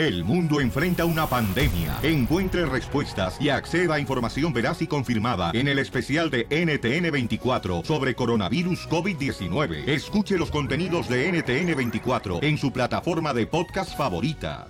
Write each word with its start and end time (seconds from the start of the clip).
El 0.00 0.24
mundo 0.24 0.62
enfrenta 0.62 1.04
una 1.04 1.26
pandemia. 1.26 1.98
Encuentre 2.02 2.64
respuestas 2.64 3.36
y 3.38 3.50
acceda 3.50 3.96
a 3.96 4.00
información 4.00 4.50
veraz 4.50 4.80
y 4.80 4.86
confirmada 4.86 5.50
en 5.52 5.68
el 5.68 5.78
especial 5.78 6.30
de 6.30 6.48
NTN24 6.48 7.84
sobre 7.84 8.14
coronavirus 8.14 8.88
COVID-19. 8.88 9.86
Escuche 9.86 10.38
los 10.38 10.50
contenidos 10.50 11.06
de 11.06 11.30
NTN24 11.30 12.42
en 12.42 12.56
su 12.56 12.72
plataforma 12.72 13.34
de 13.34 13.46
podcast 13.46 13.94
favorita. 13.94 14.68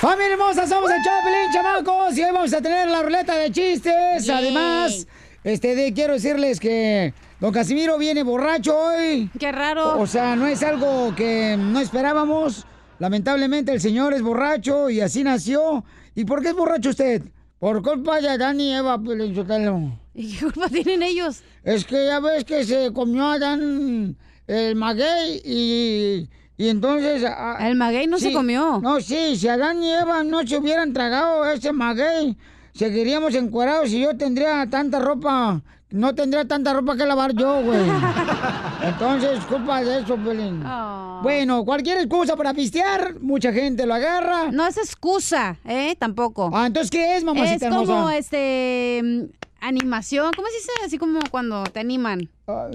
Familia 0.00 0.32
hermosa, 0.32 0.66
somos 0.66 0.90
el 0.90 1.00
Choplin, 1.04 1.52
chamacos, 1.52 2.18
y 2.18 2.24
hoy 2.24 2.32
vamos 2.32 2.52
a 2.52 2.60
tener 2.60 2.88
la 2.88 3.02
ruleta 3.02 3.36
de 3.36 3.52
chistes. 3.52 4.28
Además, 4.28 5.06
este, 5.44 5.76
de, 5.76 5.92
quiero 5.92 6.14
decirles 6.14 6.58
que 6.58 7.14
don 7.42 7.52
Casimiro 7.52 7.98
viene 7.98 8.22
borracho 8.22 8.72
hoy. 8.78 9.28
Qué 9.38 9.50
raro. 9.50 9.98
O 10.00 10.06
sea, 10.06 10.36
no 10.36 10.46
es 10.46 10.62
algo 10.62 11.12
que 11.14 11.56
no 11.58 11.80
esperábamos. 11.80 12.64
Lamentablemente 13.00 13.72
el 13.72 13.80
señor 13.80 14.14
es 14.14 14.22
borracho 14.22 14.88
y 14.88 15.00
así 15.00 15.24
nació. 15.24 15.84
¿Y 16.14 16.24
por 16.24 16.40
qué 16.40 16.48
es 16.50 16.54
borracho 16.54 16.90
usted? 16.90 17.22
Por 17.58 17.82
culpa 17.82 18.20
de 18.20 18.28
Adán 18.28 18.60
y 18.60 18.72
Eva, 18.72 18.96
Piolín 19.00 19.34
Sotelo. 19.34 19.98
¿Y 20.14 20.32
qué 20.36 20.44
culpa 20.44 20.68
tienen 20.68 21.02
ellos? 21.02 21.42
Es 21.64 21.84
que 21.84 22.06
ya 22.06 22.20
ves 22.20 22.44
que 22.44 22.64
se 22.64 22.92
comió 22.92 23.26
Adán 23.26 24.16
el 24.46 24.76
maguey 24.76 25.40
y, 25.44 26.28
y 26.56 26.68
entonces... 26.68 27.24
a- 27.24 27.68
El 27.68 27.76
maguey 27.76 28.06
no 28.06 28.18
se 28.18 28.32
comió. 28.32 28.78
No, 28.80 29.00
sí, 29.00 29.36
si 29.36 29.48
Adán 29.48 29.82
y 29.82 29.90
Eva 29.92 30.22
no 30.22 30.46
se 30.46 30.58
hubieran 30.58 30.92
tragado 30.92 31.44
ese 31.46 31.72
maguey, 31.72 32.36
seguiríamos 32.74 33.34
encuerados 33.34 33.90
y 33.90 34.00
yo 34.00 34.16
tendría 34.16 34.68
tanta 34.70 34.98
ropa, 35.00 35.60
no 35.92 36.14
tendría 36.14 36.46
tanta 36.46 36.72
ropa 36.72 36.96
que 36.96 37.06
lavar 37.06 37.34
yo, 37.34 37.62
güey. 37.62 37.80
Entonces, 38.82 39.44
culpa 39.44 39.82
de 39.82 40.00
eso, 40.00 40.16
Pelín. 40.16 40.64
Oh. 40.64 41.20
Bueno, 41.22 41.64
cualquier 41.64 41.98
excusa 41.98 42.36
para 42.36 42.52
pistear, 42.52 43.20
mucha 43.20 43.52
gente 43.52 43.86
lo 43.86 43.94
agarra. 43.94 44.50
No 44.50 44.66
es 44.66 44.76
excusa, 44.76 45.56
¿eh? 45.64 45.94
Tampoco. 45.98 46.50
Ah, 46.52 46.66
entonces, 46.66 46.90
¿qué 46.90 47.16
es, 47.16 47.24
mamacita 47.24 47.66
Es 47.66 47.74
como 47.74 47.82
hermosa? 47.82 48.16
este 48.16 49.00
mm, 49.02 49.22
animación, 49.60 50.32
¿cómo 50.34 50.48
se 50.48 50.54
dice? 50.54 50.70
Así 50.84 50.98
como 50.98 51.20
cuando 51.30 51.62
te 51.64 51.80
animan. 51.80 52.28
¿Cómo 52.44 52.70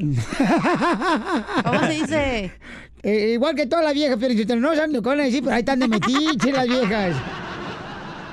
se 1.87 1.93
dice? 1.93 2.51
Eh, 3.03 3.33
igual 3.33 3.55
que 3.55 3.67
todas 3.67 3.85
las 3.85 3.93
viejas, 3.93 4.17
pero 4.19 4.33
no 4.59 4.75
saben 4.75 4.91
lo 4.91 5.01
que 5.03 5.07
van 5.07 5.19
a 5.19 5.23
decir, 5.23 5.41
pero 5.43 5.55
ahí 5.55 5.59
están 5.59 5.79
de 5.79 5.87
metiche 5.87 6.51
las 6.51 6.67
viejas. 6.67 7.15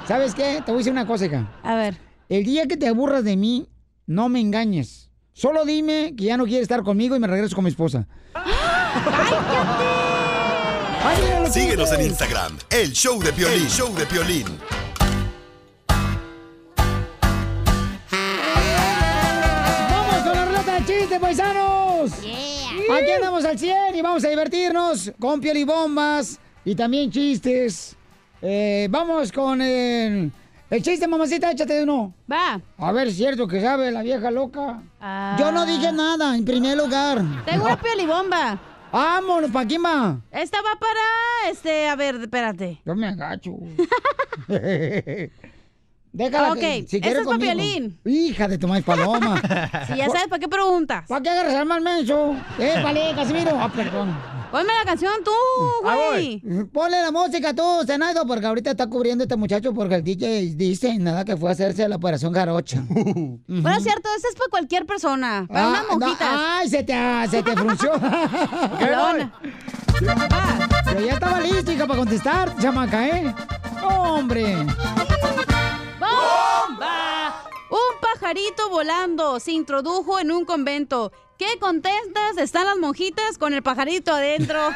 ¿Sabes 0.08 0.34
qué? 0.34 0.62
Te 0.64 0.72
voy 0.72 0.76
a 0.76 0.78
decir 0.78 0.92
una 0.92 1.06
cosa, 1.06 1.26
hija. 1.26 1.46
A 1.62 1.74
ver. 1.76 1.96
El 2.28 2.44
día 2.44 2.66
que 2.66 2.76
te 2.76 2.88
aburras 2.88 3.22
de 3.24 3.36
mí, 3.36 3.68
no 4.06 4.28
me 4.28 4.40
engañes. 4.40 5.10
Solo 5.32 5.64
dime 5.64 6.14
que 6.16 6.24
ya 6.24 6.36
no 6.36 6.44
quieres 6.44 6.62
estar 6.62 6.82
conmigo 6.82 7.16
y 7.16 7.18
me 7.18 7.26
regreso 7.26 7.54
con 7.54 7.64
mi 7.64 7.70
esposa. 7.70 8.06
Ay, 11.06 11.50
Síguenos 11.50 11.92
en. 11.92 12.02
Instagram, 12.02 12.56
el 12.70 12.92
show 12.92 13.20
de 13.22 13.32
Piolín, 13.32 13.62
el 13.62 13.68
show 13.68 13.94
de 13.94 14.06
Piolín. 14.06 14.46
¡Vamos 19.90 20.22
con 20.22 20.34
la 20.34 20.44
ruleta 20.46 20.80
de 20.80 20.86
chistes, 20.86 21.18
paisanos! 21.18 22.12
Aquí 22.12 23.10
andamos 23.10 23.44
al 23.44 23.58
100 23.58 23.96
y 23.96 24.02
vamos 24.02 24.24
a 24.24 24.28
divertirnos 24.28 25.12
con 25.18 25.40
piel 25.40 25.58
y 25.58 25.64
bombas 25.64 26.38
y 26.64 26.74
también 26.74 27.10
chistes. 27.10 27.96
Eh, 28.40 28.88
vamos 28.90 29.32
con 29.32 29.60
el, 29.60 30.30
el 30.74 30.82
chiste, 30.82 31.06
mamacita, 31.06 31.52
échate 31.52 31.74
de 31.74 31.82
uno. 31.84 32.14
Va. 32.30 32.60
A 32.78 32.92
ver, 32.92 33.12
cierto 33.12 33.46
que 33.46 33.60
sabe 33.60 33.92
la 33.92 34.02
vieja 34.02 34.30
loca. 34.30 34.82
Ah. 35.00 35.36
Yo 35.38 35.52
no 35.52 35.64
dije 35.66 35.92
nada, 35.92 36.36
en 36.36 36.44
primer 36.44 36.76
lugar. 36.76 37.22
Tengo 37.44 37.64
una 37.64 37.80
piolibomba. 37.80 38.58
Vámonos, 38.90 39.50
¿pa' 39.50 39.64
quién 39.66 39.84
va? 39.84 40.20
Esta 40.30 40.58
va 40.62 40.78
para, 40.78 41.50
este, 41.50 41.88
a 41.88 41.96
ver, 41.96 42.16
espérate. 42.16 42.80
Yo 42.84 42.94
me 42.94 43.06
agacho. 43.08 43.52
Déjala 46.16 46.52
Ok, 46.52 46.60
que, 46.60 46.86
si 46.88 47.00
quiere 47.00 47.18
es 47.20 47.24
pa' 47.26 47.32
conmigo. 47.32 47.52
Piolín. 47.52 47.98
Hija 48.04 48.46
de 48.46 48.56
tu 48.56 48.68
maíz 48.68 48.84
paloma. 48.84 49.34
Si 49.88 49.96
ya 49.96 50.06
sabes, 50.06 50.28
¿para 50.28 50.38
qué 50.38 50.48
preguntas? 50.48 51.04
¿Para 51.08 51.20
qué 51.20 51.28
agarras 51.30 51.54
al 51.54 51.66
mal 51.66 51.80
menso? 51.80 52.36
Eh, 52.58 52.80
vale, 52.82 53.12
Casimiro. 53.16 53.50
Ah, 53.60 53.68
perdón. 53.74 54.16
Ponme 54.52 54.72
la 54.72 54.84
canción 54.84 55.12
tú, 55.24 55.32
güey. 55.82 56.40
Ponle 56.72 57.02
la 57.02 57.10
música 57.10 57.52
tú, 57.52 57.62
Zenaido, 57.84 58.24
porque 58.28 58.46
ahorita 58.46 58.70
está 58.70 58.86
cubriendo 58.86 59.24
este 59.24 59.34
muchacho 59.34 59.74
porque 59.74 59.96
el 59.96 60.04
DJ 60.04 60.54
dice 60.54 60.96
nada 61.00 61.24
que 61.24 61.36
fue 61.36 61.48
a 61.48 61.52
hacerse 61.52 61.88
la 61.88 61.96
operación 61.96 62.32
jarocha. 62.32 62.82
Bueno, 63.48 63.76
es 63.76 63.82
cierto, 63.82 64.08
esa 64.16 64.28
es 64.28 64.36
para 64.36 64.50
cualquier 64.50 64.86
persona. 64.86 65.46
Para 65.48 65.64
Ah, 65.64 65.68
unas 65.70 65.82
no, 65.88 65.98
monjitas. 65.98 66.28
ay, 66.30 66.68
se 66.68 66.82
te, 66.84 66.94
se 67.30 67.42
te 67.42 67.52
frunció. 67.56 67.90
Perdón. 68.78 69.32
Pero 70.86 71.00
ya 71.06 71.12
estaba 71.14 71.40
listo, 71.40 71.72
hija, 71.72 71.86
para 71.86 71.98
contestar, 71.98 72.56
chamaca, 72.58 73.08
¿eh? 73.08 73.34
¡Hombre! 73.82 74.64
¡Bomba! 76.14 77.42
Un 77.70 78.00
pajarito 78.00 78.68
volando 78.70 79.40
se 79.40 79.52
introdujo 79.52 80.18
en 80.18 80.30
un 80.30 80.44
convento. 80.44 81.12
¿Qué 81.38 81.58
contentas 81.58 82.36
están 82.38 82.66
las 82.66 82.76
monjitas 82.76 83.38
con 83.38 83.52
el 83.54 83.62
pajarito 83.62 84.12
adentro? 84.14 84.60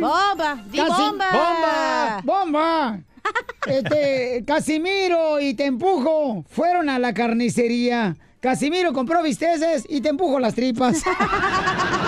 ¡Bomba! 0.00 0.62
¡Di 0.66 0.78
Casi- 0.78 0.90
bomba! 1.02 1.26
¡Bomba! 1.32 2.20
¡Bomba! 2.24 2.98
Este, 3.66 4.44
Casimiro 4.46 5.40
y 5.40 5.54
te 5.54 5.64
empujo 5.66 6.44
fueron 6.48 6.88
a 6.88 6.98
la 6.98 7.12
carnicería. 7.12 8.16
Casimiro 8.40 8.92
compró 8.92 9.22
bisteces 9.22 9.84
y 9.88 10.00
te 10.00 10.08
empujo 10.10 10.38
las 10.38 10.54
tripas. 10.54 11.02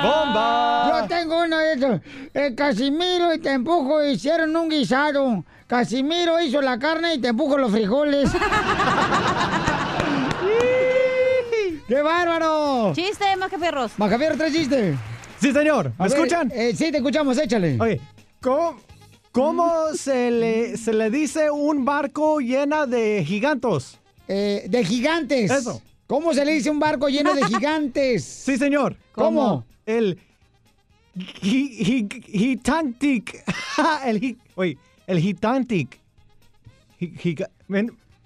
¡Bomba! 0.00 0.82
¡Bomba! 0.84 1.00
Yo 1.02 1.08
tengo 1.08 1.42
uno 1.42 1.58
de 1.58 1.72
esos. 1.74 2.00
Eh, 2.34 2.54
Casimiro 2.54 3.34
y 3.34 3.38
te 3.40 3.50
empujo 3.52 4.02
hicieron 4.04 4.54
un 4.56 4.68
guisado. 4.68 5.44
Casimiro 5.66 6.40
hizo 6.40 6.60
la 6.62 6.78
carne 6.78 7.14
y 7.14 7.20
te 7.20 7.28
empujo 7.28 7.58
los 7.58 7.70
frijoles. 7.72 8.30
¡Qué 11.88 12.00
bárbaro! 12.00 12.92
¡Chiste, 12.94 13.36
Macaferros! 13.36 13.92
Macafiero, 13.98 14.36
tres 14.36 14.52
chistes. 14.54 14.96
Sí, 15.40 15.52
señor. 15.52 15.92
¿Me 15.98 16.04
A 16.04 16.08
ver, 16.08 16.12
escuchan? 16.16 16.50
eh, 16.54 16.72
sí, 16.74 16.90
te 16.90 16.98
escuchamos, 16.98 17.36
échale. 17.38 17.76
Oye, 17.80 18.00
¿cómo, 18.40 18.76
cómo 19.32 19.92
se, 19.94 20.30
le, 20.30 20.76
se 20.76 20.92
le 20.94 21.10
dice 21.10 21.50
un 21.50 21.84
barco 21.84 22.38
llena 22.40 22.86
de 22.86 23.24
gigantos? 23.26 23.98
Eh, 24.28 24.66
de 24.68 24.84
gigantes. 24.84 25.50
Eso. 25.50 25.82
¿Cómo 26.06 26.32
se 26.32 26.44
le 26.44 26.52
dice 26.54 26.70
un 26.70 26.78
barco 26.78 27.08
lleno 27.08 27.34
de 27.34 27.44
gigantes? 27.44 28.24
Sí, 28.24 28.56
señor. 28.56 28.96
¿Cómo? 29.12 29.64
El 29.86 30.18
gi- 31.14 32.08
gi- 32.08 32.22
gigantic. 32.26 33.44
el 34.04 34.38
oye, 34.54 34.78
el 35.06 35.18
gigantic. 35.20 35.98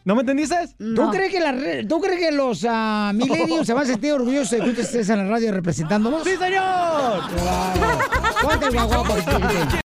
¿No 0.05 0.15
me 0.15 0.21
entendiste? 0.21 0.55
¿Tú, 0.79 1.11
crees 1.11 1.33
que 1.33 1.41
la 1.41 1.51
re- 1.53 1.85
¿Tú 1.85 2.01
crees 2.01 2.21
que 2.21 2.31
los 2.31 2.65
ah, 2.69 3.11
millennials 3.17 3.67
se 3.67 3.73
van 3.73 3.83
a 3.85 3.87
sentir 3.87 4.13
orgullosos 4.13 4.51
de 4.51 4.61
que 4.61 4.71
tú 4.73 4.81
estés 4.83 5.09
en 5.09 5.19
la 5.19 5.25
radio 5.25 5.51
representándolos? 5.53 6.23
¡Sí, 6.25 6.37
señor! 6.37 7.23
Chiquitín. 9.25 9.81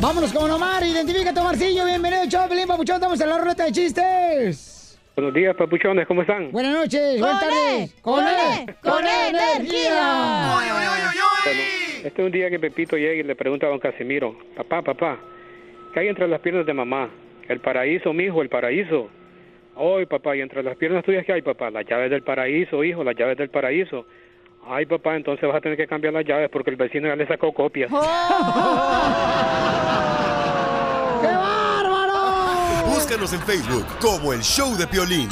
Vámonos 0.00 0.32
con 0.32 0.50
Omar, 0.50 0.84
identifícate 0.84 1.40
Omarcillo, 1.40 1.86
bienvenido, 1.86 2.26
Choplin, 2.28 2.66
papuchón, 2.66 2.96
estamos 2.96 3.18
en 3.18 3.28
la 3.30 3.38
ruleta 3.38 3.64
de 3.64 3.72
chistes. 3.72 4.73
Buenos 5.16 5.32
días, 5.32 5.54
papuchones, 5.54 6.08
¿cómo 6.08 6.22
están? 6.22 6.50
Buenas 6.50 6.72
noches, 6.72 7.20
buenas 7.20 7.40
¡Con 7.40 7.48
tardes. 7.48 7.90
E! 7.90 8.00
¡Con 8.02 8.26
E! 8.26 8.66
¡Con 8.82 9.06
energía! 9.06 10.50
Bueno, 11.44 11.60
este 12.02 12.20
es 12.20 12.26
un 12.26 12.32
día 12.32 12.50
que 12.50 12.58
Pepito 12.58 12.96
llega 12.96 13.14
y 13.14 13.22
le 13.22 13.36
pregunta 13.36 13.66
a 13.66 13.68
don 13.70 13.78
Casimiro, 13.78 14.36
papá, 14.56 14.82
papá, 14.82 15.18
¿qué 15.92 16.00
hay 16.00 16.08
entre 16.08 16.26
las 16.26 16.40
piernas 16.40 16.66
de 16.66 16.74
mamá? 16.74 17.10
El 17.48 17.60
paraíso, 17.60 18.12
mijo, 18.12 18.42
el 18.42 18.48
paraíso. 18.48 19.08
Ay, 19.76 20.06
papá, 20.06 20.34
¿y 20.34 20.40
entre 20.40 20.64
las 20.64 20.76
piernas 20.76 21.04
tuyas 21.04 21.24
qué 21.24 21.32
hay, 21.34 21.42
papá? 21.42 21.70
Las 21.70 21.86
llaves 21.86 22.10
del 22.10 22.22
paraíso, 22.22 22.82
hijo, 22.82 23.04
las 23.04 23.14
llaves 23.14 23.36
del 23.38 23.50
paraíso. 23.50 24.06
Ay, 24.66 24.86
papá, 24.86 25.14
entonces 25.14 25.46
vas 25.46 25.58
a 25.58 25.60
tener 25.60 25.76
que 25.76 25.86
cambiar 25.86 26.14
las 26.14 26.24
llaves 26.24 26.48
porque 26.50 26.70
el 26.70 26.76
vecino 26.76 27.06
ya 27.06 27.14
le 27.14 27.26
sacó 27.28 27.52
copias. 27.52 27.88
¡Qué 27.88 27.96
bárbaro! 31.26 32.14
Búscanos 33.14 33.32
en 33.32 33.46
Facebook 33.46 33.86
como 34.00 34.32
el 34.32 34.42
show 34.42 34.76
de 34.76 34.88
Piolín. 34.88 35.28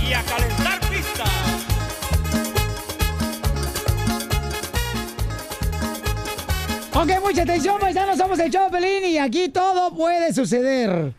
Y 0.00 0.12
a 0.12 0.22
calentar 0.22 0.78
pista. 0.88 1.24
Ok, 6.92 7.10
mucha 7.24 7.42
atención, 7.42 7.80
paisanos, 7.80 8.16
somos 8.16 8.38
el 8.38 8.52
Choplin 8.52 9.04
y 9.04 9.18
aquí 9.18 9.48
todo 9.48 9.92
puede 9.96 10.32
suceder. 10.32 11.12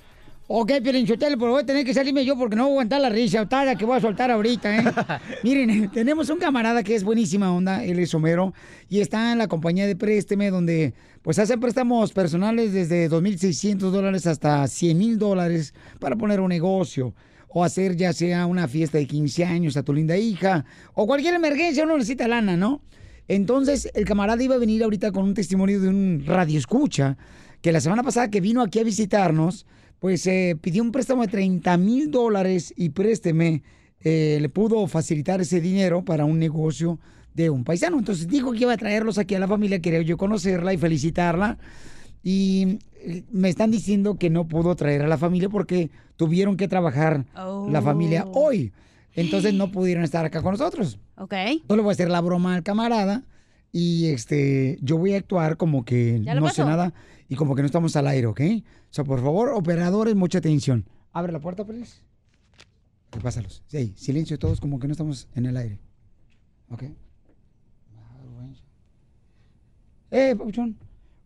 Ok, 0.47 0.73
Pielinchotelo, 0.83 1.39
pero 1.39 1.51
voy 1.53 1.63
a 1.63 1.65
tener 1.65 1.83
que 1.83 1.93
salirme 1.93 2.23
yo 2.23 2.37
porque 2.37 2.55
no 2.55 2.65
voy 2.65 2.69
a 2.69 2.73
aguantar 2.73 3.01
la 3.01 3.09
risa 3.09 3.41
otada 3.41 3.75
que 3.75 3.83
voy 3.83 3.97
a 3.97 3.99
soltar 3.99 4.29
ahorita, 4.29 4.77
¿eh? 4.77 4.83
Miren, 5.43 5.89
tenemos 5.93 6.29
un 6.29 6.37
camarada 6.37 6.83
que 6.83 6.93
es 6.93 7.03
buenísima 7.03 7.51
onda, 7.51 7.83
él 7.83 7.97
es 7.97 8.13
Homero, 8.13 8.53
y 8.87 8.99
está 8.99 9.31
en 9.31 9.39
la 9.39 9.47
compañía 9.47 9.87
de 9.87 9.95
Présteme, 9.95 10.51
donde 10.51 10.93
pues 11.23 11.39
hace 11.39 11.57
préstamos 11.57 12.13
personales 12.13 12.73
desde 12.73 13.09
2.600 13.09 13.89
dólares 13.89 14.27
hasta 14.27 14.63
100.000 14.63 15.17
dólares 15.17 15.73
para 15.99 16.15
poner 16.15 16.39
un 16.39 16.49
negocio 16.49 17.15
o 17.49 17.63
hacer 17.63 17.95
ya 17.95 18.13
sea 18.13 18.45
una 18.45 18.67
fiesta 18.67 18.99
de 18.99 19.07
15 19.07 19.45
años 19.45 19.77
a 19.77 19.83
tu 19.83 19.93
linda 19.93 20.15
hija, 20.15 20.63
o 20.93 21.07
cualquier 21.07 21.33
emergencia, 21.33 21.85
uno 21.85 21.95
necesita 21.97 22.27
lana, 22.27 22.55
¿no? 22.55 22.81
Entonces, 23.27 23.89
el 23.95 24.05
camarada 24.05 24.43
iba 24.43 24.53
a 24.53 24.59
venir 24.59 24.83
ahorita 24.83 25.11
con 25.11 25.23
un 25.23 25.33
testimonio 25.33 25.81
de 25.81 25.87
un 25.87 26.23
radio 26.27 26.59
escucha, 26.59 27.17
que 27.61 27.71
la 27.71 27.81
semana 27.81 28.03
pasada 28.03 28.29
que 28.29 28.41
vino 28.41 28.61
aquí 28.61 28.77
a 28.77 28.83
visitarnos, 28.83 29.65
pues 29.99 30.25
eh, 30.27 30.57
pidió 30.59 30.83
un 30.83 30.91
préstamo 30.91 31.21
de 31.23 31.27
30 31.29 31.77
mil 31.77 32.11
dólares 32.11 32.73
y 32.77 32.89
présteme, 32.89 33.63
eh, 34.01 34.37
le 34.41 34.49
pudo 34.49 34.85
facilitar 34.87 35.41
ese 35.41 35.61
dinero 35.61 36.03
para 36.05 36.25
un 36.25 36.37
negocio 36.39 36.99
de 37.33 37.49
un 37.49 37.63
paisano. 37.63 37.97
Entonces 37.97 38.27
dijo 38.27 38.51
que 38.51 38.59
iba 38.59 38.73
a 38.73 38.77
traerlos 38.77 39.17
aquí 39.17 39.35
a 39.35 39.39
la 39.39 39.47
familia, 39.47 39.79
quería 39.79 40.01
yo 40.01 40.17
conocerla 40.17 40.73
y 40.73 40.77
felicitarla. 40.77 41.57
Y 42.23 42.79
eh, 43.01 43.23
me 43.31 43.49
están 43.49 43.71
diciendo 43.71 44.17
que 44.17 44.29
no 44.29 44.47
pudo 44.47 44.75
traer 44.75 45.01
a 45.03 45.07
la 45.07 45.17
familia 45.17 45.49
porque 45.49 45.89
tuvieron 46.17 46.57
que 46.57 46.67
trabajar 46.67 47.25
la 47.69 47.81
familia 47.81 48.25
Oh. 48.27 48.45
hoy. 48.45 48.71
Entonces 49.13 49.53
no 49.53 49.71
pudieron 49.71 50.03
estar 50.03 50.25
acá 50.25 50.41
con 50.41 50.51
nosotros. 50.51 50.99
Ok. 51.17 51.33
Yo 51.69 51.75
le 51.75 51.81
voy 51.81 51.91
a 51.91 51.93
hacer 51.93 52.09
la 52.09 52.21
broma 52.21 52.55
al 52.55 52.63
camarada 52.63 53.23
y 53.71 54.07
este 54.07 54.77
yo 54.81 54.97
voy 54.97 55.13
a 55.13 55.17
actuar 55.17 55.57
como 55.57 55.83
que 55.85 56.19
no 56.19 56.49
sé 56.49 56.63
nada 56.65 56.93
y 57.27 57.35
como 57.35 57.55
que 57.55 57.61
no 57.61 57.65
estamos 57.65 57.95
al 57.95 58.07
aire, 58.07 58.27
¿ok? 58.27 58.41
O 58.41 58.93
sea, 58.93 59.03
por 59.03 59.21
favor, 59.21 59.49
operadores, 59.49 60.15
mucha 60.15 60.39
atención. 60.39 60.85
Abre 61.11 61.31
la 61.31 61.39
puerta, 61.39 61.65
please. 61.65 62.01
Pásalos. 63.21 63.63
Sí, 63.67 63.93
silencio 63.95 64.37
todos 64.37 64.59
como 64.59 64.79
que 64.79 64.87
no 64.87 64.91
estamos 64.91 65.27
en 65.35 65.45
el 65.45 65.57
aire. 65.57 65.79
¿Ok? 66.69 66.83
Eh, 70.11 70.35
Pauchón. 70.35 70.77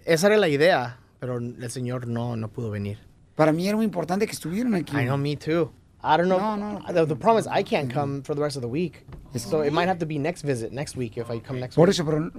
Esa 0.06 0.28
era 0.28 0.38
la 0.38 0.48
idea, 0.48 0.98
pero 1.20 1.36
el 1.36 1.70
señor 1.70 2.08
no, 2.08 2.34
no 2.34 2.48
pudo 2.48 2.70
venir. 2.70 2.98
Para 3.36 3.52
mí 3.52 3.68
era 3.68 3.76
muy 3.76 3.84
importante 3.84 4.24
que 4.26 4.32
estuvieran 4.32 4.74
aquí. 4.74 4.96
I 4.96 5.04
know, 5.04 5.18
me 5.18 5.36
too. 5.36 5.70
I 6.02 6.16
don't 6.16 6.28
know. 6.28 6.38
No, 6.38 6.56
no. 6.56 6.80
The, 6.92 7.06
the 7.06 7.16
problem 7.16 7.40
is 7.40 7.48
I 7.48 7.62
can't 7.64 7.92
come 7.92 8.22
for 8.22 8.34
the 8.36 8.40
rest 8.42 8.56
of 8.56 8.62
the 8.62 8.68
week. 8.68 9.04
So 9.36 9.62
it 9.62 9.72
might 9.72 9.88
have 9.88 9.98
to 9.98 10.06
be 10.06 10.18
next 10.18 10.42
visit, 10.44 10.72
next 10.72 10.96
week, 10.96 11.16
if 11.18 11.28
I 11.30 11.40
come 11.40 11.58
next 11.60 11.74
Por 11.74 11.88
week. 11.88 11.94
eso, 11.94 12.04
pero 12.04 12.30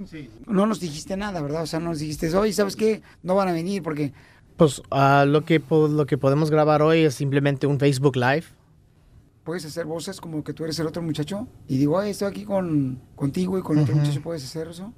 no 0.46 0.66
nos 0.66 0.80
dijiste 0.80 1.16
nada, 1.16 1.40
¿verdad? 1.42 1.62
O 1.62 1.66
sea, 1.66 1.78
no 1.78 1.90
nos 1.90 1.98
dijiste, 1.98 2.34
oye, 2.34 2.52
¿sabes 2.52 2.74
qué? 2.74 3.02
No 3.22 3.34
van 3.34 3.48
a 3.48 3.52
venir 3.52 3.82
porque... 3.82 4.12
Pues 4.56 4.82
ah, 4.90 5.24
lo, 5.26 5.44
que, 5.44 5.60
po- 5.60 5.88
lo 5.88 6.06
que 6.06 6.16
podemos 6.18 6.50
grabar 6.50 6.82
hoy 6.82 7.00
es 7.00 7.14
simplemente 7.14 7.66
un 7.66 7.78
Facebook 7.78 8.16
Live. 8.16 8.44
puedes 9.44 9.64
hacer 9.64 9.84
voces 9.86 10.20
como 10.20 10.42
que 10.44 10.52
tú 10.52 10.64
eres 10.64 10.78
el 10.80 10.86
otro 10.86 11.02
muchacho. 11.02 11.46
Y 11.68 11.76
digo, 11.78 11.98
ay, 11.98 12.10
estoy 12.10 12.28
aquí 12.28 12.44
con, 12.44 13.00
contigo 13.14 13.58
y 13.58 13.62
con 13.62 13.78
otro 13.78 13.92
Ujú. 13.94 14.00
muchacho, 14.02 14.20
¿puedes 14.22 14.42
hacer 14.44 14.68
eso? 14.68 14.92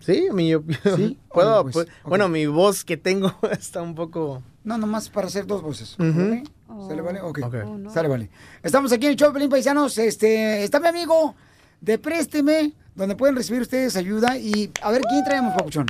Sí, 0.00 0.28
mi, 0.32 0.48
yo, 0.50 0.62
¿Sí? 0.96 1.18
puedo. 1.32 1.60
Órale, 1.60 1.72
pues, 1.72 1.86
pu- 1.86 1.90
ok. 2.02 2.08
Bueno, 2.08 2.28
mi 2.28 2.46
voz 2.46 2.84
que 2.84 2.96
tengo 2.96 3.32
está 3.50 3.82
un 3.82 3.94
poco. 3.94 4.42
No, 4.66 4.76
nomás 4.76 5.08
para 5.08 5.28
hacer 5.28 5.46
dos 5.46 5.62
voces. 5.62 5.96
Ujú. 5.98 6.12
¿vale? 6.18 6.42
¿Sale, 6.88 7.00
vale? 7.00 7.20
Ok. 7.22 7.38
Ok. 7.44 7.54
Sale, 7.94 8.08
vale. 8.08 8.28
Estamos 8.62 8.92
aquí 8.92 9.06
en 9.06 9.12
el 9.12 9.16
show, 9.16 9.32
Pelín 9.32 9.48
Paisanos. 9.48 9.96
Este, 9.96 10.64
está 10.64 10.80
mi 10.80 10.88
amigo 10.88 11.34
de 11.80 11.98
Présteme, 11.98 12.72
donde 12.96 13.14
pueden 13.14 13.36
recibir 13.36 13.62
ustedes 13.62 13.94
ayuda. 13.96 14.36
Y 14.36 14.72
a 14.82 14.90
ver, 14.90 15.02
¿quién 15.02 15.22
traemos, 15.24 15.54
Papuchón? 15.54 15.86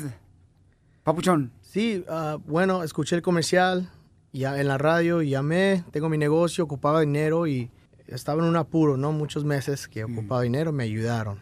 Papuchón. 1.05 1.53
Sí, 1.63 2.05
ah, 2.09 2.39
bueno, 2.47 2.83
escuché 2.83 3.17
el 3.17 3.23
comercial 3.23 3.89
ya 4.33 4.61
en 4.61 4.69
la 4.69 4.79
radio, 4.79 5.23
llamé, 5.23 5.85
tengo 5.91 6.09
mi 6.09 6.19
negocio, 6.19 6.65
ocupaba 6.65 7.01
dinero 7.01 7.47
y 7.47 7.71
estaba 8.07 8.43
en 8.43 8.49
un 8.49 8.57
apuro, 8.57 8.97
¿no? 8.97 9.13
Muchos 9.13 9.45
meses 9.45 9.89
que 9.89 10.05
ocupaba 10.05 10.43
dinero, 10.43 10.73
me 10.73 10.85
ayudaron. 10.85 11.39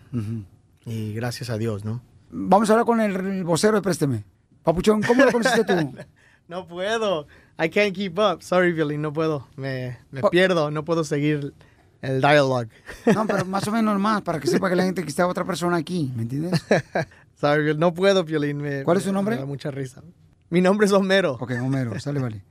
Y 0.87 1.13
gracias 1.13 1.51
a 1.51 1.59
Dios, 1.59 1.85
¿no? 1.85 2.01
Vamos 2.31 2.69
a 2.71 2.75
hablar 2.75 2.87
con 2.87 3.01
el, 3.01 3.45
vocero 3.45 3.77
de 3.77 3.83
Présteme. 3.83 4.25
Papuchón, 4.63 5.03
¿cómo 5.03 5.25
lo 5.25 5.33
conociste 5.33 5.65
tú? 5.65 5.95
No 6.49 6.67
puedo. 6.67 7.27
I 7.63 7.69
can't 7.69 7.95
keep 7.95 8.19
up. 8.19 8.41
Sorry, 8.43 8.73
Violín, 8.73 9.03
no 9.03 9.13
puedo. 9.13 9.47
Me, 9.57 9.99
me 10.11 10.23
Oh. 10.23 10.31
pierdo, 10.31 10.71
no 10.71 10.83
puedo 10.83 11.05
seguir 11.05 11.53
el 12.01 12.23
dialogue. 12.23 12.71
No, 13.15 13.27
pero 13.27 13.45
más 13.45 13.69
o 13.69 13.71
menos 13.71 14.01
más, 14.01 14.23
para 14.23 14.41
que 14.41 14.47
sepa 14.47 14.71
que 14.71 14.77
la 14.77 14.85
gente 14.85 15.03
que 15.03 15.11
está 15.11 15.27
otra 15.27 15.45
persona 15.45 15.77
aquí, 15.77 16.11
¿me 16.17 16.23
entiendes? 16.23 16.65
Sorry, 17.41 17.77
no 17.77 17.95
puedo, 17.95 18.25
Violín. 18.25 18.59
me- 18.59 18.83
¿Cuál 18.85 18.97
es 18.99 19.05
su 19.05 19.13
nombre? 19.13 19.37
Me 19.37 19.41
da 19.43 19.47
mucha 19.47 19.71
risa. 19.71 20.03
Mi 20.51 20.61
nombre 20.61 20.87
es 20.87 20.93
Homero. 20.93 21.35
Ok, 21.41 21.53
Homero, 21.63 21.99
sale, 22.01 22.21
vale. 22.21 22.45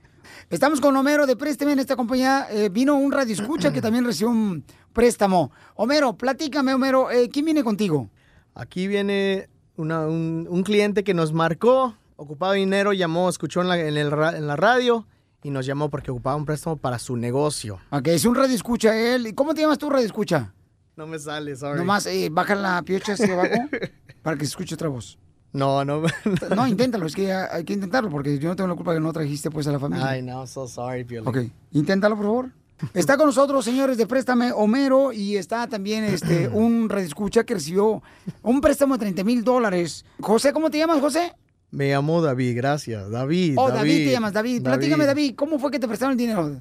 Estamos 0.50 0.80
con 0.80 0.96
Homero 0.96 1.26
de 1.26 1.36
Présteme 1.36 1.72
en 1.72 1.78
esta 1.78 1.96
compañía. 1.96 2.46
Eh, 2.50 2.68
vino 2.70 2.94
un 2.96 3.12
radio 3.12 3.34
escucha 3.34 3.72
que 3.72 3.82
también 3.82 4.04
recibió 4.04 4.30
un 4.30 4.64
préstamo. 4.92 5.50
Homero, 5.74 6.16
platícame, 6.16 6.72
Homero, 6.72 7.10
eh, 7.10 7.28
¿quién 7.28 7.44
viene 7.44 7.62
contigo? 7.62 8.08
Aquí 8.54 8.86
viene 8.86 9.48
una- 9.76 10.06
un, 10.06 10.46
un 10.48 10.62
cliente 10.62 11.04
que 11.04 11.12
nos 11.12 11.32
marcó, 11.32 11.94
ocupaba 12.16 12.54
dinero, 12.54 12.92
llamó, 12.92 13.28
escuchó 13.28 13.60
en 13.60 13.68
la, 13.68 13.78
en 13.78 13.96
el 13.96 14.12
en 14.12 14.46
la 14.46 14.56
radio 14.56 15.06
y 15.42 15.50
nos 15.50 15.66
llamó 15.66 15.90
porque 15.90 16.10
ocupaba 16.10 16.36
un 16.36 16.46
préstamo 16.46 16.76
para 16.78 16.98
su 16.98 17.16
negocio. 17.16 17.78
Ok, 17.90 18.08
es 18.08 18.24
un 18.24 18.34
radio 18.34 18.54
escucha 18.54 18.96
él. 18.96 19.26
¿Y 19.26 19.32
¿Cómo 19.34 19.54
te 19.54 19.60
llamas 19.60 19.78
tú, 19.78 19.90
radio 19.90 20.06
escucha? 20.06 20.54
No 20.96 21.06
me 21.06 21.18
sale, 21.18 21.54
sorry. 21.56 21.78
Nomás 21.78 22.06
eh, 22.06 22.28
baja 22.32 22.54
la 22.54 22.80
piocha 22.82 23.12
hacia 23.12 23.32
abajo 23.34 23.50
para 24.28 24.36
que 24.36 24.44
se 24.44 24.50
escuche 24.50 24.74
otra 24.74 24.90
voz. 24.90 25.18
No, 25.54 25.86
no. 25.86 26.02
No, 26.54 26.66
inténtalo, 26.66 27.06
es 27.06 27.14
que 27.14 27.32
hay 27.32 27.64
que 27.64 27.72
intentarlo 27.72 28.10
porque 28.10 28.38
yo 28.38 28.50
no 28.50 28.56
tengo 28.56 28.68
la 28.68 28.74
culpa 28.74 28.92
que 28.92 29.00
no 29.00 29.10
trajiste 29.10 29.50
pues 29.50 29.66
a 29.66 29.72
la 29.72 29.78
familia. 29.78 30.06
Ay, 30.06 30.20
no, 30.20 30.46
so 30.46 30.68
sorry, 30.68 31.02
Violín. 31.02 31.26
Ok, 31.26 31.38
inténtalo, 31.72 32.14
por 32.14 32.26
favor. 32.26 32.50
Está 32.92 33.16
con 33.16 33.24
nosotros, 33.24 33.64
señores, 33.64 33.96
de 33.96 34.06
Préstame 34.06 34.52
Homero, 34.52 35.14
y 35.14 35.38
está 35.38 35.66
también 35.66 36.04
este, 36.04 36.46
un 36.52 36.90
redescucha 36.90 37.44
que 37.44 37.54
recibió 37.54 38.02
un 38.42 38.60
préstamo 38.60 38.98
de 38.98 39.00
30 39.00 39.24
mil 39.24 39.42
dólares. 39.42 40.04
José, 40.20 40.52
¿cómo 40.52 40.68
te 40.68 40.76
llamas, 40.76 41.00
José? 41.00 41.32
Me 41.70 41.88
llamo 41.88 42.20
David, 42.20 42.54
gracias. 42.54 43.10
David. 43.10 43.54
Oh, 43.56 43.70
David, 43.70 44.08
te 44.08 44.12
llamas, 44.12 44.34
David. 44.34 44.62
Platícame, 44.62 45.06
David, 45.06 45.36
¿cómo 45.36 45.58
fue 45.58 45.70
que 45.70 45.78
te 45.78 45.88
prestaron 45.88 46.12
el 46.12 46.18
dinero? 46.18 46.60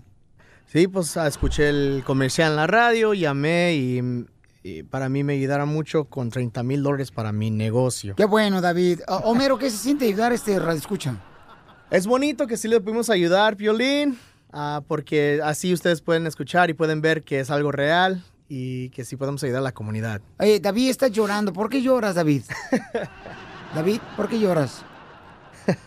Sí, 0.67 0.87
pues 0.87 1.17
ah, 1.17 1.27
escuché 1.27 1.67
el 1.67 2.03
comercial 2.05 2.51
en 2.51 2.55
la 2.55 2.67
radio, 2.67 3.13
llamé 3.13 3.75
y 3.75 4.25
para 4.89 5.09
mí 5.09 5.23
me 5.23 5.33
ayudaron 5.33 5.69
mucho 5.69 6.05
con 6.05 6.29
30 6.29 6.63
mil 6.63 6.83
dólares 6.83 7.11
para 7.11 7.31
mi 7.31 7.51
negocio. 7.51 8.15
Qué 8.15 8.25
bueno, 8.25 8.61
David. 8.61 9.01
Homero, 9.07 9.57
¿qué 9.57 9.69
se 9.69 9.77
siente 9.77 10.05
ayudar 10.05 10.31
a 10.31 10.35
este 10.35 10.59
redescucha? 10.59 11.17
Es 11.89 12.05
bonito 12.05 12.47
que 12.47 12.57
sí 12.57 12.67
le 12.67 12.81
pudimos 12.81 13.09
ayudar, 13.09 13.55
Piolín, 13.55 14.17
ah, 14.51 14.81
porque 14.87 15.39
así 15.41 15.71
ustedes 15.73 16.01
pueden 16.01 16.27
escuchar 16.27 16.69
y 16.69 16.73
pueden 16.73 17.01
ver 17.01 17.23
que 17.23 17.39
es 17.39 17.49
algo 17.49 17.71
real 17.71 18.23
y 18.49 18.89
que 18.89 19.05
sí 19.05 19.15
podemos 19.15 19.41
ayudar 19.43 19.59
a 19.59 19.63
la 19.63 19.71
comunidad. 19.71 20.21
Oye, 20.39 20.59
David 20.59 20.89
está 20.89 21.07
llorando. 21.07 21.53
¿Por 21.53 21.69
qué 21.69 21.81
lloras, 21.81 22.15
David? 22.15 22.43
David, 23.75 23.99
¿por 24.15 24.27
qué 24.27 24.39
lloras? 24.39 24.83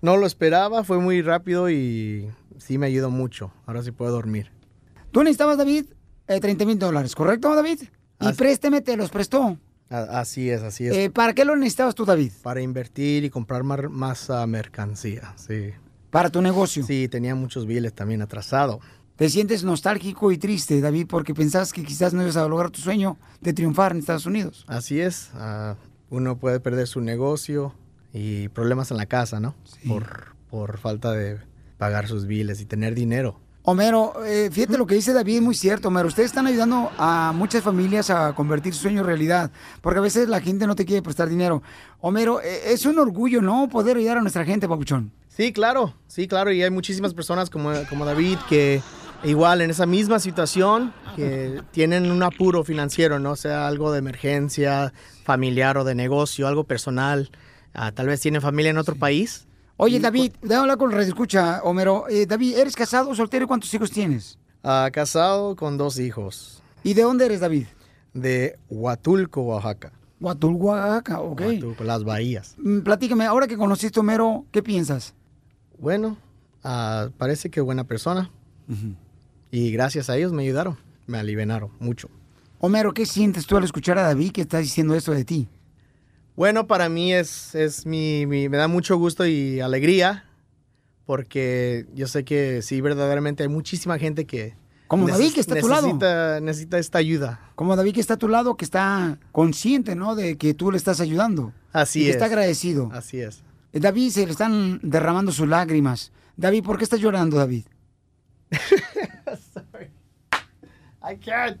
No 0.00 0.16
lo 0.16 0.26
esperaba, 0.26 0.82
fue 0.82 0.98
muy 0.98 1.22
rápido 1.22 1.70
y 1.70 2.28
sí 2.58 2.76
me 2.76 2.86
ayudó 2.86 3.10
mucho. 3.10 3.52
Ahora 3.66 3.84
sí 3.84 3.92
puedo 3.92 4.10
dormir. 4.10 4.50
Tú 5.12 5.22
necesitabas, 5.22 5.58
David, 5.58 5.86
eh, 6.26 6.40
30 6.40 6.64
mil 6.64 6.78
dólares, 6.78 7.14
¿correcto, 7.14 7.54
David? 7.54 7.82
Y 8.20 8.26
Así- 8.26 8.36
présteme 8.36 8.80
te 8.80 8.96
los 8.96 9.10
prestó. 9.10 9.58
Así 9.88 10.48
es, 10.48 10.62
así 10.62 10.86
es. 10.86 10.94
Eh, 10.96 11.10
¿Para 11.10 11.34
qué 11.34 11.44
lo 11.44 11.54
necesitabas 11.54 11.94
tú, 11.94 12.06
David? 12.06 12.32
Para 12.42 12.62
invertir 12.62 13.24
y 13.24 13.30
comprar 13.30 13.62
más 13.62 14.30
ah, 14.30 14.46
mercancía, 14.46 15.34
sí. 15.36 15.70
Para 16.10 16.30
tu 16.30 16.40
negocio. 16.40 16.84
Sí, 16.84 17.08
tenía 17.08 17.34
muchos 17.34 17.66
biles 17.66 17.92
también 17.92 18.22
atrasado. 18.22 18.80
Te 19.16 19.28
sientes 19.28 19.64
nostálgico 19.64 20.32
y 20.32 20.38
triste, 20.38 20.80
David, 20.80 21.06
porque 21.08 21.34
pensabas 21.34 21.72
que 21.72 21.84
quizás 21.84 22.14
no 22.14 22.22
ibas 22.22 22.36
a 22.36 22.48
lograr 22.48 22.70
tu 22.70 22.80
sueño 22.80 23.18
de 23.42 23.52
triunfar 23.52 23.92
en 23.92 23.98
Estados 23.98 24.24
Unidos. 24.24 24.64
Así 24.66 24.98
es, 25.00 25.30
ah, 25.34 25.76
uno 26.08 26.38
puede 26.38 26.58
perder 26.60 26.86
su 26.86 27.02
negocio 27.02 27.74
y 28.14 28.48
problemas 28.48 28.90
en 28.90 28.96
la 28.96 29.06
casa, 29.06 29.40
¿no? 29.40 29.54
Por, 29.86 30.34
por 30.50 30.78
falta 30.78 31.12
de 31.12 31.38
pagar 31.76 32.08
sus 32.08 32.26
biles 32.26 32.60
y 32.60 32.64
tener 32.64 32.94
dinero. 32.94 33.38
Homero, 33.64 34.14
eh, 34.26 34.50
fíjate 34.50 34.76
lo 34.76 34.86
que 34.88 34.96
dice 34.96 35.12
David, 35.12 35.40
muy 35.40 35.54
cierto, 35.54 35.86
Homero. 35.86 36.08
Ustedes 36.08 36.30
están 36.30 36.48
ayudando 36.48 36.90
a 36.98 37.32
muchas 37.32 37.62
familias 37.62 38.10
a 38.10 38.34
convertir 38.34 38.74
su 38.74 38.82
sueño 38.82 39.02
en 39.02 39.06
realidad, 39.06 39.52
porque 39.80 39.98
a 40.00 40.02
veces 40.02 40.28
la 40.28 40.40
gente 40.40 40.66
no 40.66 40.74
te 40.74 40.84
quiere 40.84 41.00
prestar 41.00 41.28
dinero. 41.28 41.62
Homero, 42.00 42.40
eh, 42.40 42.72
es 42.72 42.86
un 42.86 42.98
orgullo, 42.98 43.40
¿no? 43.40 43.68
Poder 43.68 43.98
ayudar 43.98 44.18
a 44.18 44.20
nuestra 44.20 44.44
gente, 44.44 44.66
Papuchón. 44.66 45.12
Sí, 45.28 45.52
claro, 45.52 45.94
sí, 46.08 46.26
claro, 46.26 46.50
y 46.50 46.60
hay 46.60 46.70
muchísimas 46.70 47.14
personas 47.14 47.50
como, 47.50 47.70
como 47.88 48.04
David 48.04 48.38
que 48.48 48.82
igual 49.22 49.60
en 49.60 49.70
esa 49.70 49.86
misma 49.86 50.18
situación, 50.18 50.92
que 51.14 51.62
tienen 51.70 52.10
un 52.10 52.24
apuro 52.24 52.64
financiero, 52.64 53.20
¿no? 53.20 53.36
Sea 53.36 53.68
algo 53.68 53.92
de 53.92 54.00
emergencia, 54.00 54.92
familiar 55.22 55.78
o 55.78 55.84
de 55.84 55.94
negocio, 55.94 56.48
algo 56.48 56.64
personal. 56.64 57.30
Ah, 57.74 57.92
tal 57.92 58.08
vez 58.08 58.20
tienen 58.20 58.42
familia 58.42 58.70
en 58.70 58.78
otro 58.78 58.96
país. 58.96 59.46
Oye, 59.82 59.98
David, 59.98 60.30
déjame 60.40 60.60
hablar 60.60 60.78
con 60.78 60.92
el 60.92 61.00
escucha, 61.00 61.60
Homero. 61.64 62.04
Eh, 62.08 62.24
David, 62.24 62.56
¿eres 62.56 62.76
casado 62.76 63.10
o 63.10 63.16
soltero 63.16 63.46
y 63.46 63.48
cuántos 63.48 63.74
hijos 63.74 63.90
tienes? 63.90 64.38
Ah, 64.62 64.88
casado 64.92 65.56
con 65.56 65.76
dos 65.76 65.98
hijos. 65.98 66.62
¿Y 66.84 66.94
de 66.94 67.02
dónde 67.02 67.26
eres, 67.26 67.40
David? 67.40 67.66
De 68.14 68.60
Huatulco, 68.70 69.42
Oaxaca. 69.42 69.90
Huatulco, 70.20 70.66
Oaxaca, 70.66 71.20
ok. 71.20 71.40
Huatulco, 71.40 71.82
las 71.82 72.04
bahías. 72.04 72.54
Mm, 72.58 72.82
Platícame, 72.82 73.24
ahora 73.26 73.48
que 73.48 73.56
conociste 73.56 73.98
a 73.98 74.02
Homero, 74.02 74.46
¿qué 74.52 74.62
piensas? 74.62 75.14
Bueno, 75.80 76.16
ah, 76.62 77.08
parece 77.18 77.50
que 77.50 77.60
buena 77.60 77.82
persona. 77.82 78.30
Y 79.50 79.72
gracias 79.72 80.08
a 80.08 80.16
ellos 80.16 80.32
me 80.32 80.44
ayudaron, 80.44 80.78
me 81.08 81.18
aliviaron 81.18 81.72
mucho. 81.80 82.08
Homero, 82.60 82.94
¿qué 82.94 83.04
sientes 83.04 83.48
tú 83.48 83.56
al 83.56 83.64
escuchar 83.64 83.98
a 83.98 84.02
David 84.02 84.30
que 84.30 84.42
está 84.42 84.58
diciendo 84.58 84.94
esto 84.94 85.10
de 85.10 85.24
ti? 85.24 85.48
Bueno, 86.36 86.66
para 86.66 86.88
mí 86.88 87.12
es, 87.12 87.54
es 87.54 87.84
mi, 87.86 88.26
mi- 88.26 88.48
me 88.48 88.56
da 88.56 88.68
mucho 88.68 88.96
gusto 88.96 89.26
y 89.26 89.60
alegría 89.60 90.24
porque 91.04 91.86
yo 91.94 92.06
sé 92.06 92.24
que 92.24 92.62
sí, 92.62 92.80
verdaderamente 92.80 93.42
hay 93.42 93.48
muchísima 93.48 93.98
gente 93.98 94.24
que... 94.26 94.54
Como 94.88 95.08
David, 95.08 95.32
que 95.34 95.40
está 95.40 95.54
a 95.54 95.60
tu 95.60 95.68
lado. 95.68 95.86
necesita- 95.88 96.40
Necesita 96.40 96.78
esta 96.78 96.98
ayuda. 96.98 97.40
Como 97.54 97.74
David 97.76 97.94
que 97.94 98.00
está 98.00 98.14
a 98.14 98.18
tu 98.18 98.28
lado, 98.28 98.56
que 98.56 98.64
está 98.64 99.18
consciente, 99.32 99.94
¿no? 99.94 100.14
De 100.14 100.36
que 100.36 100.52
tú 100.54 100.70
le 100.70 100.76
estás 100.76 101.00
ayudando. 101.00 101.52
Así 101.72 102.00
y 102.00 102.04
que 102.04 102.10
es. 102.10 102.16
está 102.16 102.26
agradecido. 102.26 102.90
Así 102.92 103.18
es. 103.20 103.42
Eh, 103.72 103.80
David, 103.80 104.10
se 104.10 104.26
le 104.26 104.32
están 104.32 104.80
derramando 104.82 105.32
sus 105.32 105.48
lágrimas. 105.48 106.12
David, 106.36 106.62
¿por 106.64 106.76
qué 106.76 106.84
estás 106.84 107.00
llorando, 107.00 107.38
David? 107.38 107.64
I 111.02 111.16
can't. 111.16 111.58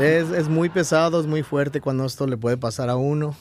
Es, 0.00 0.30
es 0.30 0.48
muy 0.48 0.68
pesado, 0.68 1.20
es 1.20 1.26
muy 1.26 1.42
fuerte 1.42 1.80
cuando 1.80 2.04
esto 2.04 2.26
le 2.26 2.36
puede 2.36 2.56
pasar 2.56 2.88
a 2.90 2.96
uno. 2.96 3.36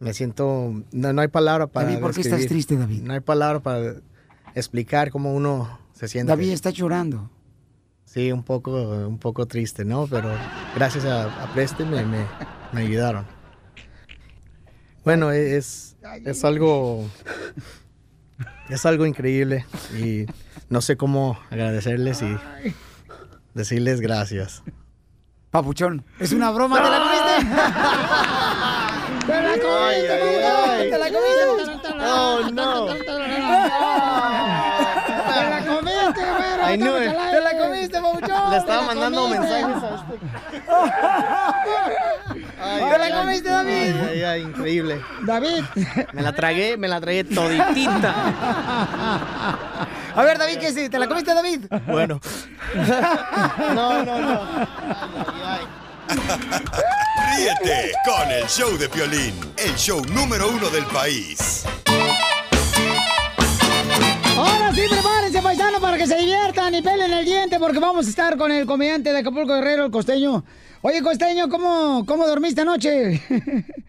Me 0.00 0.12
siento... 0.12 0.72
No, 0.92 1.12
no 1.12 1.22
hay 1.22 1.28
palabra 1.28 1.66
para 1.66 1.86
David, 1.86 2.00
¿por 2.00 2.14
qué 2.14 2.20
estás 2.22 2.46
triste, 2.46 2.76
David? 2.76 3.02
No 3.02 3.12
hay 3.14 3.20
palabra 3.20 3.60
para 3.60 3.94
explicar 4.54 5.10
cómo 5.10 5.32
uno 5.32 5.78
se 5.92 6.08
siente. 6.08 6.30
David 6.30 6.50
está 6.50 6.70
llorando. 6.70 7.30
Sí, 8.04 8.30
un 8.32 8.42
poco, 8.42 8.72
un 9.06 9.18
poco 9.18 9.46
triste, 9.46 9.84
¿no? 9.84 10.06
Pero 10.06 10.30
gracias 10.74 11.04
a, 11.04 11.42
a 11.44 11.52
Preste 11.52 11.84
me, 11.84 12.04
me- 12.04 12.26
me 12.72 12.80
ayudaron. 12.82 13.24
Bueno, 15.04 15.32
e, 15.32 15.56
es, 15.56 15.96
es 16.24 16.44
algo... 16.44 17.08
Es 18.68 18.84
algo 18.86 19.06
increíble 19.06 19.64
y 19.98 20.26
no 20.70 20.80
sé 20.80 20.96
cómo 20.96 21.38
agradecerles 21.50 22.22
y 22.22 22.36
decirles 23.54 24.00
gracias. 24.00 24.62
Papuchón, 25.54 26.02
es 26.18 26.32
una 26.32 26.50
broma, 26.50 26.82
¿te 26.82 26.90
la 26.90 26.98
comiste? 26.98 27.46
¡Te 29.24 29.40
la 29.40 29.50
comiste, 29.52 30.18
papuchón! 30.18 30.90
¡Te 30.90 30.98
la 30.98 31.06
comiste! 31.12 31.44
Oh, 32.04 32.40
no. 32.52 32.86
¡Te 32.86 33.04
la 35.48 35.60
comiste, 35.64 36.22
güero! 36.26 36.96
¡Te 37.30 37.40
la 37.40 37.52
comiste, 37.56 38.00
papuchón! 38.00 38.50
Le 38.50 38.56
estaba 38.56 38.64
¡Te 38.64 38.66
la 38.66 38.82
mandando 38.82 39.20
comiste! 39.22 39.46
mensajes 39.46 39.82
a 39.84 39.94
este. 39.94 40.14
Ay, 42.60 42.82
¡Te 42.90 42.98
la 42.98 43.08
comiste, 43.20 43.48
David! 43.48 43.94
ay, 44.10 44.22
ay, 44.24 44.42
increíble. 44.42 45.00
David. 45.22 45.62
Me 46.14 46.22
la 46.22 46.32
tragué, 46.32 46.76
me 46.76 46.88
la 46.88 47.00
tragué 47.00 47.22
toditita. 47.22 48.12
A 50.16 50.22
ver, 50.22 50.38
David, 50.38 50.58
¿qué 50.58 50.68
es? 50.68 50.90
¿Te 50.90 50.98
la 50.98 51.06
comiste, 51.08 51.32
David? 51.32 51.66
Bueno. 51.86 52.20
No, 53.74 54.04
no, 54.04 54.20
no. 54.20 54.40
Ríete 57.36 57.92
con 58.04 58.30
el 58.30 58.46
show 58.46 58.76
de 58.76 58.88
Piolín, 58.88 59.34
el 59.56 59.74
show 59.76 60.04
número 60.06 60.48
uno 60.48 60.68
del 60.70 60.84
país. 60.86 61.64
Ahora 64.36 64.72
sí, 64.74 64.82
prepárense, 64.90 65.40
paisano, 65.40 65.80
para 65.80 65.96
que 65.96 66.06
se 66.06 66.16
diviertan 66.16 66.74
y 66.74 66.82
pelen 66.82 67.12
el 67.12 67.24
diente, 67.24 67.58
porque 67.58 67.78
vamos 67.78 68.06
a 68.06 68.10
estar 68.10 68.36
con 68.36 68.50
el 68.50 68.66
comediante 68.66 69.12
de 69.12 69.20
Acapulco 69.20 69.54
Guerrero, 69.54 69.84
el 69.84 69.90
costeño. 69.92 70.44
Oye, 70.82 71.00
costeño, 71.02 71.48
¿cómo, 71.48 72.04
cómo 72.06 72.26
dormiste 72.26 72.62
anoche? 72.62 73.22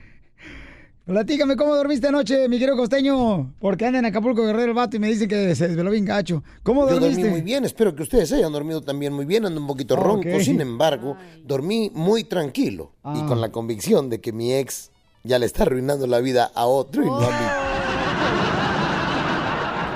Platícame 1.06 1.56
cómo 1.56 1.76
dormiste 1.76 2.08
anoche, 2.08 2.50
mi 2.50 2.58
querido 2.58 2.76
costeño, 2.76 3.54
porque 3.60 3.86
anda 3.86 4.00
en 4.00 4.06
Acapulco 4.06 4.42
Guerrero 4.44 4.70
el 4.70 4.74
vato 4.74 4.96
y 4.98 5.00
me 5.00 5.08
dicen 5.08 5.30
que 5.30 5.54
se 5.54 5.68
desveló 5.68 5.92
bien 5.92 6.04
gacho. 6.04 6.44
¿Cómo 6.64 6.82
Yo 6.90 6.96
dormiste? 6.96 7.22
dormí 7.22 7.30
muy 7.30 7.42
bien, 7.42 7.64
espero 7.64 7.94
que 7.96 8.02
ustedes 8.02 8.32
hayan 8.32 8.52
dormido 8.52 8.82
también 8.82 9.14
muy 9.14 9.26
bien, 9.26 9.46
ando 9.46 9.62
un 9.62 9.68
poquito 9.68 9.96
ronco, 9.96 10.40
sin 10.40 10.60
embargo, 10.62 11.16
dormí 11.44 11.92
muy 11.94 12.24
tranquilo 12.24 12.94
y 13.04 13.20
Ah. 13.20 13.26
con 13.28 13.40
la 13.40 13.52
convicción 13.52 14.10
de 14.10 14.20
que 14.20 14.32
mi 14.34 14.52
ex 14.56 14.90
ya 15.24 15.38
le 15.38 15.46
está 15.46 15.62
arruinando 15.64 16.08
la 16.08 16.20
vida 16.22 16.52
a 16.56 16.66
otro 16.66 17.04
y 17.04 17.06
no 17.06 17.18
a 17.18 17.30
mí. 17.30 17.46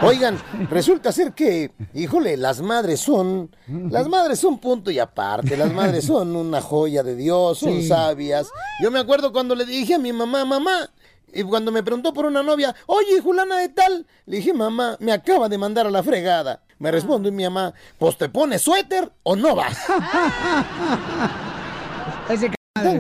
Oigan, 0.08 0.38
resulta 0.70 1.12
ser 1.12 1.34
que, 1.34 1.72
híjole, 1.96 2.38
las 2.38 2.62
madres 2.62 3.00
son, 3.02 3.50
las 3.90 4.08
madres 4.08 4.40
son 4.40 4.60
punto 4.60 4.92
y 4.92 5.00
aparte, 5.00 5.58
las 5.58 5.74
madres 5.74 6.06
son 6.06 6.36
una 6.36 6.62
joya 6.62 7.02
de 7.02 7.16
Dios, 7.16 7.58
son 7.58 7.82
Sí. 7.82 7.88
sabias. 7.88 8.48
Yo 8.82 8.92
me 8.92 9.00
acuerdo 9.00 9.34
cuando 9.34 9.56
le 9.56 9.66
dije 9.66 9.96
a 9.96 10.00
mi 10.00 10.14
mamá, 10.14 10.46
mamá, 10.46 10.90
y 11.34 11.44
cuando 11.44 11.72
me 11.72 11.84
preguntó 11.84 12.14
por 12.14 12.26
una 12.26 12.44
novia, 12.44 12.76
oye, 12.86 13.22
Julana 13.22 13.58
de 13.58 13.70
tal, 13.70 14.06
le 14.26 14.38
dije, 14.38 14.54
mamá, 14.54 14.98
me 15.00 15.12
acaba 15.12 15.50
de 15.50 15.58
mandar 15.58 15.88
a 15.88 15.92
la 15.92 16.04
fregada. 16.04 16.62
Me 16.80 16.92
responde 16.92 17.32
mi 17.32 17.44
mamá, 17.44 17.74
pues 17.98 18.18
te 18.18 18.30
pones 18.30 18.62
suéter 18.62 19.12
o 19.24 19.36
no 19.36 19.56
vas. 19.56 19.78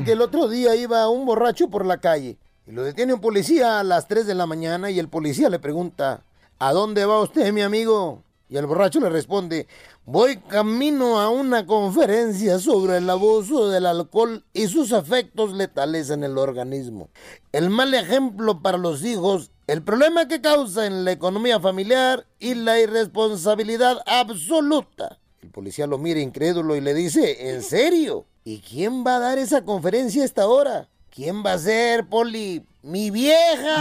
Que 0.03 0.11
el 0.11 0.21
otro 0.21 0.49
día 0.49 0.75
iba 0.75 1.07
un 1.07 1.25
borracho 1.25 1.69
por 1.69 1.85
la 1.85 1.99
calle 1.99 2.37
y 2.69 2.71
lo 2.71 2.83
detiene 2.83 3.13
un 3.13 3.21
policía 3.21 3.79
a 3.79 3.83
las 3.83 4.07
3 4.07 4.27
de 4.27 4.35
la 4.35 4.45
mañana 4.45 4.91
y 4.91 4.99
el 4.99 5.07
policía 5.07 5.49
le 5.49 5.57
pregunta, 5.57 6.21
¿a 6.59 6.71
dónde 6.71 7.05
va 7.05 7.21
usted, 7.21 7.51
mi 7.51 7.61
amigo? 7.61 8.23
Y 8.49 8.57
el 8.57 8.65
borracho 8.65 8.99
le 8.99 9.09
responde, 9.09 9.67
voy 10.05 10.37
camino 10.37 11.19
a 11.19 11.29
una 11.29 11.67
conferencia 11.67 12.57
sobre 12.57 12.97
el 12.97 13.07
abuso 13.07 13.69
del 13.69 13.85
alcohol 13.85 14.43
y 14.53 14.67
sus 14.67 14.91
efectos 14.91 15.53
letales 15.53 16.09
en 16.09 16.23
el 16.23 16.35
organismo. 16.35 17.09
El 17.51 17.69
mal 17.69 17.93
ejemplo 17.93 18.63
para 18.63 18.79
los 18.79 19.05
hijos, 19.05 19.51
el 19.67 19.83
problema 19.83 20.27
que 20.27 20.41
causa 20.41 20.87
en 20.87 21.05
la 21.05 21.11
economía 21.11 21.59
familiar 21.59 22.25
y 22.39 22.55
la 22.55 22.79
irresponsabilidad 22.79 23.99
absoluta. 24.07 25.19
El 25.43 25.51
policía 25.51 25.85
lo 25.85 25.99
mira 25.99 26.19
incrédulo 26.19 26.75
y 26.75 26.81
le 26.81 26.95
dice, 26.95 27.51
¿en 27.51 27.61
serio? 27.61 28.25
¿Y 28.43 28.61
quién 28.61 29.05
va 29.05 29.17
a 29.17 29.19
dar 29.19 29.37
esa 29.37 29.63
conferencia 29.63 30.23
a 30.23 30.25
esta 30.25 30.47
hora? 30.47 30.89
¿Quién 31.11 31.45
va 31.45 31.53
a 31.53 31.59
ser, 31.59 32.09
Poli? 32.09 32.65
¡Mi 32.81 33.11
vieja! 33.11 33.75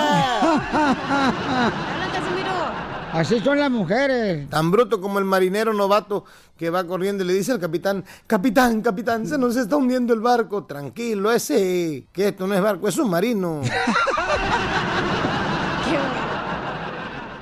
Así 3.19 3.41
son 3.41 3.59
las 3.59 3.69
mujeres. 3.69 4.49
Tan 4.49 4.71
bruto 4.71 5.01
como 5.01 5.19
el 5.19 5.25
marinero 5.25 5.75
novato 5.75 6.25
que 6.57 6.71
va 6.71 6.85
corriendo 6.85 7.25
y 7.25 7.27
le 7.27 7.33
dice 7.33 7.51
al 7.51 7.59
capitán, 7.59 8.05
capitán, 8.29 8.81
capitán, 8.81 9.27
se 9.27 9.37
nos 9.37 9.57
está 9.57 9.75
hundiendo 9.75 10.15
el 10.15 10.21
barco. 10.21 10.63
Tranquilo, 10.67 11.33
ese, 11.33 12.07
que 12.13 12.29
esto 12.29 12.47
no 12.47 12.55
es 12.55 12.63
barco, 12.63 12.87
es 12.87 12.97
un 12.97 13.11
marino. 13.11 13.63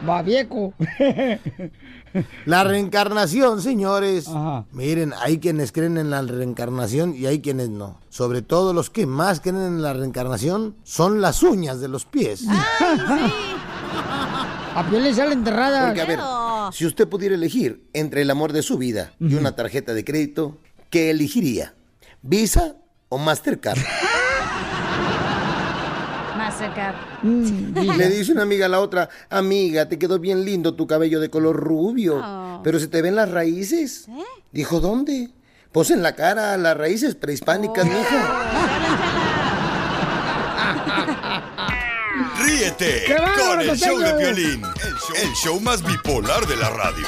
Va 0.09 0.23
viejo. 0.23 0.73
La 2.47 2.65
reencarnación, 2.65 3.61
señores. 3.61 4.31
Miren, 4.73 5.13
hay 5.21 5.39
quienes 5.39 5.73
creen 5.73 5.99
en 5.99 6.09
la 6.09 6.23
reencarnación 6.23 7.15
y 7.15 7.27
hay 7.27 7.43
quienes 7.43 7.69
no. 7.69 8.01
Sobre 8.09 8.41
todo 8.41 8.73
los 8.73 8.89
que 8.89 9.05
más 9.05 9.41
creen 9.41 9.61
en 9.61 9.83
la 9.83 9.93
reencarnación 9.93 10.77
son 10.85 11.21
las 11.21 11.43
uñas 11.43 11.81
de 11.81 11.89
los 11.89 12.07
pies. 12.07 12.47
A 14.77 14.87
piel 14.91 15.05
le 15.05 15.15
sale 15.15 15.33
enterrada. 15.33 15.87
Porque, 15.87 16.03
a 16.03 16.05
ver, 16.05 16.21
si 16.75 16.85
usted 16.87 17.09
pudiera 17.09 17.35
elegir 17.35 17.89
entre 17.95 18.21
el 18.23 18.31
amor 18.31 18.53
de 18.53 18.63
su 18.63 18.77
vida 18.77 19.13
y 19.19 19.35
una 19.35 19.57
tarjeta 19.57 19.95
de 19.95 20.05
crédito, 20.05 20.59
¿qué 20.91 21.11
elegiría? 21.11 21.75
¿Visa 22.23 22.77
o 23.09 23.19
Mastercard? 23.19 23.79
Mastercard. 26.37 26.95
Le 27.97 28.09
dice 28.11 28.33
una 28.33 28.43
amiga 28.43 28.67
a 28.67 28.69
la 28.69 28.81
otra, 28.81 29.09
amiga, 29.31 29.89
te 29.89 29.99
quedó 29.99 30.19
bien 30.19 30.45
lindo 30.45 30.75
tu 30.75 30.87
cabello 30.87 31.21
de 31.21 31.31
color 31.31 31.57
rubio, 31.57 32.21
Oh. 32.23 32.61
pero 32.63 32.79
se 32.79 32.89
te 32.89 33.03
ven 33.03 33.17
las 33.17 33.31
raíces. 33.31 34.07
Dijo, 34.53 34.81
¿dónde? 34.81 35.31
Pues 35.73 35.91
en 35.91 36.03
la 36.03 36.15
cara, 36.15 36.57
las 36.57 36.77
raíces 36.77 37.15
prehispánicas, 37.15 37.85
¡Qué 37.85 37.91
bárbaro, 42.47 43.37
con 43.39 43.61
el 43.61 43.77
show 43.77 43.99
de 43.99 44.17
violín, 44.17 44.63
el 44.65 44.95
show, 44.95 45.17
el 45.23 45.33
show 45.35 45.61
más 45.61 45.83
bipolar 45.83 46.47
de 46.47 46.57
la 46.57 46.71
radio. 46.71 47.07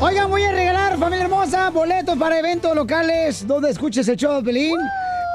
Oigan, 0.00 0.30
voy 0.30 0.42
a 0.42 0.52
regalar, 0.52 0.98
familia 0.98 1.24
hermosa, 1.24 1.70
boletos 1.70 2.16
para 2.16 2.38
eventos 2.38 2.74
locales 2.74 3.46
donde 3.46 3.70
escuches 3.70 4.08
el 4.08 4.16
show 4.16 4.36
de 4.36 4.42
Pelín. 4.42 4.78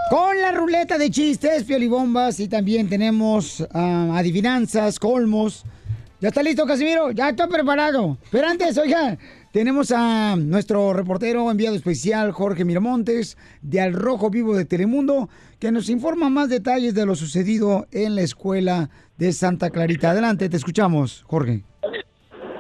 Con 0.10 0.40
la 0.40 0.52
ruleta 0.52 0.98
de 0.98 1.10
chistes, 1.10 1.64
piolibombas 1.64 2.40
y 2.40 2.48
también 2.48 2.88
tenemos 2.88 3.66
ah, 3.74 4.12
adivinanzas, 4.16 5.00
colmos. 5.00 5.64
¿Ya 6.22 6.30
está 6.30 6.42
listo, 6.42 6.66
Casimiro? 6.66 7.12
Ya 7.12 7.30
estoy 7.30 7.48
preparado. 7.48 8.18
Pero 8.32 8.48
antes, 8.48 8.78
oiga, 8.78 9.18
tenemos 9.56 9.94
a 9.94 10.36
nuestro 10.36 10.92
reportero 10.92 11.50
enviado 11.50 11.78
especial, 11.78 12.34
Jorge 12.34 12.66
Miramontes, 12.66 13.38
de 13.62 13.80
Al 13.80 13.94
Rojo 13.94 14.30
Vivo 14.30 14.54
de 14.54 14.66
Telemundo, 14.66 15.30
que 15.62 15.72
nos 15.72 15.90
informa 15.90 16.30
más 16.30 16.50
detalles 16.50 16.94
de 16.94 17.06
lo 17.06 17.16
sucedido 17.16 17.86
en 17.94 18.16
la 18.16 18.22
escuela 18.22 18.90
de 19.18 19.32
Santa 19.32 19.70
Clarita. 19.70 20.12
Adelante, 20.12 20.50
te 20.50 20.58
escuchamos, 20.58 21.24
Jorge. 21.24 21.64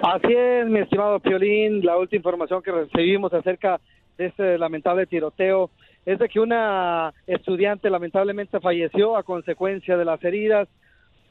Así 0.03 0.31
es, 0.31 0.67
mi 0.67 0.79
estimado 0.79 1.19
Piolín, 1.19 1.85
la 1.85 1.97
última 1.97 2.19
información 2.19 2.63
que 2.63 2.71
recibimos 2.71 3.33
acerca 3.33 3.81
de 4.17 4.27
este 4.27 4.57
lamentable 4.57 5.05
tiroteo 5.05 5.71
es 6.05 6.17
de 6.17 6.29
que 6.29 6.39
una 6.39 7.13
estudiante 7.27 7.89
lamentablemente 7.89 8.61
falleció 8.61 9.17
a 9.17 9.23
consecuencia 9.23 9.97
de 9.97 10.05
las 10.05 10.23
heridas. 10.23 10.69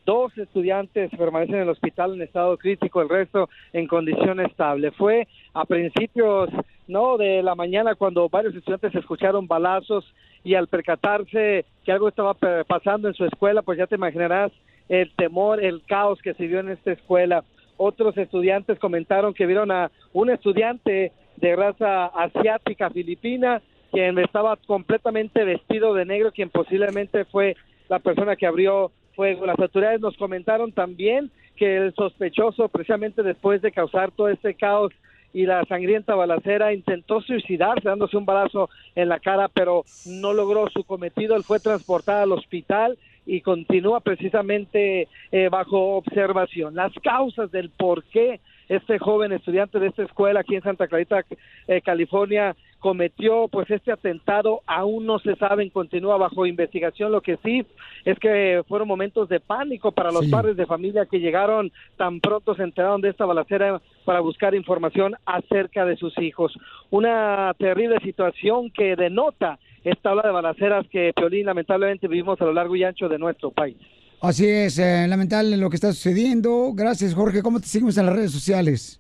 Dos 0.04 0.36
estudiantes 0.36 1.10
permanecen 1.16 1.56
en 1.56 1.62
el 1.62 1.68
hospital 1.70 2.14
en 2.14 2.22
estado 2.22 2.58
crítico, 2.58 3.00
el 3.00 3.08
resto 3.08 3.48
en 3.72 3.86
condición 3.86 4.38
estable. 4.40 4.90
Fue 4.90 5.26
a 5.54 5.64
principios 5.64 6.50
no 6.86 7.16
de 7.16 7.42
la 7.42 7.54
mañana 7.54 7.94
cuando 7.94 8.28
varios 8.28 8.54
estudiantes 8.54 8.94
escucharon 8.94 9.46
balazos 9.46 10.04
y 10.42 10.54
al 10.54 10.68
percatarse 10.68 11.64
que 11.84 11.92
algo 11.92 12.08
estaba 12.08 12.34
pasando 12.66 13.08
en 13.08 13.14
su 13.14 13.24
escuela, 13.24 13.62
pues 13.62 13.78
ya 13.78 13.86
te 13.86 13.94
imaginarás 13.94 14.52
el 14.90 15.10
temor, 15.16 15.64
el 15.64 15.82
caos 15.86 16.20
que 16.20 16.34
se 16.34 16.46
vio 16.46 16.60
en 16.60 16.68
esta 16.68 16.92
escuela. 16.92 17.42
Otros 17.78 18.16
estudiantes 18.18 18.78
comentaron 18.78 19.32
que 19.32 19.46
vieron 19.46 19.70
a 19.70 19.90
un 20.12 20.28
estudiante 20.28 21.12
de 21.36 21.56
raza 21.56 22.06
asiática 22.06 22.90
filipina 22.90 23.62
quien 23.90 24.18
estaba 24.18 24.56
completamente 24.66 25.44
vestido 25.44 25.94
de 25.94 26.04
negro, 26.04 26.32
quien 26.32 26.50
posiblemente 26.50 27.24
fue 27.24 27.56
la 27.88 28.00
persona 28.00 28.36
que 28.36 28.46
abrió 28.46 28.90
fuego. 29.14 29.46
Las 29.46 29.58
autoridades 29.58 30.00
nos 30.00 30.16
comentaron 30.16 30.72
también 30.72 31.30
que 31.56 31.76
el 31.76 31.94
sospechoso, 31.94 32.68
precisamente 32.68 33.22
después 33.22 33.62
de 33.62 33.72
causar 33.72 34.10
todo 34.10 34.28
este 34.28 34.54
caos 34.54 34.92
y 35.32 35.46
la 35.46 35.64
sangrienta 35.64 36.14
balacera, 36.14 36.72
intentó 36.72 37.20
suicidarse 37.20 37.88
dándose 37.88 38.16
un 38.16 38.24
balazo 38.24 38.70
en 38.94 39.08
la 39.08 39.18
cara, 39.18 39.48
pero 39.48 39.84
no 40.06 40.32
logró 40.32 40.68
su 40.70 40.84
cometido. 40.84 41.36
Él 41.36 41.42
fue 41.42 41.58
transportado 41.58 42.22
al 42.22 42.32
hospital 42.32 42.96
y 43.26 43.40
continúa 43.40 44.00
precisamente 44.00 45.08
eh, 45.32 45.48
bajo 45.48 45.96
observación. 45.96 46.74
Las 46.74 46.92
causas 47.02 47.50
del 47.50 47.70
por 47.70 48.04
qué 48.04 48.40
este 48.68 48.98
joven 48.98 49.32
estudiante 49.32 49.78
de 49.78 49.88
esta 49.88 50.02
escuela 50.02 50.40
aquí 50.40 50.54
en 50.54 50.62
Santa 50.62 50.86
Clarita, 50.86 51.24
eh, 51.68 51.80
California, 51.82 52.56
cometió 52.84 53.48
pues 53.48 53.70
este 53.70 53.92
atentado 53.92 54.60
aún 54.66 55.06
no 55.06 55.18
se 55.18 55.36
saben, 55.36 55.70
continúa 55.70 56.18
bajo 56.18 56.44
investigación. 56.44 57.12
Lo 57.12 57.22
que 57.22 57.38
sí 57.38 57.64
es 58.04 58.18
que 58.18 58.62
fueron 58.68 58.86
momentos 58.86 59.28
de 59.30 59.40
pánico 59.40 59.92
para 59.92 60.12
los 60.12 60.26
padres 60.26 60.54
de 60.56 60.66
familia 60.66 61.06
que 61.06 61.18
llegaron 61.18 61.72
tan 61.96 62.20
pronto 62.20 62.54
se 62.54 62.62
enteraron 62.62 63.00
de 63.00 63.08
esta 63.08 63.24
balacera 63.24 63.80
para 64.04 64.20
buscar 64.20 64.54
información 64.54 65.14
acerca 65.24 65.86
de 65.86 65.96
sus 65.96 66.18
hijos. 66.18 66.52
Una 66.90 67.54
terrible 67.58 68.00
situación 68.00 68.70
que 68.70 68.96
denota 68.96 69.58
esta 69.82 70.12
ola 70.12 70.22
de 70.22 70.30
balaceras 70.32 70.86
que 70.88 71.12
Piolín 71.14 71.46
lamentablemente 71.46 72.06
vivimos 72.06 72.38
a 72.40 72.44
lo 72.44 72.52
largo 72.52 72.76
y 72.76 72.84
ancho 72.84 73.08
de 73.08 73.18
nuestro 73.18 73.50
país. 73.50 73.76
Así 74.24 74.46
es, 74.46 74.78
eh, 74.78 75.06
lamentable 75.06 75.58
lo 75.58 75.68
que 75.68 75.76
está 75.76 75.92
sucediendo. 75.92 76.72
Gracias, 76.72 77.12
Jorge. 77.12 77.42
¿Cómo 77.42 77.60
te 77.60 77.66
seguimos 77.66 77.98
en 77.98 78.06
las 78.06 78.16
redes 78.16 78.30
sociales? 78.32 78.98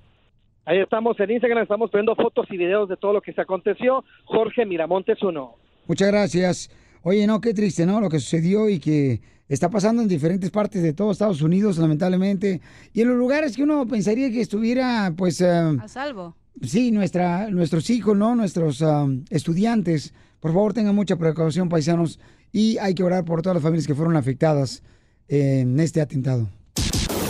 Ahí 0.66 0.78
estamos 0.78 1.18
en 1.18 1.30
Instagram, 1.30 1.62
estamos 1.62 1.90
poniendo 1.90 2.14
fotos 2.14 2.46
y 2.50 2.58
videos 2.58 2.90
de 2.90 2.98
todo 2.98 3.14
lo 3.14 3.22
que 3.22 3.32
se 3.32 3.40
aconteció. 3.40 4.04
Jorge 4.26 4.66
Miramontes 4.66 5.22
uno. 5.22 5.54
Muchas 5.88 6.08
gracias. 6.08 6.70
Oye, 7.00 7.26
no, 7.26 7.40
qué 7.40 7.54
triste, 7.54 7.86
¿no? 7.86 8.02
Lo 8.02 8.10
que 8.10 8.18
sucedió 8.18 8.68
y 8.68 8.78
que 8.78 9.22
está 9.48 9.70
pasando 9.70 10.02
en 10.02 10.08
diferentes 10.08 10.50
partes 10.50 10.82
de 10.82 10.92
todo 10.92 11.10
Estados 11.10 11.40
Unidos, 11.40 11.78
lamentablemente. 11.78 12.60
Y 12.92 13.00
en 13.00 13.08
los 13.08 13.16
lugares 13.16 13.56
que 13.56 13.62
uno 13.62 13.86
pensaría 13.86 14.30
que 14.30 14.42
estuviera, 14.42 15.10
pues... 15.16 15.40
eh, 15.40 15.46
A 15.48 15.88
salvo. 15.88 16.36
Sí, 16.60 16.90
nuestra, 16.90 17.48
nuestros 17.48 17.88
hijos, 17.88 18.14
¿no? 18.14 18.34
Nuestros 18.34 18.82
um, 18.82 19.24
estudiantes. 19.30 20.12
Por 20.40 20.52
favor, 20.52 20.74
tengan 20.74 20.94
mucha 20.94 21.16
precaución, 21.16 21.70
paisanos. 21.70 22.20
Y 22.52 22.76
hay 22.76 22.94
que 22.94 23.02
orar 23.04 23.24
por 23.24 23.40
todas 23.40 23.54
las 23.54 23.62
familias 23.62 23.86
que 23.86 23.94
fueron 23.94 24.16
afectadas 24.18 24.82
en 25.28 25.78
este 25.80 26.00
atentado. 26.00 26.48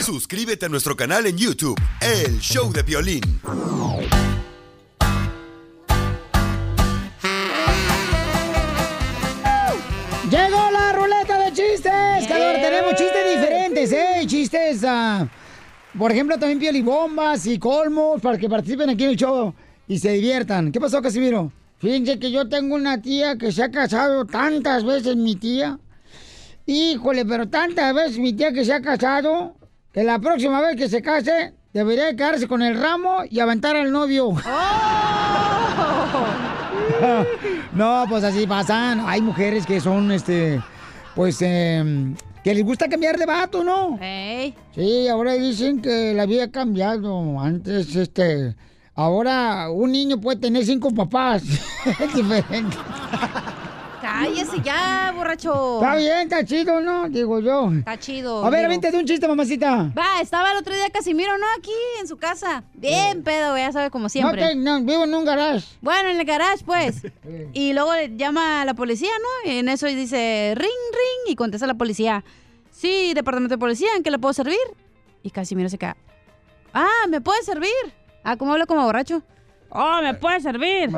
Suscríbete 0.00 0.66
a 0.66 0.68
nuestro 0.68 0.96
canal 0.96 1.26
en 1.26 1.36
YouTube, 1.36 1.80
El 2.00 2.38
Show 2.40 2.72
de 2.72 2.82
Violín. 2.82 3.22
¡Llegó 10.30 10.70
la 10.70 10.92
ruleta 10.92 11.38
de 11.38 11.52
chistes! 11.52 11.92
Ahora 12.30 12.60
tenemos 12.60 12.94
chistes 12.96 13.38
diferentes, 13.38 13.92
¿eh? 13.92 14.22
Chistes, 14.26 14.84
ah, 14.84 15.28
por 15.96 16.10
ejemplo, 16.10 16.36
también 16.38 16.58
piolibombas 16.58 17.46
y 17.46 17.58
colmos 17.58 18.20
para 18.20 18.36
que 18.36 18.48
participen 18.48 18.90
aquí 18.90 19.04
en 19.04 19.10
el 19.10 19.16
show 19.16 19.54
y 19.86 19.98
se 19.98 20.12
diviertan. 20.12 20.72
¿Qué 20.72 20.80
pasó, 20.80 21.00
Casimiro? 21.00 21.52
Fíjense 21.78 22.18
que 22.18 22.30
yo 22.30 22.48
tengo 22.48 22.74
una 22.74 23.00
tía 23.00 23.36
que 23.38 23.52
se 23.52 23.62
ha 23.62 23.70
casado 23.70 24.24
tantas 24.24 24.84
veces, 24.84 25.16
mi 25.16 25.36
tía. 25.36 25.78
Híjole, 26.66 27.26
pero 27.26 27.48
tantas 27.48 27.94
veces 27.94 28.18
mi 28.18 28.32
tía 28.32 28.52
que 28.52 28.64
se 28.64 28.72
ha 28.72 28.80
casado, 28.80 29.54
que 29.92 30.02
la 30.02 30.18
próxima 30.18 30.62
vez 30.62 30.76
que 30.76 30.88
se 30.88 31.02
case, 31.02 31.52
debería 31.74 32.06
de 32.06 32.16
quedarse 32.16 32.48
con 32.48 32.62
el 32.62 32.80
ramo 32.80 33.18
y 33.28 33.40
aventar 33.40 33.76
al 33.76 33.92
novio. 33.92 34.32
no, 37.74 38.04
pues 38.08 38.24
así 38.24 38.46
pasan. 38.46 39.02
Hay 39.06 39.20
mujeres 39.20 39.66
que 39.66 39.78
son, 39.78 40.10
este, 40.10 40.62
pues, 41.14 41.42
em, 41.42 42.16
que 42.42 42.54
les 42.54 42.64
gusta 42.64 42.88
cambiar 42.88 43.18
de 43.18 43.26
vato, 43.26 43.62
¿no? 43.62 43.98
Sí, 44.74 45.06
ahora 45.08 45.34
dicen 45.34 45.82
que 45.82 46.14
la 46.14 46.24
vida 46.24 46.44
ha 46.44 46.50
cambiado. 46.50 47.38
Antes, 47.40 47.94
este, 47.94 48.54
ahora 48.94 49.68
un 49.70 49.92
niño 49.92 50.18
puede 50.18 50.38
tener 50.38 50.64
cinco 50.64 50.90
papás. 50.92 51.42
es 52.00 52.14
diferente. 52.14 52.76
Cállese 54.04 54.60
ya, 54.62 55.12
borracho. 55.16 55.76
Está 55.80 55.96
bien, 55.96 56.18
está 56.30 56.44
chido, 56.44 56.80
¿no? 56.82 57.08
Digo 57.08 57.40
yo. 57.40 57.72
Está 57.72 57.98
chido. 57.98 58.44
A 58.44 58.50
ver, 58.50 58.66
avéntate 58.66 58.96
un 58.98 59.06
chiste, 59.06 59.26
mamacita. 59.26 59.90
Va, 59.96 60.20
estaba 60.20 60.52
el 60.52 60.58
otro 60.58 60.74
día 60.74 60.90
Casimiro, 60.90 61.38
¿no? 61.38 61.46
Aquí 61.58 61.72
en 62.00 62.06
su 62.06 62.18
casa. 62.18 62.64
Bien 62.74 63.22
pedo, 63.22 63.56
ya 63.56 63.72
sabe, 63.72 63.90
como 63.90 64.10
siempre. 64.10 64.42
No, 64.42 64.48
te- 64.48 64.54
no, 64.56 64.80
vivo 64.82 65.04
en 65.04 65.14
un 65.14 65.24
garage. 65.24 65.64
Bueno, 65.80 66.10
en 66.10 66.20
el 66.20 66.26
garage, 66.26 66.62
pues. 66.66 66.96
y 67.54 67.72
luego 67.72 67.94
le 67.94 68.14
llama 68.14 68.60
a 68.60 68.64
la 68.66 68.74
policía, 68.74 69.10
¿no? 69.20 69.50
Y 69.50 69.56
en 69.60 69.70
eso 69.70 69.86
dice, 69.86 70.52
ring, 70.54 70.68
ring, 70.68 71.32
y 71.32 71.34
contesta 71.34 71.66
la 71.66 71.74
policía. 71.74 72.24
Sí, 72.70 73.14
departamento 73.14 73.54
de 73.54 73.58
policía, 73.58 73.88
¿en 73.96 74.02
qué 74.02 74.10
le 74.10 74.18
puedo 74.18 74.34
servir? 74.34 74.58
Y 75.22 75.30
Casimiro 75.30 75.70
se 75.70 75.78
queda. 75.78 75.96
Ah, 76.74 77.06
¿me 77.08 77.22
puede 77.22 77.42
servir? 77.42 77.70
Ah, 78.22 78.36
¿cómo 78.36 78.52
habla 78.52 78.66
como 78.66 78.82
borracho? 78.84 79.22
Oh, 79.76 80.00
¿me 80.02 80.14
puede 80.14 80.40
servir? 80.40 80.88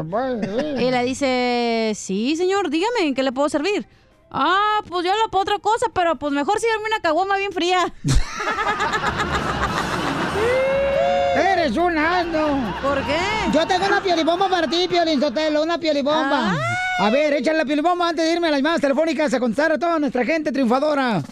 Y 0.79 0.91
le 0.91 1.03
dice, 1.03 1.93
sí, 1.95 2.37
señor, 2.37 2.69
dígame, 2.69 3.07
¿en 3.07 3.15
qué 3.15 3.23
le 3.23 3.33
puedo 3.33 3.49
servir? 3.49 3.89
Ah, 4.31 4.81
pues 4.87 5.03
yo 5.03 5.13
le 5.13 5.31
puedo 5.31 5.43
otra 5.43 5.59
cosa, 5.59 5.87
pero 5.95 6.17
pues 6.17 6.31
mejor 6.31 6.61
si 6.61 6.67
darme 6.67 6.85
una 6.89 7.01
caguama 7.01 7.39
bien 7.39 7.53
fría. 7.53 7.91
Eres 11.37 11.75
un 11.79 11.97
asno. 11.97 12.75
¿Por 12.83 13.03
qué? 13.07 13.19
Yo 13.51 13.67
tengo 13.67 13.87
una 13.87 14.03
piolibomba 14.03 14.49
para 14.51 14.69
ti, 14.69 14.87
Piolín 14.89 15.21
Sotelo, 15.21 15.63
una 15.63 15.79
piolibomba. 15.79 16.55
A 16.99 17.11
ver, 17.11 17.33
échale 17.33 17.59
la 17.59 17.65
pilibomba 17.65 18.11
antes 18.11 18.27
de 18.27 18.33
irme 18.33 18.49
a 18.49 18.51
las 18.51 18.59
llamadas 18.59 18.81
telefónicas 18.83 19.33
a 19.33 19.41
contestar 19.41 19.73
a 19.73 19.79
toda 19.79 19.99
nuestra 19.99 20.23
gente 20.25 20.53
triunfadora. 20.53 21.23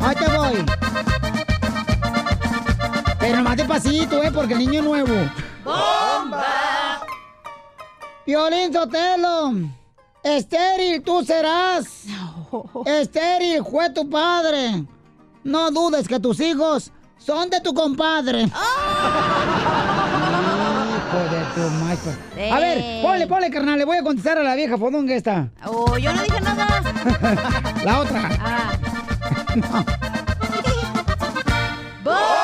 Ahí 0.00 0.16
te 0.16 0.36
voy. 0.36 0.64
Pero 3.20 3.36
nomás 3.36 3.56
despacito, 3.56 4.20
¿eh? 4.22 4.32
Porque 4.32 4.54
el 4.54 4.58
niño 4.58 4.80
es 4.80 4.84
nuevo. 4.84 5.14
¡Bomba! 5.64 7.00
Violín 8.26 8.72
Sotelo. 8.72 9.52
Estéril 10.22 11.02
tú 11.02 11.24
serás. 11.24 12.04
Estéril 12.86 13.64
fue 13.64 13.90
tu 13.90 14.08
padre. 14.08 14.84
No 15.44 15.70
dudes 15.70 16.06
que 16.06 16.20
tus 16.20 16.40
hijos 16.40 16.92
son 17.18 17.50
de 17.50 17.60
tu 17.60 17.74
compadre. 17.74 18.42
Hijo 18.42 18.52
de 21.30 21.44
tu 21.54 21.60
maíz. 21.84 22.00
A 22.52 22.58
ver, 22.58 23.02
ponle, 23.02 23.26
ponle, 23.26 23.50
carnal. 23.50 23.78
Le 23.78 23.84
voy 23.84 23.98
a 23.98 24.02
contestar 24.02 24.38
a 24.38 24.42
la 24.42 24.54
vieja 24.54 24.78
fodonga 24.78 25.14
esta. 25.14 25.50
Oh, 25.66 25.98
yo 25.98 26.12
no 26.12 26.22
dije 26.22 26.40
nada. 26.40 26.66
La 27.84 28.00
otra. 28.00 28.30
Ah. 28.40 28.72
¡Bomba! 32.04 32.41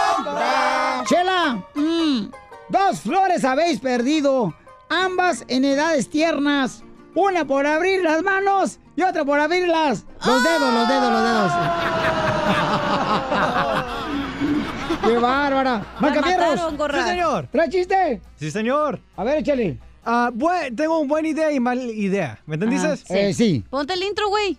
Mm, 2.69 2.73
dos 2.73 3.01
flores 3.01 3.45
habéis 3.45 3.81
perdido, 3.81 4.55
ambas 4.89 5.45
en 5.49 5.65
edades 5.65 6.09
tiernas. 6.11 6.83
Una 7.15 7.45
por 7.47 7.67
abrir 7.67 8.03
las 8.03 8.23
manos 8.23 8.79
y 8.95 9.03
otra 9.03 9.25
por 9.25 9.41
abrirlas. 9.41 10.05
Los 10.25 10.45
dedos, 10.45 10.73
los 10.73 10.89
dedos, 10.89 11.13
los 11.13 11.23
dedos. 11.23 11.53
¡Qué 15.05 15.17
bárbara! 15.19 15.87
¡Macafierros! 16.01 16.61
Sí, 16.95 17.01
señor. 17.09 17.49
¿Trae 17.51 17.69
chiste? 17.71 18.21
Sí, 18.37 18.51
señor. 18.51 19.01
A 19.17 19.25
ver, 19.25 19.39
échale. 19.39 19.79
Ah, 20.05 20.31
buen- 20.33 20.75
tengo 20.77 20.99
una 21.01 21.09
buena 21.09 21.29
idea 21.29 21.51
y 21.53 21.61
mala 21.61 21.83
idea. 21.83 22.39
¿Me 22.47 22.55
entendiste? 22.55 22.95
Eh, 23.09 23.35
sí. 23.35 23.65
Ponte 23.69 23.95
el 23.95 24.03
intro, 24.03 24.29
güey. 24.29 24.57